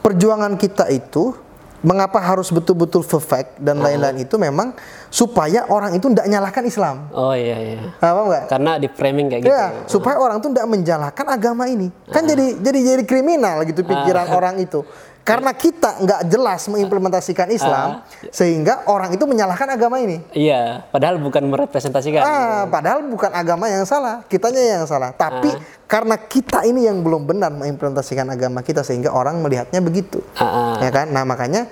perjuangan 0.00 0.56
kita 0.56 0.88
itu 0.92 1.36
mengapa 1.80 2.20
harus 2.20 2.52
betul-betul 2.52 3.00
perfect 3.00 3.56
dan 3.56 3.80
lain-lain 3.80 4.28
itu 4.28 4.36
memang 4.36 4.76
supaya 5.08 5.64
orang 5.72 5.96
itu 5.96 6.12
tidak 6.12 6.28
nyalahkan 6.28 6.64
Islam 6.68 7.08
oh 7.08 7.32
iya 7.32 7.56
iya. 7.56 7.80
apa 7.96 8.20
enggak 8.20 8.44
Karena 8.52 8.72
di 8.76 8.88
framing 8.92 9.26
kayak 9.32 9.42
gitu. 9.42 9.52
Ya, 9.52 9.66
supaya 9.88 10.20
orang 10.20 10.44
tuh 10.44 10.52
tidak 10.52 10.68
menjalankan 10.68 11.26
agama 11.32 11.64
ini. 11.70 11.88
Kan 12.12 12.28
jadi 12.28 12.60
jadi 12.60 12.78
jadi 12.94 13.04
kriminal 13.08 13.64
gitu 13.64 13.80
pikiran 13.80 14.28
orang 14.28 14.60
itu. 14.60 14.84
Karena 15.20 15.52
kita 15.52 16.00
nggak 16.00 16.20
jelas 16.32 16.66
mengimplementasikan 16.66 17.48
Islam, 17.52 18.02
sehingga 18.32 18.88
orang 18.88 19.14
itu 19.14 19.24
menyalahkan 19.28 19.68
agama 19.68 20.00
ini. 20.00 20.18
Iya, 20.32 20.88
padahal 20.88 21.20
bukan 21.20 21.44
merepresentasikan. 21.46 22.22
Ah, 22.24 22.64
padahal 22.66 23.04
bukan 23.06 23.30
agama 23.30 23.68
yang 23.68 23.84
salah, 23.84 24.24
kitanya 24.26 24.80
yang 24.80 24.84
salah. 24.88 25.12
Tapi 25.14 25.52
karena 25.84 26.16
kita 26.16 26.64
ini 26.64 26.88
yang 26.88 27.04
belum 27.04 27.28
benar 27.28 27.52
mengimplementasikan 27.52 28.26
agama 28.32 28.64
kita 28.64 28.80
sehingga 28.80 29.12
orang 29.12 29.38
melihatnya 29.44 29.78
begitu. 29.84 30.24
Ah, 30.40 30.44
ah. 30.44 30.74
Ya 30.82 30.90
kan? 30.90 31.12
Nah, 31.12 31.22
makanya 31.28 31.68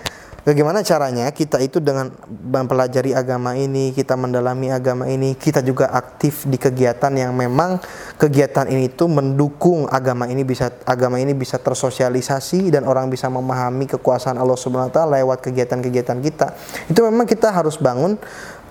bagaimana 0.48 0.80
caranya 0.80 1.28
kita 1.28 1.60
itu 1.60 1.76
dengan 1.76 2.08
mempelajari 2.32 3.12
agama 3.12 3.52
ini, 3.52 3.92
kita 3.92 4.16
mendalami 4.16 4.72
agama 4.72 5.04
ini, 5.04 5.36
kita 5.36 5.60
juga 5.60 5.92
aktif 5.92 6.48
di 6.48 6.56
kegiatan 6.56 7.12
yang 7.12 7.36
memang 7.36 7.76
kegiatan 8.16 8.64
ini 8.72 8.88
itu 8.88 9.04
mendukung 9.04 9.84
agama 9.92 10.24
ini 10.24 10.48
bisa 10.48 10.72
agama 10.88 11.20
ini 11.20 11.36
bisa 11.36 11.60
tersosialisasi 11.60 12.72
dan 12.72 12.88
orang 12.88 13.12
bisa 13.12 13.28
memahami 13.28 13.84
kekuasaan 13.84 14.40
Allah 14.40 14.56
Subhanahu 14.56 14.88
wa 14.88 14.94
taala 14.96 15.20
lewat 15.20 15.44
kegiatan-kegiatan 15.44 16.16
kita. 16.24 16.56
Itu 16.88 17.04
memang 17.04 17.28
kita 17.28 17.52
harus 17.52 17.76
bangun 17.76 18.16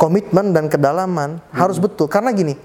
komitmen 0.01 0.57
dan 0.57 0.73
kedalaman, 0.73 1.37
harus 1.53 1.77
betul. 1.77 2.09
Karena 2.09 2.33
gini, 2.33 2.57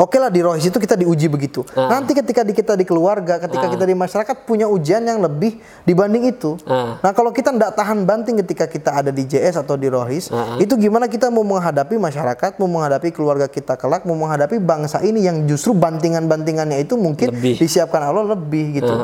Oke 0.00 0.16
lah 0.16 0.32
di 0.32 0.40
rohis 0.40 0.64
itu 0.64 0.80
kita 0.80 0.96
diuji 0.96 1.28
begitu. 1.28 1.60
Nanti 1.76 2.16
ketika 2.16 2.40
di 2.40 2.56
kita 2.56 2.72
di 2.72 2.88
keluarga, 2.88 3.36
ketika 3.36 3.68
kita 3.68 3.84
di 3.84 3.92
masyarakat 3.92 4.48
punya 4.48 4.64
ujian 4.64 5.04
yang 5.04 5.20
lebih 5.20 5.60
dibanding 5.84 6.32
itu. 6.32 6.56
Ah. 6.64 6.96
Nah 7.04 7.12
kalau 7.12 7.28
kita 7.36 7.52
tidak 7.52 7.76
tahan 7.76 8.08
banting 8.08 8.40
ketika 8.40 8.64
kita 8.64 8.96
ada 8.96 9.12
di 9.12 9.28
JS 9.28 9.60
atau 9.60 9.76
di 9.76 9.92
rohis, 9.92 10.32
itu 10.56 10.72
gimana 10.80 11.04
kita 11.04 11.28
mau 11.28 11.44
menghadapi 11.44 12.00
masyarakat, 12.00 12.56
mau 12.56 12.68
menghadapi 12.72 13.12
keluarga 13.12 13.44
kita 13.46 13.76
kelak, 13.76 14.08
mau 14.08 14.16
menghadapi 14.16 14.56
bangsa 14.56 15.04
ini 15.04 15.28
yang 15.28 15.44
justru 15.44 15.76
bantingan-bantingannya 15.76 16.80
itu 16.80 16.96
mungkin 16.96 17.36
Lebih. 17.36 17.60
disiapkan 17.60 18.00
Allah 18.00 18.32
lebih 18.32 18.80
gitu. 18.80 18.94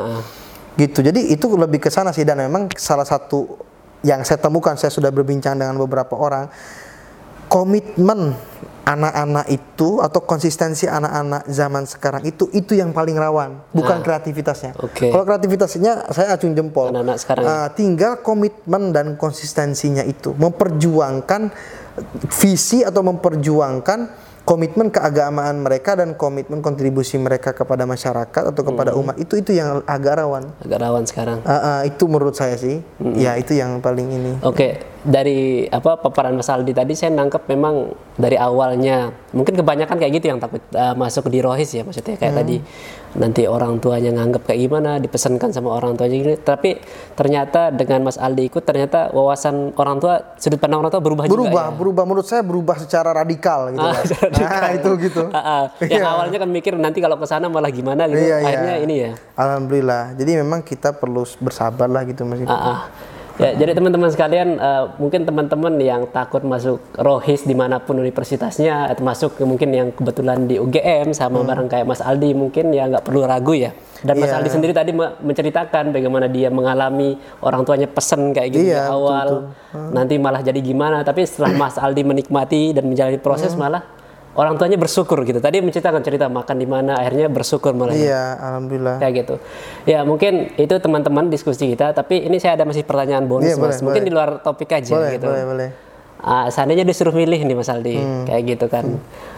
Gitu. 0.77 0.99
Jadi 1.05 1.33
itu 1.33 1.45
lebih 1.57 1.81
ke 1.81 1.89
sana 1.93 2.09
sih 2.09 2.25
dan 2.25 2.41
memang 2.41 2.69
salah 2.73 3.05
satu 3.05 3.61
yang 4.05 4.21
saya 4.21 4.37
temukan 4.37 4.77
saya 4.77 4.93
sudah 4.93 5.09
berbincang 5.09 5.57
dengan 5.57 5.77
beberapa 5.77 6.13
orang 6.13 6.49
komitmen 7.49 8.37
anak-anak 8.87 9.51
itu 9.51 9.99
atau 9.99 10.23
konsistensi 10.23 10.87
anak-anak 10.87 11.43
zaman 11.51 11.83
sekarang 11.83 12.23
itu 12.23 12.47
itu 12.55 12.71
yang 12.79 12.95
paling 12.95 13.19
rawan 13.19 13.59
bukan 13.75 13.99
kreativitasnya. 13.99 14.79
Oke. 14.79 15.11
Kalau 15.11 15.27
kreativitasnya 15.27 16.07
saya 16.15 16.39
acung 16.39 16.55
jempol. 16.55 16.95
Anak-anak 16.95 17.17
sekarang. 17.19 17.43
Ah, 17.43 17.67
tinggal 17.75 18.23
komitmen 18.23 18.95
dan 18.95 19.19
konsistensinya 19.19 20.07
itu 20.07 20.31
memperjuangkan 20.39 21.51
visi 22.31 22.87
atau 22.87 23.03
memperjuangkan 23.03 24.26
komitmen 24.47 24.87
keagamaan 24.87 25.59
mereka 25.59 25.99
dan 25.99 26.15
komitmen 26.15 26.63
kontribusi 26.63 27.19
mereka 27.19 27.51
kepada 27.51 27.83
masyarakat 27.83 28.43
atau 28.55 28.63
kepada 28.63 28.95
Hmm. 28.95 29.03
umat 29.03 29.19
itu 29.19 29.35
itu 29.35 29.51
yang 29.51 29.83
agak 29.83 30.23
rawan. 30.23 30.55
agak 30.63 30.79
rawan 30.79 31.03
sekarang. 31.03 31.43
Ah, 31.43 31.59
ah, 31.59 31.79
itu 31.83 32.07
menurut 32.07 32.31
saya 32.31 32.55
sih, 32.55 32.79
Hmm. 32.95 33.11
ya 33.19 33.35
itu 33.35 33.51
yang 33.51 33.83
paling 33.83 34.07
ini. 34.07 34.31
Oke, 34.39 34.79
dari 35.03 35.67
apa 35.67 35.99
paparan 35.99 36.31
Mas 36.31 36.47
Aldi 36.47 36.71
tadi 36.71 36.95
saya 36.95 37.11
nangkep 37.11 37.43
memang 37.45 37.91
dari 38.15 38.39
awalnya 38.39 39.11
mungkin 39.35 39.51
kebanyakan 39.53 39.99
kayak 39.99 40.13
gitu 40.15 40.31
yang 40.31 40.39
takut 40.39 40.63
uh, 40.71 40.95
masuk 40.95 41.27
di 41.27 41.43
rohis 41.43 41.67
ya 41.69 41.83
maksudnya 41.83 42.15
kayak 42.15 42.31
Hmm. 42.31 42.41
tadi 42.41 42.55
nanti 43.17 43.49
orang 43.49 43.81
tuanya 43.81 44.13
nganggap 44.13 44.45
kayak 44.45 44.59
gimana 44.69 45.01
dipesankan 45.01 45.49
sama 45.49 45.73
orang 45.73 45.97
tuanya 45.97 46.15
gini 46.15 46.35
tapi 46.37 46.77
ternyata 47.17 47.73
dengan 47.73 48.05
Mas 48.05 48.21
Aldi 48.21 48.45
ikut 48.45 48.61
ternyata 48.61 49.09
wawasan 49.09 49.73
orang 49.73 49.97
tua 49.97 50.37
sudut 50.37 50.61
pandang 50.61 50.85
orang 50.85 50.93
tua 50.93 51.01
berubah, 51.01 51.25
berubah, 51.25 51.49
juga 51.49 51.63
ya. 51.65 51.73
berubah 51.73 52.03
menurut 52.05 52.27
saya 52.29 52.45
berubah 52.45 52.77
secara 52.77 53.09
radikal 53.11 53.73
gitu. 53.73 53.81
Ah, 53.81 53.93
kan. 53.97 54.05
secara 54.05 54.67
Nah, 54.69 54.77
itu 54.77 54.91
gitu. 55.01 55.23
Ah, 55.33 55.39
ah. 55.41 55.63
yang 55.81 56.05
Iya. 56.05 56.13
awalnya 56.13 56.37
kan 56.37 56.49
mikir 56.53 56.73
nanti 56.77 57.01
kalau 57.01 57.17
ke 57.17 57.25
sana 57.25 57.49
malah 57.49 57.73
gimana 57.73 58.05
gitu 58.05 58.21
Iya, 58.21 58.37
iya. 58.37 58.47
akhirnya 58.47 58.75
ini 58.85 58.95
ya 59.01 59.11
Alhamdulillah. 59.33 60.13
Jadi 60.13 60.31
memang 60.37 60.61
kita 60.61 60.93
perlu 60.93 61.25
bersabar 61.41 61.89
lah 61.89 62.05
gitu 62.05 62.21
Mas. 62.21 62.41
Ah, 62.45 62.53
ah. 62.53 62.79
Ya, 63.37 63.53
jadi 63.53 63.77
teman-teman 63.77 64.09
sekalian, 64.09 64.57
eh, 64.57 64.83
mungkin 64.97 65.21
teman-teman 65.21 65.77
yang 65.77 66.09
takut 66.09 66.41
masuk 66.41 66.81
rohis 66.97 67.45
di 67.45 67.53
mana 67.53 67.77
pun 67.77 67.93
universitasnya, 67.95 68.89
atau 68.89 69.05
masuk 69.05 69.37
ke 69.37 69.43
mungkin 69.45 69.69
yang 69.69 69.87
kebetulan 69.93 70.49
di 70.49 70.57
UGM 70.57 71.13
sama 71.13 71.45
bareng 71.45 71.69
kayak 71.69 71.85
Mas 71.85 72.01
Aldi, 72.01 72.33
mungkin 72.33 72.73
ya 72.73 72.89
nggak 72.89 73.05
perlu 73.05 73.21
ragu 73.23 73.53
ya. 73.53 73.77
Dan 73.97 74.17
Mas 74.17 74.29
Hmm. 74.29 74.33
Iya. 74.33 74.37
Aldi 74.37 74.49
sendiri 74.49 74.73
tadi 74.73 74.89
me- 74.89 75.13
menceritakan 75.21 75.89
bagaimana 75.89 76.25
dia 76.25 76.49
mengalami 76.49 77.13
orang 77.39 77.61
tuanya 77.61 77.85
pesen 77.85 78.29
kayak 78.29 78.49
gitu 78.51 78.63
di 78.63 78.73
Iya, 78.73 78.89
betul, 78.89 78.97
awal, 78.97 79.27
nanti 79.89 80.15
malah 80.17 80.41
jadi 80.41 80.57
gimana. 80.57 81.01
Tapi 81.01 81.21
setelah 81.21 81.53
Mas 81.55 81.77
Aldi 81.77 82.01
menikmati 82.01 82.73
dan 82.73 82.85
menjalani 82.85 83.17
proses, 83.17 83.53
Hmm. 83.53 83.69
malah 83.69 83.81
orang 84.37 84.55
tuanya 84.55 84.77
bersyukur 84.77 85.21
gitu. 85.23 85.37
Tadi 85.37 85.59
menceritakan 85.59 85.99
cerita 85.99 86.29
makan 86.29 86.55
di 86.55 86.65
mana, 86.65 86.95
akhirnya 86.95 87.27
bersyukur 87.27 87.73
malah. 87.73 87.91
Iya, 87.91 88.37
alhamdulillah. 88.37 88.95
kayak 88.97 89.13
gitu. 89.17 89.35
Ya 89.83 90.01
mungkin 90.01 90.53
itu 90.53 90.75
teman-teman 90.77 91.27
diskusi 91.27 91.67
kita, 91.67 91.91
tapi 91.91 92.21
ini 92.21 92.37
saya 92.37 92.53
ada 92.53 92.63
masih 92.63 92.81
pertanyaan 92.81 93.25
bonus 93.25 93.49
Iya, 93.49 93.57
boleh, 93.57 93.73
mas. 93.73 93.81
Mungkin 93.81 94.01
boleh. 94.01 94.07
di 94.07 94.13
luar 94.13 94.29
topik 94.39 94.69
aja 94.71 94.93
Boleh, 94.93 95.11
gitu. 95.17 95.25
boleh, 95.25 95.41
Hmm. 95.41 95.51
boleh. 95.51 95.69
Ah, 96.17 96.47
seandainya 96.47 96.81
disuruh 96.81 97.13
milih 97.13 97.37
nih 97.39 97.53
Mas 97.53 97.69
Aldi, 97.69 97.97
kayak 98.25 98.43
gitu 98.47 98.65
kan. 98.67 98.97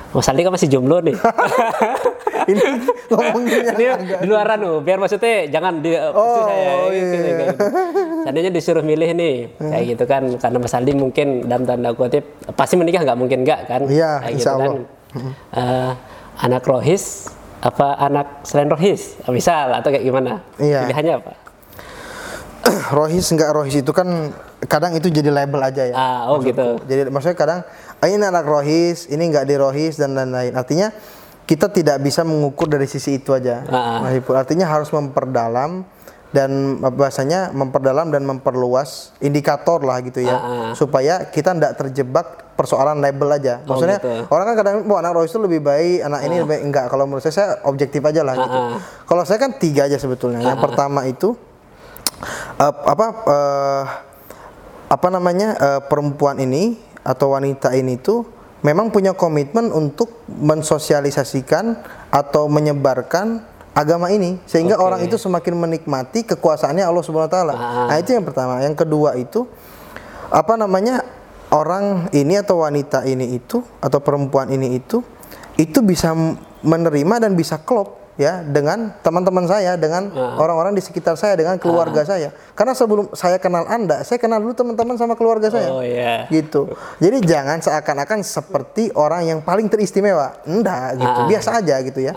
Mas 0.09 0.25
Aldi 0.25 0.41
kan 0.41 0.51
masih 0.51 0.67
jomblo 0.67 0.97
nih. 0.99 1.13
Ini 2.49 2.61
ngomongin 3.07 3.61
yang 3.61 3.77
ini 3.77 3.85
agak 3.85 4.17
di 4.19 4.27
luaran 4.27 4.57
loh, 4.57 4.81
biar 4.81 4.97
maksudnya 4.97 5.45
jangan 5.47 5.85
di 5.85 5.93
Oh, 5.93 6.09
posisi 6.09 6.41
saya. 6.41 6.65
iya, 6.65 6.73
gitu, 6.89 7.13
iya. 7.13 7.29
gitu. 7.29 7.45
Seandainya 8.25 8.49
disuruh 8.49 8.81
milih 8.81 9.09
nih, 9.13 9.35
kayak 9.53 9.83
gitu 9.87 10.03
kan, 10.03 10.23
karena 10.33 10.57
Mas 10.57 10.73
Aldi 10.73 10.93
mungkin 10.93 11.27
dalam 11.45 11.63
tanda 11.63 11.93
kutip 11.93 12.25
pasti 12.57 12.73
menikah 12.73 13.05
nggak 13.05 13.19
mungkin 13.19 13.45
nggak 13.45 13.59
kan? 13.67 13.81
Iya, 13.85 14.11
kayak 14.19 14.33
insya 14.33 14.51
gitu 14.51 14.61
kan. 14.65 14.73
Eh, 15.51 15.91
anak 16.41 16.63
rohis 16.65 17.29
apa 17.59 17.93
anak 17.99 18.41
selain 18.41 18.65
rohis 18.67 19.19
misal 19.27 19.69
atau 19.69 19.91
kayak 19.91 20.01
gimana 20.01 20.39
Iya. 20.55 20.87
pilihannya 20.87 21.13
apa 21.19 21.31
rohis 22.95 23.25
enggak 23.29 23.51
rohis 23.51 23.75
itu 23.75 23.91
kan 23.91 24.31
kadang 24.63 24.93
itu 24.93 25.07
jadi 25.07 25.27
label 25.27 25.59
aja 25.59 25.83
ya. 25.83 25.93
Ah, 25.93 26.19
oh 26.29 26.39
gitu. 26.39 26.77
Jadi 26.83 27.07
maksudnya 27.07 27.35
kadang 27.35 27.59
ah, 27.99 28.07
ini 28.07 28.23
anak 28.23 28.45
rohis, 28.47 29.07
ini 29.11 29.27
enggak 29.27 29.45
di 29.47 29.55
rohis 29.59 29.99
dan 29.99 30.15
lain-lain. 30.15 30.55
Artinya 30.55 30.91
kita 31.49 31.65
tidak 31.73 31.97
bisa 32.05 32.21
mengukur 32.21 32.69
dari 32.69 32.85
sisi 32.85 33.17
itu 33.17 33.33
aja. 33.33 33.65
Ah, 33.65 33.75
ah. 33.75 33.97
Mas 34.05 34.21
Ipul. 34.21 34.37
Artinya 34.37 34.69
harus 34.69 34.93
memperdalam 34.93 35.81
dan 36.29 36.77
bahasanya 36.77 37.49
memperdalam 37.49 38.13
dan 38.13 38.21
memperluas 38.21 39.17
indikator 39.17 39.81
lah 39.81 39.97
gitu 40.05 40.21
ya. 40.21 40.37
Ah, 40.37 40.45
ah. 40.45 40.71
Supaya 40.77 41.25
kita 41.33 41.57
tidak 41.57 41.73
terjebak 41.81 42.53
persoalan 42.53 43.01
label 43.01 43.33
aja. 43.33 43.65
Oh, 43.65 43.73
Maksudnya 43.73 43.97
gitu. 43.97 44.29
orang 44.29 44.45
kan 44.53 44.55
kadang 44.61 44.75
wah 44.85 45.01
anak 45.01 45.17
rohis 45.17 45.33
itu 45.33 45.41
lebih 45.41 45.65
baik, 45.65 46.05
anak 46.05 46.21
ini 46.29 46.35
lebih 46.43 46.51
baik. 46.53 46.63
enggak. 46.69 46.85
Kalau 46.93 47.03
menurut 47.09 47.23
saya 47.25 47.33
saya 47.33 47.47
objektif 47.65 48.05
aja 48.05 48.21
lah 48.21 48.35
gitu. 48.37 48.59
ah. 48.61 48.77
Kalau 49.09 49.23
saya 49.25 49.41
kan 49.41 49.57
tiga 49.57 49.89
aja 49.89 49.97
sebetulnya. 49.97 50.45
Yang 50.45 50.59
pertama 50.61 51.09
itu 51.09 51.33
eh, 52.61 52.73
apa 52.77 53.05
eh, 53.25 53.83
apa 54.89 55.07
namanya 55.09 55.49
eh, 55.57 55.81
perempuan 55.81 56.37
ini 56.37 56.77
atau 57.03 57.35
wanita 57.35 57.73
ini 57.75 57.99
tuh 57.99 58.27
memang 58.65 58.91
punya 58.91 59.15
komitmen 59.15 59.71
untuk 59.71 60.27
mensosialisasikan 60.27 61.79
atau 62.11 62.51
menyebarkan 62.51 63.43
agama 63.71 64.11
ini 64.11 64.41
sehingga 64.43 64.75
Oke. 64.75 64.85
orang 64.85 65.01
itu 65.07 65.15
semakin 65.15 65.55
menikmati 65.55 66.27
kekuasaannya 66.27 66.83
Allah 66.83 67.03
Subhanahu 67.05 67.31
wa 67.31 67.33
taala. 67.33 67.53
Ah. 67.55 67.87
Nah, 67.87 67.97
itu 68.01 68.11
yang 68.11 68.27
pertama. 68.27 68.59
Yang 68.59 68.83
kedua 68.83 69.15
itu 69.15 69.47
apa 70.29 70.59
namanya? 70.59 71.19
orang 71.49 72.09
ini 72.13 72.37
atau 72.37 72.61
wanita 72.61 73.05
ini 73.09 73.37
itu 73.37 73.61
atau 73.81 73.99
perempuan 74.01 74.53
ini 74.53 74.77
itu 74.77 75.01
itu 75.57 75.79
bisa 75.81 76.13
menerima 76.61 77.15
dan 77.27 77.33
bisa 77.33 77.57
klop 77.61 77.98
ya 78.19 78.43
dengan 78.43 78.91
teman-teman 78.99 79.47
saya, 79.47 79.79
dengan 79.79 80.11
orang-orang 80.11 80.75
di 80.75 80.83
sekitar 80.83 81.15
saya, 81.15 81.39
dengan 81.39 81.55
keluarga 81.55 82.03
saya. 82.03 82.35
Karena 82.51 82.75
sebelum 82.75 83.15
saya 83.15 83.39
kenal 83.39 83.63
Anda, 83.63 84.03
saya 84.03 84.19
kenal 84.19 84.43
dulu 84.43 84.51
teman-teman 84.51 84.99
sama 84.99 85.15
keluarga 85.15 85.47
saya. 85.47 85.71
Oh 85.71 85.79
iya. 85.79 86.27
Gitu. 86.27 86.67
Jadi 86.99 87.23
jangan 87.23 87.63
seakan-akan 87.63 88.19
seperti 88.27 88.91
orang 88.91 89.23
yang 89.23 89.39
paling 89.39 89.71
teristimewa. 89.71 90.35
Enggak 90.43 90.99
gitu. 90.99 91.19
Biasa 91.31 91.63
aja 91.63 91.79
gitu 91.79 92.03
ya. 92.03 92.11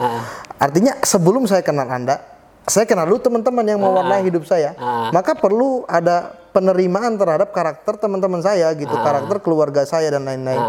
Artinya 0.59 0.99
sebelum 1.07 1.47
saya 1.47 1.63
kenal 1.63 1.87
Anda, 1.87 2.19
saya 2.67 2.83
kenal 2.83 3.07
dulu 3.07 3.23
teman-teman 3.23 3.63
yang 3.63 3.79
mewarnai 3.79 4.27
hidup 4.27 4.43
saya. 4.43 4.75
Ah. 4.79 5.11
Maka 5.15 5.39
perlu 5.39 5.87
ada 5.87 6.35
penerimaan 6.51 7.15
terhadap 7.15 7.51
karakter 7.51 7.95
teman-teman 7.97 8.43
saya 8.43 8.71
gitu, 8.75 8.93
Ah. 8.93 9.03
karakter 9.07 9.39
keluarga 9.39 9.87
saya 9.87 10.11
dan 10.11 10.27
lain-lain. 10.27 10.61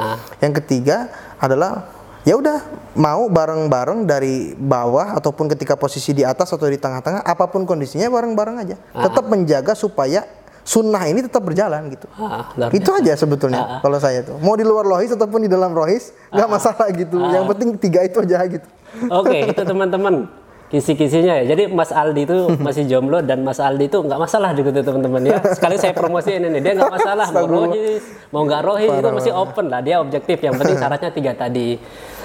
Yang 0.41 0.61
ketiga 0.63 1.09
adalah 1.41 1.85
ya 2.23 2.39
udah 2.39 2.59
mau 2.95 3.27
bareng-bareng 3.27 4.07
dari 4.07 4.55
bawah 4.55 5.15
ataupun 5.19 5.51
ketika 5.51 5.75
posisi 5.75 6.15
di 6.15 6.23
atas 6.23 6.51
atau 6.51 6.67
di 6.67 6.79
tengah-tengah 6.79 7.23
apa 7.23 7.45
pun 7.51 7.67
kondisinya 7.67 8.07
bareng-bareng 8.11 8.55
aja. 8.63 8.75
Ah. 8.95 9.07
Tetap 9.07 9.27
menjaga 9.27 9.75
supaya 9.75 10.23
sunnah 10.63 11.03
ini 11.11 11.27
tetap 11.27 11.43
berjalan 11.43 11.91
gitu. 11.91 12.07
Ah, 12.15 12.47
Itu 12.71 12.95
aja 12.95 13.13
sebetulnya 13.19 13.83
kalau 13.83 13.99
saya 13.99 14.23
tuh. 14.23 14.39
Mau 14.39 14.55
di 14.55 14.63
luar 14.63 14.87
rohis 14.87 15.11
ataupun 15.11 15.45
di 15.45 15.49
dalam 15.51 15.75
rohis 15.75 16.15
nggak 16.31 16.49
masalah 16.49 16.87
gitu. 16.95 17.19
Yang 17.19 17.45
penting 17.55 17.69
tiga 17.77 17.99
itu 18.07 18.17
aja 18.23 18.39
gitu. 18.47 18.67
Oke, 19.11 19.51
itu 19.51 19.61
teman-teman 19.65 20.29
kisi-kisinya 20.73 21.45
ya. 21.45 21.53
Jadi 21.53 21.69
Mas 21.69 21.93
Aldi 21.93 22.25
itu 22.25 22.37
masih 22.65 22.89
jomblo 22.89 23.21
dan 23.21 23.45
Mas 23.45 23.61
Aldi 23.61 23.85
itu 23.85 24.01
nggak 24.01 24.17
masalah 24.17 24.57
gitu 24.57 24.73
teman-teman 24.73 25.21
ya. 25.21 25.37
Sekali 25.53 25.77
saya 25.77 25.93
promosiin 25.93 26.49
ini 26.49 26.57
dia 26.57 26.73
nggak 26.73 26.93
masalah 26.97 27.29
mau 27.29 27.45
rohis, 27.45 28.01
mau 28.33 28.41
nggak 28.41 28.61
rohis 28.65 28.89
itu 28.89 29.09
masih 29.13 29.33
open 29.37 29.69
lah. 29.69 29.85
Dia 29.85 30.01
objektif. 30.01 30.41
Yang 30.41 30.53
penting 30.57 30.77
syaratnya 30.81 31.11
tiga 31.13 31.31
tadi. 31.37 31.77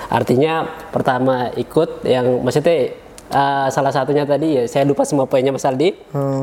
Artinya 0.09 0.65
pertama 0.89 1.53
ikut 1.53 2.09
yang 2.09 2.41
maksudnya 2.41 2.97
eh, 3.29 3.69
salah 3.69 3.93
satunya 3.93 4.25
tadi 4.25 4.57
ya 4.57 4.65
saya 4.65 4.89
lupa 4.89 5.05
semua 5.05 5.29
poinnya 5.29 5.53
Mas 5.53 5.69
Aldi. 5.69 5.93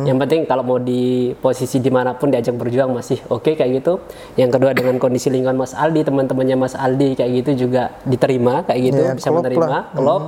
Yang 0.06 0.18
penting 0.22 0.42
kalau 0.46 0.62
mau 0.62 0.78
di 0.78 1.34
posisi 1.42 1.82
di 1.82 1.90
mana 1.90 2.14
pun 2.14 2.30
diajak 2.30 2.54
berjuang 2.54 2.94
masih 2.94 3.18
oke 3.34 3.58
kayak 3.58 3.82
gitu. 3.82 3.98
Yang 4.38 4.62
kedua 4.62 4.78
dengan 4.78 5.02
kondisi 5.02 5.34
lingkungan 5.34 5.58
Mas 5.58 5.74
Aldi 5.74 6.06
teman-temannya 6.06 6.54
Mas 6.54 6.78
Aldi 6.78 7.18
kayak 7.18 7.32
gitu 7.42 7.66
juga 7.66 7.98
diterima 8.06 8.62
kayak 8.62 8.80
gitu 8.94 9.02
Iya, 9.02 9.18
bisa 9.18 9.30
klop 9.34 9.38
menerima 9.42 9.78
klop 9.98 10.24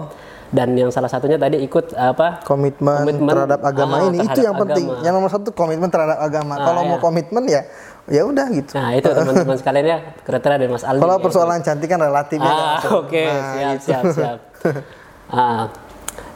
dan 0.48 0.72
yang 0.80 0.88
salah 0.96 1.12
satunya 1.12 1.36
tadi 1.36 1.60
ikut 1.60 1.92
apa 1.92 2.40
Komitmen, 2.48 3.04
Komitmen, 3.04 3.28
terhadap 3.36 3.60
agama 3.68 3.96
ah, 4.00 4.08
ini 4.08 4.24
itu 4.24 4.32
terhadap 4.32 4.46
yang 4.48 4.56
penting. 4.56 4.86
agama. 4.88 5.04
Yang 5.04 5.14
nomor 5.20 5.30
satu 5.32 5.50
komitmen 5.52 5.90
terhadap 5.92 6.18
agama. 6.24 6.54
Kalau 6.56 6.82
iya. 6.84 6.90
mau 6.90 6.98
komitmen 7.04 7.44
ya 7.52 7.62
ya 8.08 8.24
udah 8.24 8.48
gitu. 8.56 8.72
nah 8.72 8.96
itu 8.96 9.04
teman-teman 9.12 9.58
sekalian 9.60 9.86
ya 9.86 9.98
kriteria 10.24 10.56
dari 10.56 10.72
Mas 10.72 10.88
Aldi 10.88 11.04
Kalau 11.04 11.18
ya. 11.20 11.24
persoalan 11.28 11.60
cantik 11.60 11.88
kan 11.92 12.00
relatif 12.00 12.40
ya. 12.40 12.48
ah 12.48 12.80
oke 13.04 13.24
siap 13.60 13.78
siap 13.84 14.04
siap 14.16 14.40
ah 15.36 15.68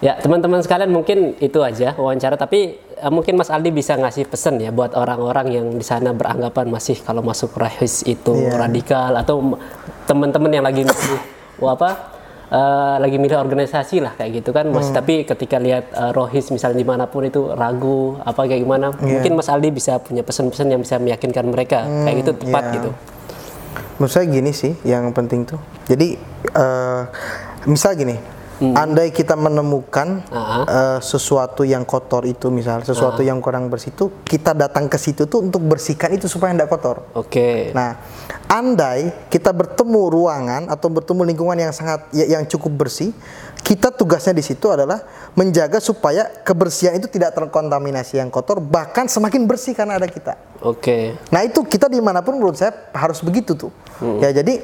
ya 0.03 0.19
teman-teman 0.19 0.59
sekalian 0.59 0.91
mungkin 0.91 1.39
itu 1.39 1.63
aja 1.63 1.95
wawancara 1.95 2.35
tapi 2.35 2.75
eh, 2.75 3.11
mungkin 3.13 3.39
Mas 3.39 3.47
Aldi 3.47 3.71
bisa 3.71 3.95
ngasih 3.95 4.27
pesan 4.27 4.59
ya 4.59 4.75
buat 4.75 4.91
orang-orang 4.99 5.47
yang 5.47 5.67
di 5.71 5.85
sana 5.87 6.11
beranggapan 6.11 6.67
masih 6.67 6.99
kalau 6.99 7.23
masuk 7.23 7.55
rahis 7.55 8.03
itu 8.03 8.35
Iya. 8.35 8.67
radikal 8.67 9.15
atau 9.15 9.55
teman-teman 10.03 10.51
yang 10.51 10.65
lagi 10.67 10.83
wah, 11.55 11.71
apa 11.79 12.10
eh, 12.51 12.95
lagi 12.99 13.15
milih 13.15 13.39
organisasi 13.39 13.97
lah 13.99 14.13
kayak 14.13 14.43
gitu 14.43 14.51
kan 14.51 14.67
Hmm. 14.67 14.75
masih 14.75 14.91
tapi 14.91 15.23
ketika 15.23 15.57
lihat 15.57 15.87
eh, 15.89 16.11
rohis 16.11 16.51
misalnya 16.51 16.77
di 16.77 16.85
mana 16.85 17.07
pun 17.07 17.23
itu 17.23 17.49
ragu 17.51 18.19
apa 18.19 18.43
kayak 18.43 18.61
gimana 18.61 18.91
Iya. 18.93 19.07
mungkin 19.17 19.31
Mas 19.33 19.47
Aldi 19.47 19.69
bisa 19.71 19.97
punya 19.97 20.21
pesan-pesan 20.21 20.67
yang 20.67 20.79
bisa 20.79 20.99
meyakinkan 20.99 21.47
mereka 21.47 21.87
kayak 21.87 22.15
gitu 22.21 22.31
tepat 22.37 22.63
iya. 22.65 22.75
gitu 22.77 22.91
Menurut 23.97 24.11
saya 24.11 24.25
gini 24.25 24.51
sih 24.51 24.73
yang 24.83 25.13
penting 25.13 25.45
tuh. 25.45 25.61
Jadi 25.85 26.17
eh, 26.51 27.01
misal 27.63 27.93
gini, 27.93 28.17
andai 28.61 29.09
kita 29.09 29.33
menemukan 29.33 30.21
Ah. 30.29 30.63
eh, 30.63 30.99
sesuatu 31.01 31.65
yang 31.65 31.81
kotor 31.81 32.21
itu 32.23 32.47
misal, 32.47 32.85
sesuatu 32.85 33.19
yang 33.19 33.41
kurang 33.41 33.67
bersih 33.67 33.89
itu, 33.89 34.13
kita 34.21 34.53
datang 34.53 34.85
ke 34.85 34.95
situ 34.95 35.25
tuh 35.25 35.41
untuk 35.41 35.65
bersihkan 35.65 36.13
itu 36.13 36.29
supaya 36.29 36.53
tidak 36.53 36.69
kotor. 36.69 37.01
oke 37.11 37.73
Nah, 37.73 37.97
andai 38.45 39.09
kita 39.27 39.49
bertemu 39.49 40.01
ruangan 40.07 40.61
atau 40.67 40.87
bertemu 40.87 41.21
lingkungan 41.25 41.57
yang 41.57 41.73
sangat 41.73 42.05
ya- 42.11 42.29
yang 42.29 42.45
cukup 42.45 42.85
bersih, 42.85 43.09
kita 43.61 43.89
tugasnya 43.89 44.31
di 44.31 44.41
situ 44.41 44.69
adalah 44.69 45.01
menjaga 45.33 45.77
supaya 45.77 46.29
kebersihan 46.41 46.93
itu 46.93 47.07
tidak 47.07 47.33
terkontaminasi 47.33 48.21
yang 48.21 48.29
kotor, 48.29 48.61
bahkan 48.61 49.05
semakin 49.05 49.49
bersih 49.49 49.73
karena 49.73 49.97
ada 49.97 50.05
kita. 50.05 50.37
oke 50.61 51.17
Nah 51.29 51.41
itu 51.41 51.65
kita 51.65 51.89
di 51.89 51.97
mana 51.97 52.21
pun 52.21 52.37
menurut 52.37 52.53
saya 52.53 52.73
harus 52.93 53.25
begitu 53.25 53.57
tuh. 53.57 53.73
Ya 54.21 54.29
jadi 54.29 54.61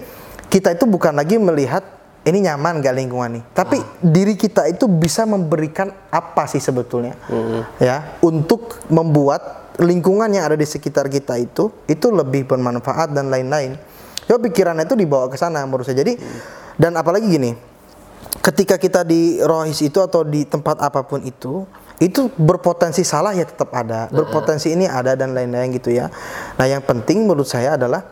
kita 0.48 0.72
itu 0.72 0.86
bukan 0.86 1.12
lagi 1.12 1.36
melihat 1.36 1.97
ini 2.28 2.44
nyaman 2.44 2.84
gak 2.84 2.92
lingkungan 2.92 3.40
nih, 3.40 3.44
tapi 3.56 3.80
diri 4.04 4.36
kita 4.36 4.68
itu 4.68 4.92
bisa 4.92 5.24
memberikan 5.24 5.88
apa 6.12 6.44
sih 6.52 6.60
sebetulnya, 6.60 7.16
ya 7.80 8.20
untuk 8.20 8.84
membuat 8.92 9.72
lingkungan 9.80 10.28
yang 10.34 10.50
ada 10.52 10.58
di 10.60 10.66
sekitar 10.68 11.08
kita 11.08 11.40
itu 11.40 11.72
itu 11.88 12.08
lebih 12.12 12.50
bermanfaat 12.50 13.16
dan 13.16 13.32
lain-lain. 13.32 13.80
Ya 14.28 14.36
pikirannya 14.36 14.84
itu 14.84 15.00
dibawa 15.00 15.32
ke 15.32 15.40
sana 15.40 15.64
menurut 15.64 15.88
saya. 15.88 16.04
Jadi 16.04 16.20
dan 16.76 17.00
apalagi 17.00 17.32
gini, 17.32 17.56
ketika 18.44 18.76
kita 18.76 19.08
di 19.08 19.40
rohis 19.40 19.80
itu 19.80 20.04
atau 20.04 20.28
di 20.28 20.44
tempat 20.44 20.84
apa 20.84 21.08
pun 21.08 21.24
itu 21.24 21.64
itu 21.98 22.30
berpotensi 22.36 23.08
salah 23.08 23.32
ya 23.32 23.48
tetap 23.48 23.72
ada. 23.72 24.12
Berpotensi 24.12 24.76
ini 24.76 24.84
ada 24.84 25.16
dan 25.16 25.32
lain-lain 25.32 25.72
gitu 25.78 25.96
ya. 25.96 26.12
Nah 26.60 26.66
yang 26.68 26.84
penting 26.84 27.24
menurut 27.24 27.48
saya 27.48 27.80
adalah 27.80 28.04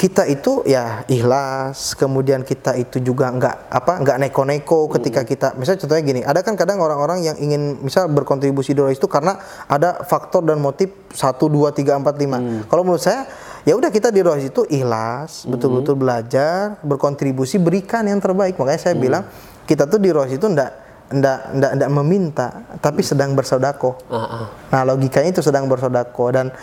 kita 0.00 0.24
itu 0.24 0.64
ya 0.64 1.04
ikhlas. 1.04 1.92
Kemudian 1.92 2.40
kita 2.40 2.72
itu 2.80 3.04
juga 3.04 3.28
nggak 3.28 3.68
apa 3.68 4.00
nggak 4.00 4.16
neko-neko 4.24 4.88
ketika 4.96 5.28
kita 5.28 5.52
misalnya 5.60 5.84
contohnya 5.84 6.02
gini 6.08 6.20
ada 6.24 6.40
kan 6.40 6.56
kadang 6.56 6.80
orang-orang 6.80 7.20
yang 7.20 7.36
ingin 7.36 7.76
misal 7.84 8.08
berkontribusi 8.08 8.72
di 8.72 8.80
rohis 8.80 8.96
itu 8.96 9.04
karena 9.12 9.36
ada 9.68 10.00
faktor 10.08 10.40
dan 10.40 10.56
motif 10.56 10.88
satu 11.12 11.52
dua 11.52 11.76
tiga 11.76 12.00
empat 12.00 12.16
lima. 12.16 12.64
Kalau 12.64 12.80
menurut 12.80 13.04
saya 13.04 13.28
ya 13.68 13.76
udah 13.76 13.92
kita 13.92 14.08
di 14.08 14.24
rohis 14.24 14.48
itu 14.48 14.64
ikhlas 14.72 15.44
betul-betul 15.44 16.00
belajar 16.00 16.80
berkontribusi 16.80 17.60
berikan 17.60 18.08
yang 18.08 18.24
terbaik. 18.24 18.56
Makanya 18.56 18.80
saya 18.80 18.96
bilang 18.96 19.28
kita 19.68 19.84
tuh 19.84 20.00
di 20.00 20.08
rohis 20.08 20.40
itu 20.40 20.48
ndak 20.48 20.88
ndak 21.10 21.38
ndak 21.58 21.72
ndak 21.76 21.90
meminta 21.90 22.48
tapi 22.78 23.02
sedang 23.02 23.34
bersodako 23.34 23.98
Ah, 24.06 24.22
ah. 24.22 24.46
nah 24.70 24.86
logikanya 24.86 25.34
itu 25.34 25.42
sedang 25.42 25.66
bersodako 25.66 26.30
dan 26.30 26.54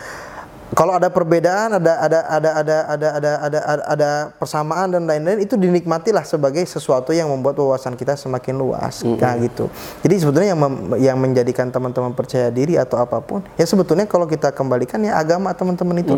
kalau 0.76 1.00
ada 1.00 1.08
perbedaan 1.08 1.80
ada 1.80 1.96
ada 1.96 2.18
ada 2.28 2.50
ada 2.60 2.76
ada 2.84 3.08
ada 3.16 3.30
ada 3.40 3.60
ada, 3.64 3.82
ada 3.88 4.10
persamaan 4.36 4.92
dan 4.92 5.08
lain-lain 5.08 5.40
itu 5.40 5.56
dinikmatilah 5.56 6.24
sebagai 6.28 6.60
sesuatu 6.68 7.16
yang 7.16 7.32
membuat 7.32 7.56
wawasan 7.56 7.96
kita 7.96 8.20
semakin 8.20 8.60
luas. 8.60 9.00
Nah 9.00 9.34
gitu. 9.40 9.72
Jadi 10.04 10.14
sebetulnya 10.20 10.52
yang 10.52 10.60
mem- 10.60 11.00
yang 11.00 11.16
menjadikan 11.16 11.72
teman-teman 11.72 12.12
percaya 12.12 12.52
diri 12.52 12.76
atau 12.76 13.00
apa 13.00 13.20
pun 13.24 13.40
ya 13.56 13.64
sebetulnya 13.64 14.04
kalau 14.04 14.28
kita 14.28 14.52
kembalikan 14.52 15.00
ya 15.00 15.16
agama 15.16 15.56
teman-teman 15.56 16.04
itu. 16.04 16.14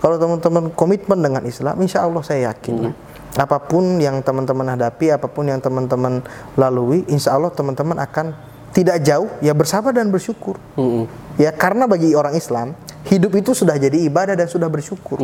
Kalau 0.00 0.16
teman-teman 0.16 0.72
komitmen 0.72 1.20
dengan 1.20 1.44
Islam 1.44 1.76
insya 1.80 2.04
Allah 2.04 2.24
saya 2.24 2.52
yakin 2.52 2.74
lah 2.84 2.94
apa 3.38 3.62
pun 3.62 4.02
yang 4.02 4.18
teman-teman 4.26 4.74
hadapi 4.74 5.14
apa 5.14 5.30
pun 5.30 5.46
yang 5.46 5.62
teman-teman 5.62 6.18
lalui 6.58 7.06
insya 7.06 7.38
Allah 7.38 7.54
teman-teman 7.54 7.94
akan 8.02 8.34
tidak 8.74 9.02
jauh 9.06 9.30
ya 9.38 9.54
bersabar 9.54 9.94
dan 9.94 10.10
bersyukur. 10.10 10.58
Mm-mm. 10.74 11.06
ya 11.38 11.50
karena 11.54 11.86
bagi 11.86 12.14
orang 12.14 12.34
Islam 12.34 12.74
hidup 13.10 13.34
itu 13.34 13.50
sudah 13.52 13.74
jadi 13.74 13.98
ibadah 14.06 14.38
dan 14.38 14.46
sudah 14.46 14.70
bersyukur. 14.70 15.18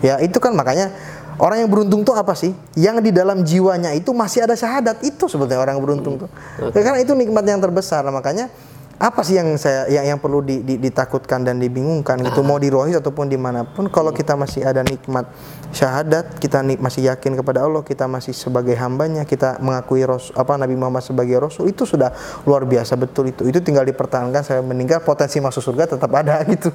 Ya 0.00 0.22
itu 0.22 0.38
kan 0.38 0.54
makanya 0.54 0.94
orang 1.42 1.66
yang 1.66 1.70
beruntung 1.70 2.06
tuh 2.06 2.14
apa 2.14 2.38
sih? 2.38 2.54
Yang 2.78 2.96
di 3.04 3.10
dalam 3.10 3.42
jiwanya 3.42 3.90
itu 3.90 4.14
masih 4.14 4.46
ada 4.46 4.54
syahadat. 4.54 5.02
Itu 5.02 5.26
sebetulnya 5.26 5.58
orang 5.58 5.74
yang 5.76 5.84
beruntung 5.84 6.14
tuh. 6.22 6.30
Ya, 6.62 6.80
karena 6.80 7.02
itu 7.02 7.12
nikmat 7.18 7.42
yang 7.42 7.58
terbesar. 7.58 8.06
Makanya 8.06 8.48
apa 8.94 9.26
sih 9.26 9.34
yang 9.34 9.50
saya 9.58 9.90
yang, 9.90 10.14
yang 10.14 10.18
perlu 10.18 10.38
di- 10.40 10.62
di- 10.62 10.78
ditakutkan 10.78 11.42
dan 11.42 11.58
dibingungkan 11.58 12.22
gitu? 12.22 12.40
Mau 12.40 12.56
di 12.56 12.70
rohis 12.70 12.94
ataupun 12.94 13.26
di 13.26 13.34
mana 13.34 13.66
pun 13.66 13.86
kalau 13.88 14.14
kita 14.14 14.38
masih 14.38 14.62
ada 14.62 14.80
nikmat 14.80 15.26
syahadat 15.70 16.38
kita 16.38 16.62
nik- 16.62 16.78
masih 16.78 17.10
yakin 17.10 17.34
kepada 17.34 17.66
Allah 17.66 17.82
kita 17.82 18.06
masih 18.06 18.30
sebagai 18.30 18.78
hambanya 18.78 19.26
kita 19.26 19.58
mengakui 19.58 20.06
ros 20.06 20.30
apa 20.32 20.54
Nabi 20.54 20.78
Muhammad 20.78 21.02
sebagai 21.02 21.34
Rasul 21.36 21.74
itu 21.74 21.82
sudah 21.82 22.14
luar 22.46 22.62
biasa 22.64 22.94
betul 22.94 23.30
itu. 23.30 23.42
Itu 23.44 23.58
tinggal 23.60 23.82
dipertahankan 23.84 24.46
saya 24.46 24.60
meninggal 24.62 25.02
potensi 25.02 25.42
masuk 25.42 25.60
surga 25.60 25.98
tetap 25.98 26.10
ada 26.14 26.38
gitu. 26.52 26.70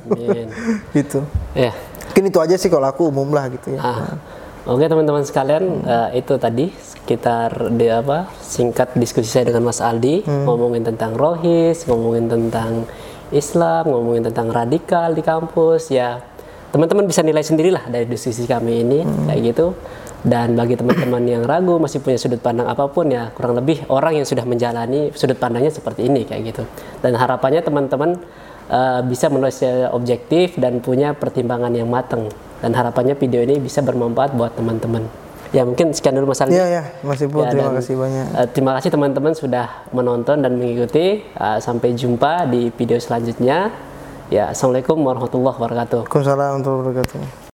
Gitu. 0.91 1.20
Ya 1.55 1.72
mungkin 2.09 2.36
itu 2.36 2.39
aja 2.43 2.55
sih 2.59 2.67
kalau 2.67 2.84
aku 2.84 3.07
umum 3.07 3.32
lah 3.32 3.47
gitu 3.47 3.72
ya. 3.72 3.80
Ah. 3.80 4.17
Oke 4.70 4.86
teman-teman 4.86 5.26
sekalian 5.26 5.82
eh, 5.82 6.22
itu 6.22 6.38
tadi 6.38 6.70
sekitar 6.70 7.74
di 7.74 7.89
apa 7.89 8.30
singkat 8.38 8.93
diskusi 8.93 9.26
saya 9.26 9.49
dengan 9.49 9.65
Mas 9.65 9.82
Aldi 9.82 10.30
ngomongin 10.30 10.86
tentang 10.86 11.17
rohis, 11.17 11.89
ngomongin 11.89 12.30
tentang 12.30 12.86
Islam, 13.34 13.89
ngomongin 13.89 14.30
tentang 14.30 14.53
radikal 14.53 15.17
di 15.17 15.26
kampus. 15.26 15.89
Ya 15.89 16.22
teman-teman 16.70 17.09
bisa 17.09 17.26
nilai 17.26 17.41
sendirilah 17.41 17.89
dari 17.89 18.05
diskusi 18.05 18.45
kami 18.45 18.86
ini 18.86 18.99
kayak 19.26 19.41
gitu. 19.41 19.74
Dan 20.22 20.53
bagi 20.53 20.78
teman-teman 20.78 21.26
yang 21.26 21.43
ragu 21.49 21.82
masih 21.82 22.05
punya 22.05 22.22
sudut 22.22 22.38
pandang 22.38 22.70
apa 22.70 22.86
pun 22.93 23.09
ya 23.09 23.34
kurang 23.34 23.57
lebih 23.57 23.89
orang 23.89 24.22
yang 24.22 24.28
sudah 24.30 24.45
menjalani 24.45 25.09
sudut 25.17 25.41
pandangnya 25.41 25.74
seperti 25.74 26.05
ini 26.05 26.30
kayak 26.30 26.53
gitu. 26.53 26.63
Dan 27.01 27.17
harapannya 27.17 27.65
teman-teman 27.65 28.22
eh, 28.70 29.01
bisa 29.03 29.28
menulis 29.28 29.57
secara 29.57 29.91
objektif 29.91 30.55
dan 30.55 30.80
punya 30.80 31.11
pertimbangan 31.11 31.74
yang 31.74 31.89
matang. 31.89 32.30
Dan 32.59 32.76
harapannya 32.76 33.15
video 33.15 33.41
ini 33.41 33.57
bisa 33.57 33.80
bermanfaat 33.82 34.36
buat 34.36 34.53
teman-teman. 34.53 35.07
Ya 35.49 35.65
mungkin 35.65 35.89
sekian 35.97 36.13
dulu 36.13 36.30
Mas 36.30 36.45
Aldi. 36.45 36.53
Iya 36.53 36.67
ya 36.70 36.84
Mas 37.01 37.17
Ipul 37.26 37.41
Ya, 37.41 37.49
terima 37.49 37.74
dan, 37.74 37.78
kasih 37.82 37.95
banyak. 37.97 38.26
eh, 38.38 38.47
terima 38.53 38.72
kasih 38.78 38.89
teman-teman 38.93 39.34
sudah 39.34 39.65
menonton 39.89 40.45
dan 40.45 40.53
mengikuti. 40.53 41.26
Eh, 41.26 41.57
sampai 41.59 41.97
jumpa 41.97 42.45
di 42.45 42.70
video 42.70 43.01
selanjutnya. 43.01 43.74
Ya 44.30 44.53
assalamualaikum 44.53 45.01
warahmatullahi 45.01 45.57
wabarakatuh. 45.57 46.05
Waalaikumsalam 46.05 46.61
warahmatullahi 46.61 46.86
wabarakatuh 46.86 47.49